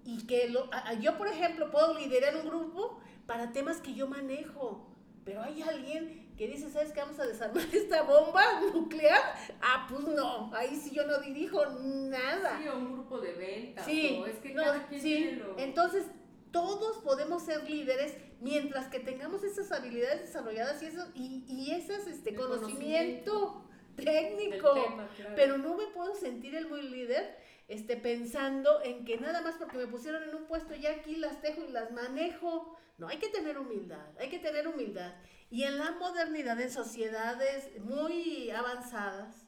Y 0.04 0.28
que 0.28 0.48
lo, 0.50 0.70
yo, 1.02 1.18
por 1.18 1.28
ejemplo, 1.28 1.72
puedo 1.72 1.98
liderar 1.98 2.36
un 2.36 2.46
grupo 2.48 3.00
para 3.26 3.52
temas 3.52 3.78
que 3.82 3.96
yo 3.96 4.06
manejo. 4.08 4.88
pero 5.24 5.42
hay 5.42 5.64
alguien 5.64 6.32
que 6.38 6.48
dice, 6.48 6.70
¿sabes 6.70 6.92
qué? 6.92 7.00
Vamos 7.00 7.20
a 7.20 7.26
desarmar 7.26 7.66
esta 7.74 8.04
bomba 8.04 8.44
nuclear. 8.72 9.20
Ah, 9.60 9.88
pues 9.90 10.06
no, 10.06 10.54
ahí 10.54 10.76
sí 10.76 10.92
yo 10.94 11.08
no 11.08 11.18
dirijo 11.18 11.66
nada. 11.82 12.60
Sí, 12.62 12.68
o 12.68 12.78
un 12.78 12.94
grupo 12.94 13.18
de 13.20 13.34
ventas. 13.34 13.84
Sí, 13.86 14.20
o 14.22 14.28
es 14.28 14.38
que 14.38 14.54
no, 14.54 14.62
cada 14.62 14.86
quien 14.88 15.02
sí. 15.02 15.08
tiene 15.16 15.32
lo- 15.38 15.58
Entonces, 15.58 16.06
todos 16.52 17.00
podemos 17.00 17.42
ser 17.42 17.68
líderes 17.68 18.14
mientras 18.40 18.88
que 18.88 19.00
tengamos 19.00 19.44
esas 19.44 19.72
habilidades 19.72 20.22
desarrolladas 20.22 20.84
y, 20.84 20.86
eso, 20.86 21.08
y, 21.16 21.44
y 21.48 21.72
esas, 21.72 22.06
este, 22.06 22.36
conocimiento 22.36 23.66
técnico. 23.96 24.74
tema, 24.76 25.10
claro. 25.16 25.34
Pero 25.36 25.58
no 25.58 25.76
me 25.76 25.88
puedo 25.88 26.14
sentir 26.14 26.54
el 26.54 26.68
muy 26.68 26.84
líder 26.84 27.44
este, 27.68 27.98
pensando 27.98 28.82
en 28.84 29.06
que 29.06 29.18
nada 29.18 29.42
más 29.42 29.56
porque 29.56 29.78
me 29.78 29.88
pusieron 29.88 30.24
en 30.24 30.36
un 30.36 30.46
puesto 30.46 30.76
ya 30.76 30.92
aquí 30.92 31.16
las 31.16 31.42
tejo 31.42 31.62
y 31.62 31.72
las 31.72 31.92
manejo. 31.92 32.78
No, 32.98 33.08
hay 33.08 33.18
que 33.18 33.30
tener 33.30 33.58
humildad, 33.58 34.18
hay 34.20 34.30
que 34.30 34.40
tener 34.40 34.68
humildad. 34.68 35.14
Y 35.50 35.64
en 35.64 35.78
la 35.78 35.92
modernidad, 35.92 36.60
en 36.60 36.72
sociedades 36.72 37.80
muy 37.82 38.50
avanzadas, 38.52 39.46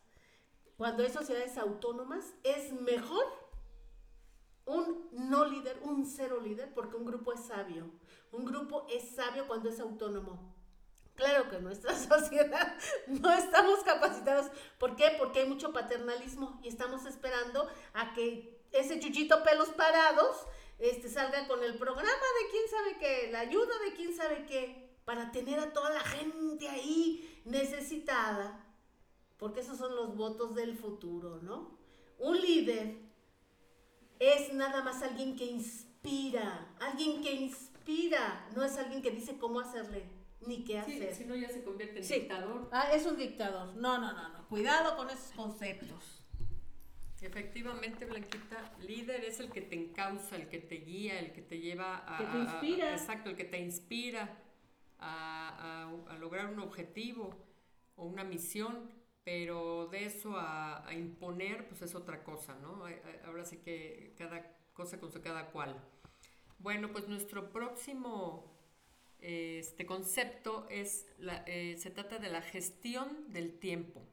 cuando 0.78 1.04
hay 1.04 1.10
sociedades 1.10 1.58
autónomas, 1.58 2.34
es 2.44 2.72
mejor 2.74 3.26
un 4.66 5.10
no 5.12 5.46
líder, 5.46 5.80
un 5.84 6.06
cero 6.06 6.40
líder, 6.42 6.74
porque 6.74 6.98
un 6.98 7.06
grupo 7.06 7.34
es 7.34 7.46
sabio. 7.46 7.90
Un 8.32 8.46
grupo 8.46 8.86
es 8.90 9.16
sabio 9.16 9.48
cuando 9.48 9.70
es 9.70 9.80
autónomo. 9.80 10.57
Claro 11.18 11.50
que 11.50 11.58
nuestra 11.58 11.96
sociedad 11.98 12.78
no 13.08 13.34
estamos 13.34 13.80
capacitados. 13.80 14.52
¿Por 14.78 14.96
qué? 14.96 15.16
Porque 15.18 15.40
hay 15.40 15.50
mucho 15.50 15.74
paternalismo 15.74 16.60
y 16.64 16.70
estamos 16.70 17.06
esperando 17.06 17.68
a 17.94 18.14
que 18.14 18.62
ese 18.72 19.00
chuchito 19.00 19.44
pelos 19.44 19.70
parados 19.70 20.46
este, 20.78 21.10
salga 21.10 21.48
con 21.48 21.64
el 21.64 21.76
programa 21.78 22.12
de 22.12 22.52
quién 22.52 22.70
sabe 22.70 22.98
qué, 23.00 23.32
la 23.32 23.40
ayuda 23.40 23.80
de 23.84 23.94
quién 23.96 24.16
sabe 24.16 24.46
qué, 24.46 24.96
para 25.06 25.32
tener 25.32 25.60
a 25.60 25.74
toda 25.74 25.90
la 25.90 26.02
gente 26.02 26.70
ahí 26.70 27.42
necesitada. 27.46 28.64
Porque 29.38 29.62
esos 29.62 29.80
son 29.80 29.96
los 29.96 30.16
votos 30.16 30.54
del 30.54 30.78
futuro, 30.78 31.40
¿no? 31.42 31.80
Un 32.20 32.40
líder 32.40 32.96
es 34.20 34.54
nada 34.54 34.84
más 34.84 35.02
alguien 35.02 35.36
que 35.36 35.46
inspira, 35.46 36.76
alguien 36.80 37.24
que 37.24 37.32
inspira, 37.32 38.48
no 38.56 38.64
es 38.64 38.78
alguien 38.78 39.02
que 39.02 39.12
dice 39.12 39.40
cómo 39.40 39.60
hacerle 39.60 40.17
ni 40.42 40.64
qué 40.64 40.82
Sí, 40.84 40.94
hacer. 40.94 41.16
si 41.16 41.26
no 41.26 41.36
ya 41.36 41.50
se 41.50 41.64
convierte 41.64 42.00
en 42.00 42.04
Sí. 42.06 42.14
dictador. 42.16 42.70
Ah, 42.72 42.92
es 42.94 43.06
un 43.06 43.18
dictador. 43.18 43.76
No, 43.76 43.98
no, 43.98 44.14
no, 44.14 44.30
no. 44.30 44.48
Cuidado 44.48 44.96
con 44.96 45.10
esos 45.10 45.32
conceptos. 45.36 46.24
Efectivamente, 47.22 48.06
Blanquita, 48.06 48.72
líder 48.80 49.26
es 49.26 49.40
el 49.40 49.50
que 49.52 49.62
te 49.62 49.76
encausa, 49.76 50.36
el 50.36 50.50
que 50.50 50.60
te 50.60 50.76
guía, 50.76 51.20
el 51.20 51.34
que 51.34 51.42
te 51.42 51.60
lleva 51.60 52.04
a... 52.06 52.18
Que 52.20 52.26
te 52.26 52.30
a- 52.30 52.36
a- 52.36 52.44
inspira. 52.44 52.92
exacto, 52.94 53.30
el 53.32 53.36
que 53.36 53.44
te 53.46 53.58
inspira 53.60 54.38
a, 55.00 55.88
a- 56.08 56.14
a 56.14 56.18
lograr 56.20 56.46
un 56.54 56.60
objetivo 56.60 57.36
o 57.96 58.06
una 58.06 58.24
misión, 58.24 58.92
pero 59.24 59.88
de 59.88 60.06
eso 60.06 60.38
a, 60.38 60.88
a 60.88 60.94
imponer, 60.94 61.68
pues 61.68 61.82
es 61.82 61.96
otra 61.96 62.24
cosa, 62.24 62.54
¿no? 62.62 62.86
Ay- 62.86 63.00
ay- 63.04 63.20
Ahora 63.26 63.44
sí 63.46 63.58
que 63.58 64.14
cada 64.16 64.56
cosa 64.74 65.00
con 65.00 65.12
su 65.12 65.20
cada 65.20 65.48
cual. 65.48 65.76
Bueno, 66.60 66.92
pues 66.92 67.08
nuestro 67.08 67.50
próximo 67.52 68.57
este 69.20 69.86
concepto 69.86 70.68
es 70.70 71.08
eh, 71.46 71.76
se 71.78 71.90
trata 71.92 72.20
de 72.20 72.30
la 72.30 72.42
gestión 72.42 73.32
del 73.34 73.58
tiempo. 73.60 74.08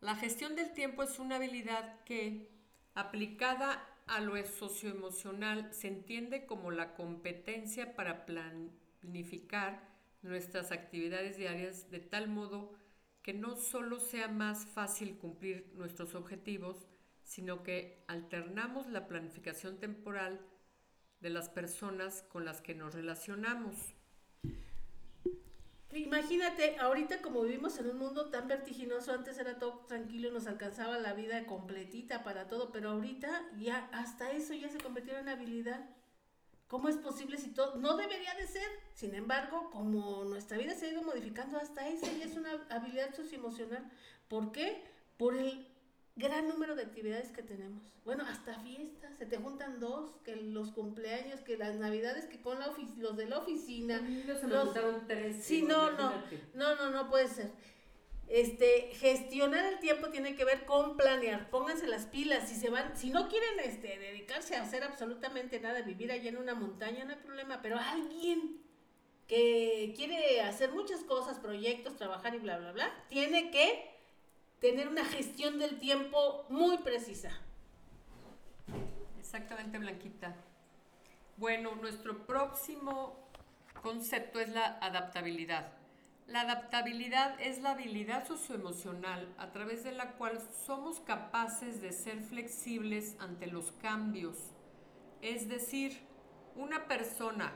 La 0.00 0.16
gestión 0.16 0.54
del 0.54 0.72
tiempo 0.72 1.02
es 1.02 1.18
una 1.18 1.36
habilidad 1.36 2.02
que, 2.04 2.50
aplicada 2.94 3.88
a 4.06 4.20
lo 4.20 4.34
socioemocional, 4.46 5.72
se 5.72 5.88
entiende 5.88 6.46
como 6.46 6.70
la 6.70 6.94
competencia 6.94 7.94
para 7.94 8.26
planificar 8.26 9.88
nuestras 10.22 10.72
actividades 10.72 11.36
diarias 11.36 11.90
de 11.90 12.00
tal 12.00 12.28
modo 12.28 12.74
que 13.22 13.32
no 13.32 13.56
solo 13.56 14.00
sea 14.00 14.28
más 14.28 14.66
fácil 14.66 15.16
cumplir 15.16 15.72
nuestros 15.74 16.14
objetivos, 16.14 16.86
sino 17.22 17.62
que 17.62 18.04
alternamos 18.06 18.86
la 18.88 19.08
planificación 19.08 19.78
temporal 19.78 20.40
de 21.20 21.30
las 21.30 21.48
personas 21.48 22.22
con 22.22 22.44
las 22.44 22.60
que 22.60 22.74
nos 22.74 22.94
relacionamos. 22.94 23.94
Imagínate, 25.94 26.76
ahorita 26.78 27.22
como 27.22 27.42
vivimos 27.42 27.78
en 27.78 27.88
un 27.88 27.98
mundo 27.98 28.30
tan 28.30 28.48
vertiginoso, 28.48 29.12
antes 29.12 29.38
era 29.38 29.58
todo 29.60 29.84
tranquilo, 29.86 30.32
nos 30.32 30.48
alcanzaba 30.48 30.98
la 30.98 31.12
vida 31.12 31.46
completita 31.46 32.24
para 32.24 32.48
todo, 32.48 32.72
pero 32.72 32.90
ahorita 32.90 33.48
ya 33.58 33.88
hasta 33.92 34.32
eso 34.32 34.54
ya 34.54 34.68
se 34.68 34.78
convirtió 34.78 35.16
en 35.16 35.28
habilidad. 35.28 35.88
¿Cómo 36.66 36.88
es 36.88 36.96
posible 36.96 37.38
si 37.38 37.50
todo 37.50 37.76
no 37.76 37.96
debería 37.96 38.34
de 38.34 38.48
ser? 38.48 38.68
Sin 38.94 39.14
embargo, 39.14 39.70
como 39.70 40.24
nuestra 40.24 40.58
vida 40.58 40.74
se 40.74 40.86
ha 40.86 40.90
ido 40.90 41.02
modificando, 41.02 41.58
hasta 41.58 41.88
eso 41.88 42.06
ya 42.18 42.24
es 42.24 42.36
una 42.36 42.66
habilidad 42.70 43.14
socioemocional. 43.14 43.88
¿Por 44.28 44.50
qué? 44.50 44.82
Por 45.16 45.36
el 45.36 45.68
gran 46.16 46.46
número 46.48 46.74
de 46.76 46.82
actividades 46.82 47.30
que 47.32 47.42
tenemos. 47.42 47.82
Bueno, 48.04 48.24
hasta 48.26 48.58
fiestas, 48.60 49.16
se 49.18 49.26
te 49.26 49.36
juntan 49.38 49.80
dos, 49.80 50.10
que 50.24 50.36
los 50.36 50.70
cumpleaños, 50.70 51.40
que 51.40 51.56
las 51.56 51.74
navidades, 51.76 52.26
que 52.26 52.40
con 52.40 52.58
la 52.60 52.72
los 52.98 53.16
de 53.16 53.26
la 53.26 53.38
oficina. 53.38 53.98
se 53.98 54.46
me 54.46 54.54
Los- 54.54 54.64
juntaron 54.66 55.06
tres. 55.08 55.42
Sí, 55.42 55.62
no, 55.62 55.90
no, 55.92 56.12
no, 56.54 56.76
no, 56.76 56.90
no 56.90 57.10
puede 57.10 57.28
ser. 57.28 57.50
Este, 58.28 58.90
gestionar 58.94 59.66
el 59.66 59.78
tiempo 59.80 60.08
tiene 60.08 60.34
que 60.34 60.44
ver 60.44 60.64
con 60.64 60.96
planear. 60.96 61.50
Pónganse 61.50 61.86
las 61.86 62.06
pilas. 62.06 62.48
Si 62.48 62.54
se 62.54 62.70
van, 62.70 62.96
si 62.96 63.10
no 63.10 63.28
quieren 63.28 63.60
este, 63.60 63.98
dedicarse 63.98 64.56
a 64.56 64.62
hacer 64.62 64.82
absolutamente 64.82 65.60
nada, 65.60 65.82
vivir 65.82 66.10
allá 66.10 66.30
en 66.30 66.38
una 66.38 66.54
montaña, 66.54 67.04
no 67.04 67.10
hay 67.12 67.18
problema. 67.18 67.60
Pero 67.60 67.78
alguien 67.78 68.62
que 69.26 69.92
quiere 69.96 70.40
hacer 70.42 70.70
muchas 70.72 71.00
cosas, 71.04 71.38
proyectos, 71.38 71.96
trabajar 71.96 72.34
y 72.34 72.38
bla, 72.38 72.58
bla, 72.58 72.72
bla, 72.72 72.94
tiene 73.08 73.50
que 73.50 73.93
tener 74.64 74.88
una 74.88 75.04
gestión 75.04 75.58
del 75.58 75.78
tiempo 75.78 76.46
muy 76.48 76.78
precisa. 76.78 77.28
Exactamente, 79.20 79.76
Blanquita. 79.76 80.34
Bueno, 81.36 81.74
nuestro 81.74 82.24
próximo 82.24 83.28
concepto 83.82 84.40
es 84.40 84.48
la 84.48 84.78
adaptabilidad. 84.80 85.70
La 86.26 86.40
adaptabilidad 86.40 87.38
es 87.42 87.60
la 87.60 87.72
habilidad 87.72 88.26
socioemocional 88.26 89.34
a 89.36 89.52
través 89.52 89.84
de 89.84 89.92
la 89.92 90.12
cual 90.12 90.40
somos 90.64 90.98
capaces 91.00 91.82
de 91.82 91.92
ser 91.92 92.22
flexibles 92.22 93.16
ante 93.18 93.48
los 93.48 93.70
cambios. 93.72 94.38
Es 95.20 95.46
decir, 95.46 96.00
una 96.56 96.88
persona 96.88 97.52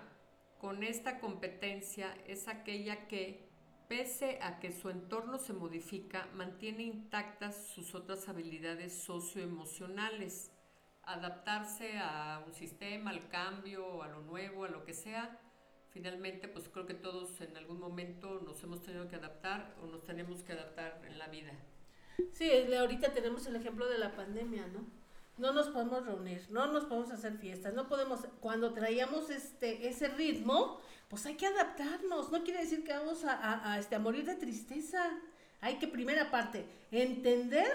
con 0.58 0.82
esta 0.82 1.20
competencia 1.20 2.14
es 2.26 2.48
aquella 2.48 3.08
que, 3.08 3.47
pese 3.88 4.38
a 4.42 4.60
que 4.60 4.72
su 4.72 4.90
entorno 4.90 5.38
se 5.38 5.52
modifica, 5.52 6.28
mantiene 6.34 6.84
intactas 6.84 7.66
sus 7.68 7.94
otras 7.94 8.28
habilidades 8.28 9.02
socioemocionales 9.02 10.52
adaptarse 11.08 11.98
a 11.98 12.42
un 12.46 12.52
sistema, 12.52 13.10
al 13.10 13.28
cambio, 13.28 14.02
a 14.02 14.08
lo 14.08 14.20
nuevo, 14.20 14.64
a 14.64 14.68
lo 14.68 14.84
que 14.84 14.92
sea. 14.92 15.40
Finalmente, 15.90 16.48
pues 16.48 16.68
creo 16.68 16.84
que 16.84 16.94
todos 16.94 17.40
en 17.40 17.56
algún 17.56 17.80
momento 17.80 18.40
nos 18.44 18.62
hemos 18.62 18.82
tenido 18.82 19.08
que 19.08 19.16
adaptar 19.16 19.74
o 19.82 19.86
nos 19.86 20.04
tenemos 20.04 20.42
que 20.42 20.52
adaptar 20.52 21.02
en 21.06 21.18
la 21.18 21.28
vida. 21.28 21.52
Sí, 22.32 22.50
ahorita 22.74 23.14
tenemos 23.14 23.46
el 23.46 23.56
ejemplo 23.56 23.88
de 23.88 23.96
la 23.96 24.14
pandemia, 24.14 24.66
¿no? 24.66 24.86
No 25.38 25.52
nos 25.52 25.68
podemos 25.68 26.04
reunir, 26.04 26.46
no 26.50 26.72
nos 26.72 26.84
podemos 26.84 27.10
hacer 27.12 27.38
fiestas, 27.38 27.72
no 27.74 27.88
podemos, 27.88 28.20
cuando 28.40 28.72
traíamos 28.74 29.30
este, 29.30 29.88
ese 29.88 30.08
ritmo, 30.08 30.80
pues 31.08 31.24
hay 31.26 31.36
que 31.36 31.46
adaptarnos, 31.46 32.30
no 32.32 32.42
quiere 32.44 32.60
decir 32.60 32.82
que 32.84 32.92
vamos 32.92 33.24
a, 33.24 33.72
a- 33.72 33.78
este, 33.78 33.94
a 33.94 33.98
morir 34.00 34.24
de 34.24 34.34
tristeza. 34.34 35.00
Hay 35.60 35.76
que, 35.78 35.88
primera 35.88 36.30
parte, 36.30 36.66
entender 36.90 37.72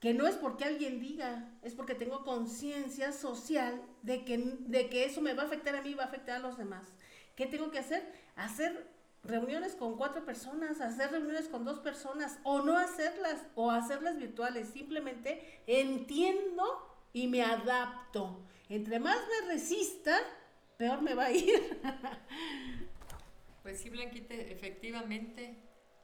que 0.00 0.14
no 0.14 0.26
es 0.26 0.36
porque 0.36 0.64
alguien 0.64 1.00
diga, 1.00 1.58
es 1.62 1.74
porque 1.74 1.94
tengo 1.94 2.22
conciencia 2.24 3.12
social 3.12 3.82
de 4.02 4.24
que, 4.24 4.38
de 4.38 4.88
que 4.88 5.04
eso 5.04 5.20
me 5.20 5.34
va 5.34 5.42
a 5.42 5.46
afectar 5.46 5.74
a 5.74 5.82
mí 5.82 5.90
y 5.90 5.94
va 5.94 6.04
a 6.04 6.06
afectar 6.06 6.36
a 6.36 6.38
los 6.46 6.56
demás. 6.56 6.86
¿Qué 7.34 7.46
tengo 7.46 7.70
que 7.70 7.78
hacer? 7.78 8.12
Hacer 8.36 8.86
reuniones 9.22 9.74
con 9.74 9.96
cuatro 9.96 10.24
personas, 10.24 10.80
hacer 10.80 11.10
reuniones 11.10 11.48
con 11.48 11.64
dos 11.64 11.80
personas 11.80 12.38
o 12.44 12.62
no 12.62 12.76
hacerlas 12.76 13.46
o 13.54 13.70
hacerlas 13.70 14.16
virtuales. 14.16 14.68
Simplemente 14.68 15.62
entiendo 15.66 16.64
y 17.12 17.26
me 17.26 17.42
adapto. 17.42 18.44
Entre 18.68 18.98
más 19.00 19.16
me 19.16 19.52
resista, 19.52 20.16
peor 20.76 21.02
me 21.02 21.14
va 21.14 21.26
a 21.26 21.32
ir. 21.32 21.80
Pues 23.62 23.80
sí, 23.80 23.90
Blanquita, 23.90 24.32
efectivamente. 24.34 25.54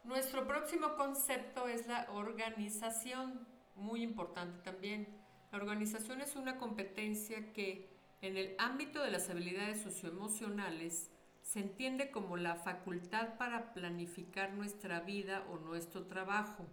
Nuestro 0.02 0.46
próximo 0.46 0.96
concepto 0.96 1.66
es 1.66 1.86
la 1.86 2.10
organización, 2.12 3.48
muy 3.74 4.02
importante 4.02 4.58
también. 4.62 5.08
La 5.50 5.56
organización 5.56 6.20
es 6.20 6.36
una 6.36 6.58
competencia 6.58 7.54
que 7.54 7.88
en 8.20 8.36
el 8.36 8.54
ámbito 8.58 9.02
de 9.02 9.10
las 9.10 9.30
habilidades 9.30 9.80
socioemocionales 9.80 11.10
se 11.44 11.60
entiende 11.60 12.10
como 12.10 12.36
la 12.38 12.56
facultad 12.56 13.36
para 13.36 13.74
planificar 13.74 14.54
nuestra 14.54 15.00
vida 15.00 15.46
o 15.52 15.58
nuestro 15.58 16.06
trabajo, 16.06 16.66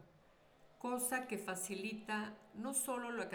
cosa 0.80 1.28
que 1.28 1.38
facilita 1.38 2.38
no 2.56 2.74
solo 2.74 3.12
la 3.12 3.30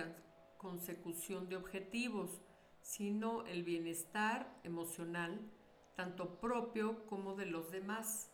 consecución 0.57 1.49
de 1.49 1.57
objetivos, 1.57 2.41
sino 2.80 3.45
el 3.47 3.64
bienestar 3.64 4.51
emocional, 4.64 5.39
tanto 5.95 6.41
propio 6.41 7.05
como 7.07 7.37
de 7.37 7.47
los 7.47 7.70
demás. 7.70 8.32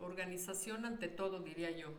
Organización 0.00 0.84
ante 0.84 1.08
todo, 1.08 1.38
diría 1.40 1.70
yo. 1.70 1.94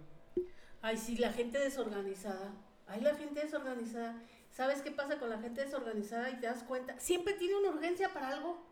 Ay, 0.81 0.97
sí, 0.97 1.15
la 1.15 1.31
gente 1.31 1.57
desorganizada. 1.57 2.53
Ay, 2.85 2.99
la 3.01 3.15
gente 3.15 3.41
desorganizada. 3.41 4.21
¿Sabes 4.51 4.81
qué 4.81 4.91
pasa 4.91 5.19
con 5.19 5.29
la 5.29 5.39
gente 5.39 5.63
desorganizada 5.63 6.29
y 6.29 6.39
te 6.39 6.47
das 6.47 6.63
cuenta? 6.63 6.99
Siempre 6.99 7.33
tiene 7.33 7.55
una 7.55 7.69
urgencia 7.69 8.13
para 8.13 8.29
algo. 8.29 8.66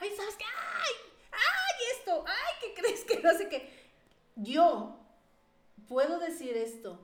Ay, 0.00 0.10
¿sabes 0.16 0.34
qué? 0.36 0.44
Ay, 0.44 0.94
ay, 1.32 1.84
esto. 1.98 2.24
Ay, 2.26 2.54
¿qué 2.60 2.80
crees 2.80 3.04
que 3.04 3.20
no 3.20 3.32
sé 3.36 3.48
qué? 3.48 3.70
Yo 4.36 4.98
puedo 5.88 6.18
decir 6.18 6.56
esto. 6.56 6.98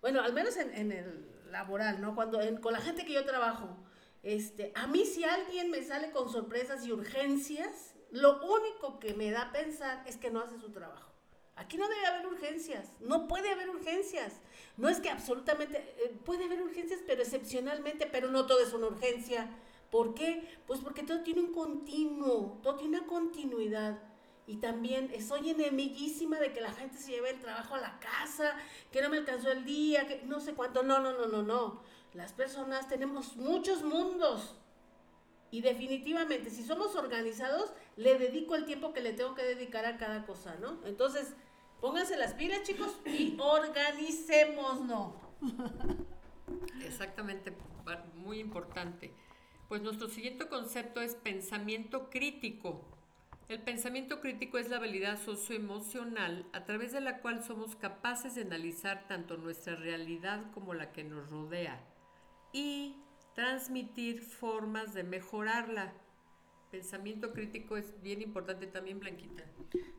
Bueno, 0.00 0.20
al 0.22 0.32
menos 0.32 0.56
en, 0.56 0.92
el 0.92 1.52
laboral, 1.52 2.00
¿no? 2.00 2.14
Cuando 2.14 2.40
con 2.60 2.72
la 2.72 2.80
gente 2.80 3.04
que 3.04 3.12
yo 3.12 3.24
trabajo. 3.24 3.76
Este, 4.22 4.72
a 4.74 4.86
mí 4.86 5.06
si 5.06 5.24
alguien 5.24 5.70
me 5.70 5.82
sale 5.82 6.10
con 6.10 6.30
sorpresas 6.30 6.84
y 6.84 6.92
urgencias, 6.92 7.94
lo 8.10 8.42
único 8.42 8.98
que 8.98 9.14
me 9.14 9.30
da 9.30 9.42
a 9.42 9.52
pensar 9.52 10.02
es 10.06 10.16
que 10.16 10.30
no 10.30 10.40
hace 10.40 10.58
su 10.58 10.70
trabajo. 10.72 11.10
Aquí 11.56 11.76
no 11.76 11.88
debe 11.88 12.06
haber 12.06 12.26
urgencias, 12.26 12.88
no 13.00 13.28
puede 13.28 13.50
haber 13.50 13.70
urgencias. 13.70 14.40
No 14.76 14.88
es 14.88 14.98
que 14.98 15.10
absolutamente, 15.10 15.78
eh, 15.98 16.18
puede 16.24 16.44
haber 16.44 16.62
urgencias, 16.62 17.00
pero 17.06 17.22
excepcionalmente, 17.22 18.06
pero 18.06 18.30
no 18.30 18.46
todo 18.46 18.60
es 18.60 18.72
una 18.72 18.86
urgencia. 18.86 19.48
¿Por 19.90 20.14
qué? 20.14 20.58
Pues 20.66 20.80
porque 20.80 21.02
todo 21.02 21.22
tiene 21.22 21.40
un 21.40 21.52
continuo, 21.52 22.58
todo 22.62 22.76
tiene 22.76 22.98
una 22.98 23.06
continuidad. 23.06 24.02
Y 24.46 24.56
también 24.56 25.10
soy 25.22 25.50
enemiguísima 25.50 26.38
de 26.38 26.52
que 26.52 26.60
la 26.60 26.72
gente 26.72 26.96
se 26.98 27.12
lleve 27.12 27.30
el 27.30 27.40
trabajo 27.40 27.74
a 27.74 27.80
la 27.80 28.00
casa, 28.00 28.56
que 28.90 29.00
no 29.00 29.08
me 29.08 29.18
alcanzó 29.18 29.50
el 29.52 29.64
día, 29.64 30.06
que 30.06 30.22
no 30.24 30.40
sé 30.40 30.54
cuánto. 30.54 30.82
No, 30.82 31.00
no, 31.00 31.12
no, 31.12 31.26
no, 31.26 31.42
no. 31.42 31.82
Las 32.14 32.32
personas 32.32 32.88
tenemos 32.88 33.36
muchos 33.36 33.84
mundos. 33.84 34.56
Y 35.52 35.62
definitivamente, 35.62 36.50
si 36.50 36.64
somos 36.64 36.96
organizados, 36.96 37.72
le 37.96 38.18
dedico 38.18 38.54
el 38.54 38.64
tiempo 38.64 38.92
que 38.92 39.00
le 39.00 39.12
tengo 39.12 39.34
que 39.34 39.42
dedicar 39.42 39.84
a 39.84 39.98
cada 39.98 40.24
cosa, 40.24 40.56
¿no? 40.56 40.78
Entonces, 40.84 41.34
Pónganse 41.80 42.16
las 42.16 42.34
pilas, 42.34 42.62
chicos, 42.62 42.94
y 43.06 43.36
organicémonos. 43.40 45.14
Exactamente, 46.84 47.56
muy 48.16 48.38
importante. 48.38 49.14
Pues 49.70 49.82
nuestro 49.82 50.08
siguiente 50.08 50.48
concepto 50.48 51.00
es 51.00 51.14
pensamiento 51.14 52.10
crítico. 52.10 52.84
El 53.48 53.62
pensamiento 53.62 54.20
crítico 54.20 54.58
es 54.58 54.68
la 54.68 54.78
habilidad 54.78 55.16
socioemocional 55.22 56.44
a 56.52 56.64
través 56.64 56.90
de 56.90 57.00
la 57.00 57.20
cual 57.20 57.44
somos 57.44 57.76
capaces 57.76 58.34
de 58.34 58.42
analizar 58.42 59.06
tanto 59.06 59.36
nuestra 59.36 59.76
realidad 59.76 60.50
como 60.54 60.74
la 60.74 60.90
que 60.90 61.04
nos 61.04 61.30
rodea 61.30 61.80
y 62.52 62.96
transmitir 63.36 64.22
formas 64.22 64.92
de 64.92 65.04
mejorarla 65.04 65.92
pensamiento 66.72 67.32
crítico 67.32 67.76
es 67.76 68.00
bien 68.02 68.22
importante 68.22 68.66
también, 68.66 68.98
Blanquita. 68.98 69.44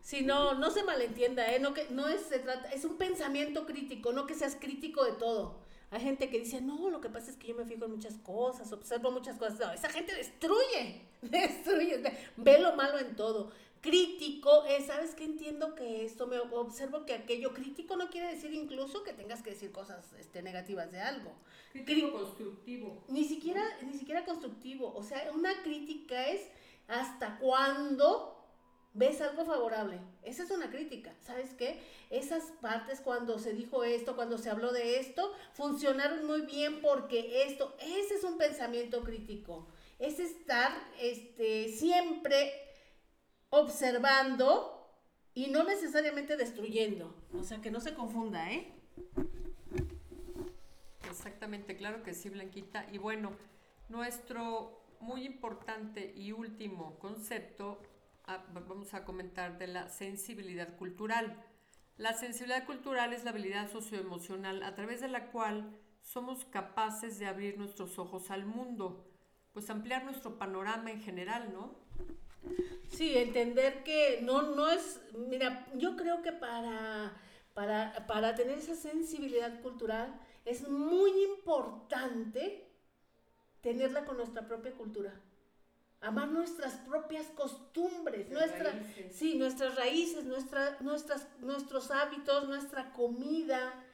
Sí, 0.01 0.21
no, 0.21 0.53
no 0.53 0.69
se 0.69 0.83
malentienda, 0.83 1.49
¿eh? 1.49 1.59
No, 1.61 1.73
que, 1.73 1.87
no 1.91 2.09
es, 2.09 2.23
se 2.23 2.39
trata, 2.39 2.71
es 2.71 2.83
un 2.83 2.97
pensamiento 2.97 3.65
crítico, 3.65 4.11
no 4.11 4.27
que 4.27 4.35
seas 4.35 4.57
crítico 4.59 5.05
de 5.05 5.13
todo. 5.13 5.61
Hay 5.91 5.99
gente 5.99 6.29
que 6.29 6.39
dice, 6.39 6.61
no, 6.61 6.89
lo 6.89 7.01
que 7.01 7.09
pasa 7.09 7.29
es 7.29 7.37
que 7.37 7.47
yo 7.47 7.55
me 7.55 7.65
fijo 7.65 7.83
en 7.83 7.91
muchas 7.91 8.17
cosas, 8.19 8.71
observo 8.71 9.11
muchas 9.11 9.37
cosas. 9.37 9.59
No, 9.59 9.71
esa 9.73 9.89
gente 9.89 10.15
destruye, 10.15 11.01
destruye, 11.21 12.01
ve 12.37 12.59
lo 12.59 12.75
malo 12.77 12.97
en 12.97 13.13
todo. 13.17 13.51
Crítico 13.81 14.63
es, 14.65 14.85
¿sabes 14.85 15.15
qué? 15.15 15.25
Entiendo 15.25 15.75
que 15.75 16.05
esto, 16.05 16.27
me 16.27 16.39
observo 16.39 17.05
que 17.05 17.13
aquello 17.13 17.53
crítico 17.53 17.97
no 17.97 18.09
quiere 18.09 18.27
decir 18.27 18.53
incluso 18.53 19.03
que 19.03 19.11
tengas 19.11 19.41
que 19.41 19.49
decir 19.49 19.73
cosas 19.73 20.13
este, 20.17 20.41
negativas 20.41 20.91
de 20.93 21.01
algo. 21.01 21.33
Crítico 21.73 22.13
constructivo. 22.13 23.03
Ni 23.09 23.25
siquiera, 23.25 23.61
ni 23.81 23.93
siquiera 23.93 24.23
constructivo. 24.23 24.93
O 24.95 25.03
sea, 25.03 25.29
una 25.33 25.61
crítica 25.61 26.27
es 26.29 26.47
hasta 26.87 27.37
cuándo 27.39 28.30
ves 28.93 29.21
algo 29.21 29.45
favorable. 29.45 29.99
Esa 30.23 30.43
es 30.43 30.51
una 30.51 30.69
crítica. 30.69 31.13
¿Sabes 31.21 31.53
qué? 31.53 31.79
Esas 32.09 32.43
partes 32.61 32.99
cuando 33.01 33.39
se 33.39 33.53
dijo 33.53 33.83
esto, 33.83 34.15
cuando 34.15 34.37
se 34.37 34.49
habló 34.49 34.71
de 34.71 34.99
esto, 34.99 35.33
funcionaron 35.53 36.25
muy 36.25 36.41
bien 36.41 36.81
porque 36.81 37.43
esto, 37.45 37.75
ese 37.79 38.15
es 38.15 38.23
un 38.23 38.37
pensamiento 38.37 39.01
crítico. 39.03 39.67
Es 39.99 40.19
estar 40.19 40.71
este, 40.99 41.69
siempre 41.69 42.51
observando 43.49 44.77
y 45.33 45.47
no 45.47 45.63
necesariamente 45.63 46.35
destruyendo. 46.35 47.15
O 47.33 47.43
sea, 47.43 47.61
que 47.61 47.71
no 47.71 47.79
se 47.79 47.93
confunda, 47.93 48.51
¿eh? 48.51 48.73
Exactamente, 51.09 51.75
claro 51.75 52.03
que 52.03 52.13
sí, 52.13 52.29
Blanquita. 52.29 52.87
Y 52.91 52.97
bueno, 52.97 53.31
nuestro 53.89 54.81
muy 54.99 55.25
importante 55.25 56.13
y 56.15 56.31
último 56.31 56.97
concepto, 56.99 57.79
vamos 58.53 58.93
a 58.93 59.03
comentar 59.05 59.57
de 59.57 59.67
la 59.67 59.89
sensibilidad 59.89 60.75
cultural. 60.77 61.43
La 61.97 62.13
sensibilidad 62.13 62.65
cultural 62.65 63.13
es 63.13 63.23
la 63.23 63.31
habilidad 63.31 63.71
socioemocional 63.71 64.63
a 64.63 64.75
través 64.75 65.01
de 65.01 65.07
la 65.07 65.31
cual 65.31 65.77
somos 66.01 66.45
capaces 66.45 67.19
de 67.19 67.27
abrir 67.27 67.57
nuestros 67.57 67.99
ojos 67.99 68.31
al 68.31 68.45
mundo, 68.45 69.07
pues 69.53 69.69
ampliar 69.69 70.03
nuestro 70.03 70.37
panorama 70.37 70.91
en 70.91 71.01
general, 71.01 71.51
¿no? 71.53 71.75
Sí, 72.89 73.17
entender 73.17 73.83
que 73.83 74.19
no, 74.23 74.41
no 74.41 74.69
es, 74.69 74.99
mira, 75.15 75.67
yo 75.75 75.95
creo 75.95 76.21
que 76.21 76.31
para, 76.31 77.13
para, 77.53 78.05
para 78.07 78.35
tener 78.35 78.57
esa 78.57 78.75
sensibilidad 78.75 79.61
cultural 79.61 80.19
es 80.45 80.67
muy 80.67 81.11
importante 81.23 82.67
tenerla 83.61 84.05
con 84.05 84.17
nuestra 84.17 84.47
propia 84.47 84.71
cultura. 84.73 85.13
Amar 86.01 86.29
nuestras 86.29 86.73
propias 86.77 87.27
costumbres, 87.27 88.29
nuestras, 88.31 88.73
sí, 89.11 89.35
nuestras 89.35 89.75
raíces, 89.75 90.23
nuestra, 90.23 90.77
nuestras, 90.79 91.27
nuestros 91.39 91.91
hábitos, 91.91 92.47
nuestra 92.47 92.91
comida. 92.91 93.85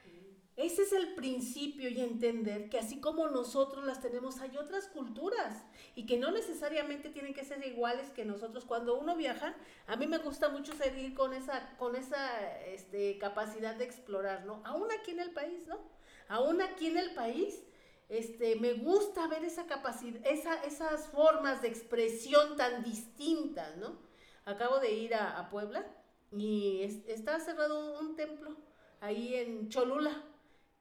Ese 0.56 0.82
es 0.82 0.92
el 0.92 1.14
principio 1.14 1.88
y 1.88 2.00
entender 2.00 2.68
que 2.68 2.78
así 2.78 3.00
como 3.00 3.28
nosotros 3.28 3.84
las 3.84 4.00
tenemos, 4.00 4.40
hay 4.40 4.56
otras 4.56 4.88
culturas 4.88 5.64
y 5.94 6.06
que 6.06 6.16
no 6.16 6.32
necesariamente 6.32 7.10
tienen 7.10 7.34
que 7.34 7.44
ser 7.44 7.64
iguales 7.64 8.10
que 8.10 8.24
nosotros. 8.24 8.64
Cuando 8.64 8.98
uno 8.98 9.14
viaja, 9.14 9.54
a 9.86 9.96
mí 9.96 10.06
me 10.06 10.18
gusta 10.18 10.48
mucho 10.48 10.72
seguir 10.74 11.14
con 11.14 11.32
esa, 11.34 11.76
con 11.76 11.94
esa 11.94 12.58
este, 12.66 13.18
capacidad 13.18 13.76
de 13.76 13.84
explorar, 13.84 14.46
¿no? 14.46 14.62
Aún 14.64 14.88
aquí 14.98 15.12
en 15.12 15.20
el 15.20 15.30
país, 15.30 15.68
¿no? 15.68 15.78
Aún 16.26 16.60
aquí 16.60 16.88
en 16.88 16.96
el 16.96 17.14
país 17.14 17.62
este, 18.08 18.56
me 18.56 18.74
gusta 18.74 19.26
ver 19.28 19.44
esa 19.44 19.66
capacidad, 19.66 20.24
esas 20.26 21.08
formas 21.08 21.60
de 21.60 21.68
expresión 21.68 22.56
tan 22.56 22.82
distintas, 22.82 23.76
¿no? 23.76 23.98
Acabo 24.44 24.78
de 24.78 24.92
ir 24.92 25.14
a, 25.14 25.48
Puebla 25.50 25.86
y 26.32 26.82
está 27.06 27.38
cerrado 27.38 27.98
un 28.00 28.16
templo 28.16 28.56
ahí 29.00 29.34
en 29.34 29.68
Cholula. 29.68 30.22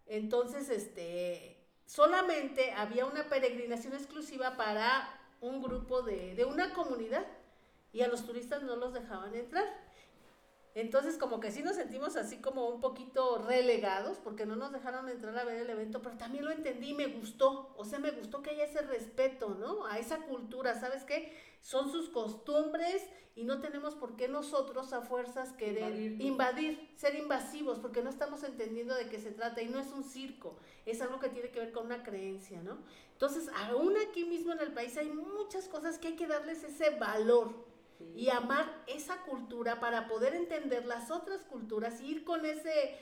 Entonces, 0.05 0.69
este, 0.69 1.65
solamente 1.86 2.71
había 2.71 3.05
una 3.05 3.28
peregrinación 3.28 3.93
exclusiva 3.93 4.55
para 4.55 5.19
un 5.41 5.61
grupo 5.61 6.01
de, 6.01 6.34
de 6.34 6.45
una 6.45 6.73
comunidad 6.73 7.25
y 7.91 8.01
a 8.01 8.07
los 8.07 8.25
turistas 8.25 8.63
no 8.63 8.78
los 8.78 8.93
dejaban 8.93 9.36
entrar. 9.36 9.86
Entonces, 10.80 11.17
como 11.17 11.39
que 11.39 11.49
sí 11.49 11.63
nos 11.63 11.75
sentimos 11.75 12.15
así 12.17 12.38
como 12.38 12.69
un 12.69 12.82
poquito 12.82 13.39
relegados 13.39 14.19
porque 14.19 14.45
no 14.45 14.55
nos 14.55 14.71
dejaron 14.71 15.09
entrar 15.09 15.36
a 15.36 15.43
ver 15.43 15.57
el 15.57 15.71
evento, 15.71 16.03
pero 16.03 16.17
también 16.17 16.45
lo 16.45 16.51
entendí 16.51 16.89
y 16.89 16.93
me 16.93 17.07
gustó. 17.07 17.73
O 17.78 17.84
sea, 17.84 17.97
me 17.97 18.11
gustó 18.11 18.43
que 18.43 18.51
haya 18.51 18.65
ese 18.65 18.84
respeto, 18.84 19.55
¿no? 19.59 19.88
A 19.88 19.97
esa 19.97 20.19
cultura, 20.28 20.80
¿sabes 20.80 21.03
qué? 21.03 21.36
Son 21.61 21.91
sus 21.91 22.09
costumbres 22.09 23.01
y 23.36 23.43
no 23.43 23.59
tenemos 23.59 23.95
por 23.95 24.15
qué 24.15 24.28
nosotros 24.28 24.93
a 24.93 25.01
fuerzas 25.01 25.51
querer 25.53 26.21
invadir, 26.21 26.91
ser 26.95 27.15
invasivos, 27.15 27.80
porque 27.80 28.03
no 28.03 28.11
estamos 28.11 28.43
entendiendo 28.43 28.93
de 28.93 29.09
qué 29.09 29.17
se 29.17 29.32
trata 29.32 29.63
y 29.63 29.69
no 29.69 29.80
es 29.80 29.91
un 29.91 30.03
circo, 30.03 30.59
es 30.86 31.01
algo 31.01 31.19
que 31.19 31.30
tiene 31.30 31.49
que 31.49 31.59
ver 31.59 31.71
con 31.71 31.88
una 31.88 32.03
creencia, 32.03 32.61
¿no? 32.61 32.78
Entonces, 33.13 33.49
aún 33.55 33.95
aquí 33.97 34.25
mismo 34.25 34.53
en 34.53 34.59
el 34.59 34.73
país 34.73 34.95
hay 34.95 35.09
muchas 35.09 35.67
cosas 35.67 35.97
que 35.97 36.09
hay 36.09 36.15
que 36.15 36.28
darles 36.28 36.63
ese 36.63 36.91
valor 36.91 37.66
y 38.15 38.29
amar 38.29 38.83
esa 38.87 39.23
cultura 39.23 39.79
para 39.79 40.07
poder 40.07 40.35
entender 40.35 40.85
las 40.85 41.11
otras 41.11 41.43
culturas 41.43 42.01
y 42.01 42.11
ir 42.11 42.23
con 42.23 42.45
ese 42.45 42.97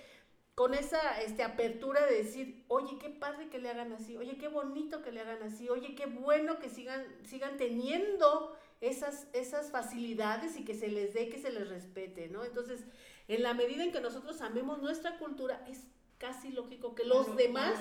con 0.55 0.73
esa 0.73 1.21
este, 1.21 1.43
apertura 1.43 2.05
de 2.05 2.23
decir, 2.23 2.63
oye, 2.69 2.97
qué 2.97 3.09
padre 3.09 3.49
que 3.49 3.59
le 3.59 3.69
hagan 3.69 3.91
así, 3.91 4.15
oye, 4.15 4.37
qué 4.37 4.47
bonito 4.47 5.01
que 5.01 5.11
le 5.11 5.19
hagan 5.19 5.43
así, 5.43 5.67
oye, 5.67 5.95
qué 5.95 6.05
bueno 6.05 6.59
que 6.59 6.69
sigan, 6.69 7.05
sigan 7.25 7.57
teniendo 7.57 8.57
esas, 8.79 9.27
esas 9.33 9.69
facilidades 9.69 10.57
y 10.57 10.63
que 10.63 10.73
se 10.73 10.87
les 10.87 11.13
dé, 11.13 11.27
que 11.27 11.39
se 11.39 11.51
les 11.51 11.67
respete, 11.67 12.29
¿no? 12.29 12.45
Entonces, 12.45 12.85
en 13.27 13.43
la 13.43 13.53
medida 13.53 13.83
en 13.83 13.91
que 13.91 13.99
nosotros 13.99 14.41
amemos 14.41 14.81
nuestra 14.81 15.17
cultura, 15.17 15.61
es 15.67 15.87
casi 16.19 16.51
lógico 16.51 16.95
que 16.95 17.03
los 17.03 17.35
demás, 17.35 17.77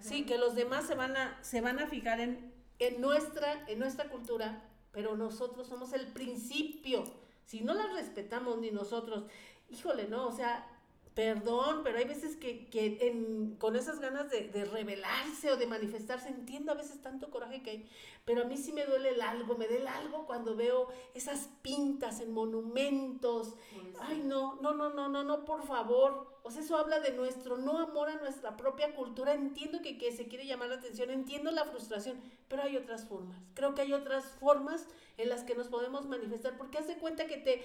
sí, 0.00 0.26
que 0.26 0.36
los 0.36 0.54
demás 0.54 0.86
se 0.86 0.94
van 0.94 1.16
a, 1.16 1.42
se 1.42 1.62
van 1.62 1.78
a 1.78 1.86
fijar 1.86 2.20
en, 2.20 2.52
en, 2.78 3.00
nuestra, 3.00 3.64
en 3.68 3.78
nuestra 3.78 4.10
cultura 4.10 4.62
pero 4.92 5.16
nosotros 5.16 5.66
somos 5.66 5.92
el 5.92 6.06
principio. 6.08 7.04
Si 7.44 7.60
no 7.60 7.74
las 7.74 7.92
respetamos 7.92 8.58
ni 8.58 8.70
nosotros, 8.70 9.24
híjole, 9.70 10.08
no, 10.08 10.28
o 10.28 10.32
sea, 10.32 10.66
perdón, 11.14 11.80
pero 11.84 11.98
hay 11.98 12.04
veces 12.04 12.36
que, 12.36 13.56
con 13.58 13.76
esas 13.76 14.00
ganas 14.00 14.30
de, 14.30 14.48
de, 14.48 14.64
rebelarse 14.64 15.50
o 15.50 15.56
de 15.56 15.66
manifestarse, 15.66 16.28
entiendo 16.28 16.72
a 16.72 16.74
veces 16.74 17.02
tanto 17.02 17.30
coraje 17.30 17.62
que 17.62 17.70
hay, 17.70 17.88
pero 18.24 18.42
a 18.42 18.44
mí 18.44 18.56
sí 18.56 18.72
me 18.72 18.86
duele 18.86 19.10
el 19.10 19.20
algo, 19.20 19.56
me 19.56 19.66
duele 19.66 19.82
el 19.82 19.88
algo 19.88 20.26
cuando 20.26 20.56
veo 20.56 20.88
esas 21.12 21.48
pintas 21.60 22.20
en 22.20 22.32
monumentos. 22.32 23.56
Ay, 24.00 24.22
no, 24.24 24.58
no, 24.62 24.72
no, 24.72 24.90
no, 24.90 25.08
no, 25.08 25.22
no, 25.22 25.44
por 25.44 25.66
favor. 25.66 26.32
O 26.44 26.50
sea, 26.50 26.62
eso 26.62 26.76
habla 26.76 27.00
de 27.00 27.12
nuestro 27.12 27.56
no 27.56 27.78
amor 27.78 28.08
a 28.08 28.16
nuestra 28.16 28.56
propia 28.56 28.94
cultura. 28.94 29.34
Entiendo 29.34 29.82
que, 29.82 29.98
que 29.98 30.12
se 30.12 30.28
quiere 30.28 30.46
llamar 30.46 30.68
la 30.68 30.76
atención, 30.76 31.10
entiendo 31.10 31.50
la 31.50 31.64
frustración, 31.64 32.20
pero 32.48 32.62
hay 32.62 32.76
otras 32.76 33.04
formas. 33.04 33.38
Creo 33.54 33.74
que 33.74 33.82
hay 33.82 33.92
otras 33.92 34.24
formas 34.24 34.86
en 35.18 35.28
las 35.28 35.44
que 35.44 35.54
nos 35.54 35.68
podemos 35.68 36.06
manifestar, 36.06 36.56
porque 36.56 36.78
hace 36.78 36.96
cuenta 36.96 37.26
que 37.26 37.36
te 37.36 37.62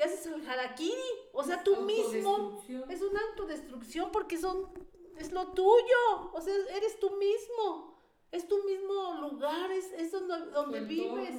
te 0.00 0.06
haces 0.06 0.24
el 0.24 0.48
harakiri, 0.48 0.96
o 1.34 1.44
sea, 1.44 1.62
tú 1.62 1.76
mismo. 1.82 2.64
Es 2.88 3.02
una 3.02 3.20
autodestrucción 3.30 4.10
porque 4.10 4.38
son, 4.38 4.72
es 5.18 5.30
lo 5.30 5.48
tuyo, 5.48 6.32
o 6.32 6.40
sea, 6.40 6.54
eres 6.74 6.98
tú 6.98 7.10
mismo, 7.18 8.00
es 8.32 8.48
tu 8.48 8.64
mismo 8.64 9.18
lugar, 9.20 9.70
es, 9.70 10.10
donde, 10.10 10.80
vives. 10.80 11.34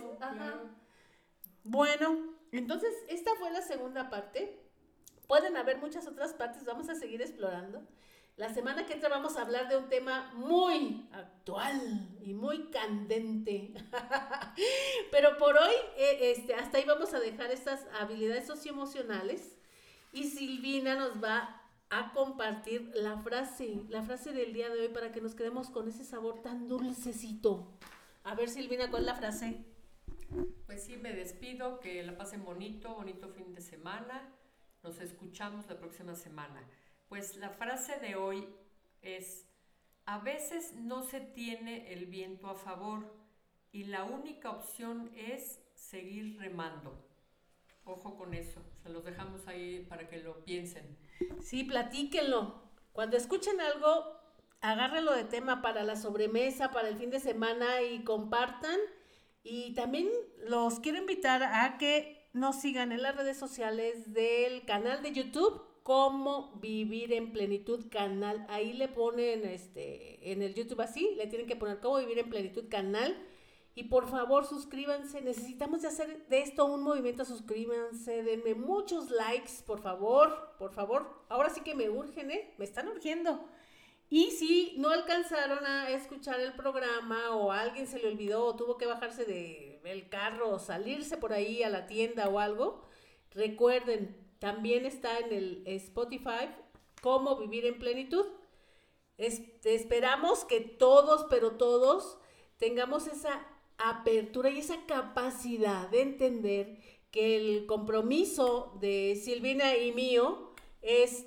Bueno, 1.64 2.36
entonces 2.51 2.93
esta 3.07 3.34
fue 3.39 3.49
la 3.49 3.64
segunda 3.64 4.12
parte. 4.12 4.59
Pueden 5.26 5.57
haber 5.57 5.80
muchas 5.80 6.05
otras 6.05 6.36
partes, 6.36 6.64
vamos 6.64 6.88
a 6.88 6.93
seguir 6.93 7.24
explorando. 7.24 7.82
La 8.42 8.52
semana 8.52 8.88
que 8.88 8.94
entra 8.94 9.08
vamos 9.08 9.38
a 9.38 9.44
hablar 9.44 9.70
de 9.70 9.78
un 9.78 9.88
tema 9.88 10.32
muy 10.34 11.08
actual 11.12 12.10
y 12.24 12.34
muy 12.34 12.72
candente. 12.72 13.72
Pero 15.12 15.38
por 15.38 15.56
hoy, 15.56 15.76
eh, 15.96 16.32
este, 16.36 16.56
hasta 16.56 16.80
ahí 16.80 16.86
vamos 16.86 17.14
a 17.14 17.20
dejar 17.20 17.52
estas 17.52 17.86
habilidades 18.00 18.48
socioemocionales. 18.48 19.60
Y 20.12 20.24
Silvina 20.24 20.96
nos 20.96 21.24
va 21.24 21.62
a 21.92 22.14
compartir 22.14 22.89
la 22.96 23.20
frase, 23.20 23.84
la 23.89 24.02
frase 24.02 24.32
del 24.32 24.54
día 24.54 24.70
de 24.70 24.82
hoy 24.82 24.89
para 24.89 25.12
que 25.12 25.22
nos 25.22 25.36
quedemos 25.36 25.70
con 25.70 25.88
ese 25.88 26.04
sabor 26.04 26.42
tan 26.42 26.68
dulcecito. 26.68 27.78
A 28.24 28.34
ver, 28.34 28.50
Silvina, 28.50 28.89
¿cuál 28.89 29.04
es 29.04 29.06
la 29.06 29.16
frase? 29.18 29.64
Pues 30.66 30.84
sí, 30.84 30.98
me 30.98 31.14
despido, 31.14 31.80
que 31.80 32.02
la 32.02 32.18
pasen 32.18 32.44
bonito, 32.44 32.96
bonito 32.96 33.30
fin 33.30 33.54
de 33.54 33.62
semana. 33.62 34.34
Nos 34.82 35.00
escuchamos 35.00 35.68
la 35.68 35.78
próxima 35.78 36.16
semana. 36.16 36.68
Pues 37.12 37.36
la 37.36 37.49
frase 37.49 37.99
de 37.99 38.16
hoy 38.16 38.47
es, 39.01 39.45
a 40.05 40.20
veces 40.20 40.76
no 40.78 41.03
se 41.03 41.20
tiene 41.20 41.91
el 41.91 42.05
viento 42.05 42.47
a 42.47 42.55
favor 42.55 43.14
y 43.74 43.84
la 43.84 44.05
única 44.05 44.49
opción 44.49 45.12
es 45.14 45.59
seguir 45.76 46.39
remando. 46.39 47.05
Ojo 47.84 48.16
con 48.16 48.34
eso, 48.34 48.62
se 48.82 48.88
los 48.88 49.03
dejamos 49.03 49.45
ahí 49.49 49.86
para 49.89 50.07
que 50.07 50.20
lo 50.20 50.45
piensen. 50.45 50.97
Sí, 51.41 51.66
platíquenlo. 51.66 52.64
Cuando 52.93 53.18
escuchen 53.18 53.59
algo, 53.59 54.18
agárrenlo 54.62 55.14
de 55.14 55.26
tema 55.26 55.62
para 55.62 55.84
la 55.84 55.97
sobremesa, 55.97 56.72
para 56.72 56.88
el 56.88 56.95
fin 56.95 57.09
de 57.09 57.20
semana 57.20 57.82
y 57.82 58.05
compartan. 58.05 58.80
Y 59.43 59.74
también 59.74 60.09
los 60.47 60.80
quiero 60.80 60.99
invitar 60.99 61.43
a 61.43 61.78
que 61.78 62.30
nos 62.32 62.62
sigan 62.62 62.93
en 62.93 63.01
las 63.01 63.18
redes 63.18 63.36
sociales 63.36 64.14
del 64.14 64.64
canal 64.64 65.03
de 65.03 65.12
YouTube 65.12 65.71
cómo 65.84 66.54
vivir 66.62 67.14
en 67.14 67.32
plenitud 67.32 67.86
canal. 67.90 68.46
Ahí 68.50 68.74
le 68.74 68.88
ponen 68.88 69.46
este 69.46 70.32
en 70.32 70.42
el 70.42 70.54
YouTube 70.54 70.82
así, 70.82 71.16
le 71.18 71.28
tienen 71.28 71.48
que 71.48 71.56
poner 71.56 71.80
cómo 71.80 71.98
vivir 71.98 72.20
en 72.20 72.30
plenitud 72.30 72.66
canal. 72.70 73.18
Y 73.74 73.86
por 73.86 74.10
favor, 74.10 74.46
suscríbanse. 74.46 75.22
Necesitamos 75.22 75.82
de 75.82 75.88
hacer 75.88 76.28
de 76.28 76.42
esto 76.42 76.66
un 76.66 76.84
movimiento. 76.84 77.24
Suscríbanse, 77.24 78.24
denme 78.24 78.54
muchos 78.54 79.10
likes, 79.12 79.64
por 79.66 79.80
favor, 79.82 80.56
por 80.60 80.74
favor. 80.74 81.24
Ahora 81.30 81.50
sí 81.50 81.62
que 81.62 81.74
me 81.74 81.90
urgen, 81.90 82.32
¿eh? 82.32 82.54
Me 82.58 82.66
están 82.66 82.90
urgiendo. 82.90 83.46
Y 84.10 84.32
si 84.32 84.76
no 84.78 84.90
alcanzaron 84.90 85.66
a 85.66 85.90
escuchar 85.90 86.42
el 86.42 86.52
programa 86.54 87.34
o 87.34 87.54
alguien 87.54 87.88
se 87.88 87.98
le 87.98 88.10
olvidó 88.10 88.44
o 88.44 88.56
tuvo 88.58 88.78
que 88.78 88.86
bajarse 88.86 89.24
del 89.24 90.10
carro 90.10 90.50
o 90.50 90.60
salirse 90.60 91.16
por 91.16 91.32
ahí 91.32 91.64
a 91.64 91.70
la 91.70 91.88
tienda 91.88 92.28
o 92.28 92.40
algo, 92.40 92.82
recuerden, 93.34 94.21
también 94.42 94.88
está 94.88 95.20
en 95.20 95.32
el 95.32 95.64
Spotify, 95.68 96.50
Cómo 97.02 97.38
vivir 97.38 97.66
en 97.66 97.78
plenitud. 97.78 98.26
esperamos 99.18 100.46
que 100.46 100.62
todos, 100.62 101.26
pero 101.30 101.52
todos, 101.52 102.18
tengamos 102.58 103.06
esa 103.08 103.48
apertura 103.78 104.50
y 104.50 104.60
esa 104.60 104.86
capacidad 104.88 105.89
de 105.89 106.02
entender 106.02 106.80
que 107.12 107.38
el 107.38 107.66
compromiso 107.68 108.78
de 108.80 109.20
Silvina 109.24 109.78
y 109.78 109.92
mío 109.94 110.54
es 110.82 111.26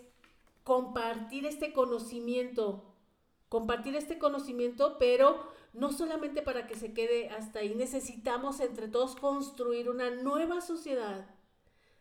compartir 0.65 1.47
este 1.47 1.73
conocimiento, 1.73 2.97
compartir 3.49 3.95
este 3.95 4.19
conocimiento, 4.19 4.97
pero 4.99 5.53
no 5.73 5.93
solamente 5.93 6.43
para 6.43 6.67
que 6.67 6.75
se 6.75 6.93
quede 6.93 7.31
hasta 7.31 7.61
ahí, 7.61 7.75
necesitamos 7.77 8.59
entre 8.61 8.89
todos 8.89 9.15
construir 9.17 9.89
una 9.89 10.11
nueva 10.11 10.61
sociedad 10.61 11.35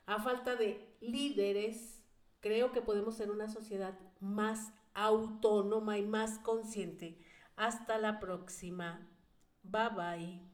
a 0.06 0.22
falta 0.22 0.56
de 0.56 0.93
líderes, 1.04 2.02
creo 2.40 2.72
que 2.72 2.82
podemos 2.82 3.16
ser 3.16 3.32
una 3.32 3.48
sociedad 3.48 3.98
más 4.20 4.74
autónoma 4.94 5.98
y 5.98 6.04
más 6.04 6.40
consciente. 6.40 7.18
Hasta 7.56 7.98
la 7.98 8.20
próxima. 8.20 9.08
Bye 9.64 9.90
bye. 9.96 10.53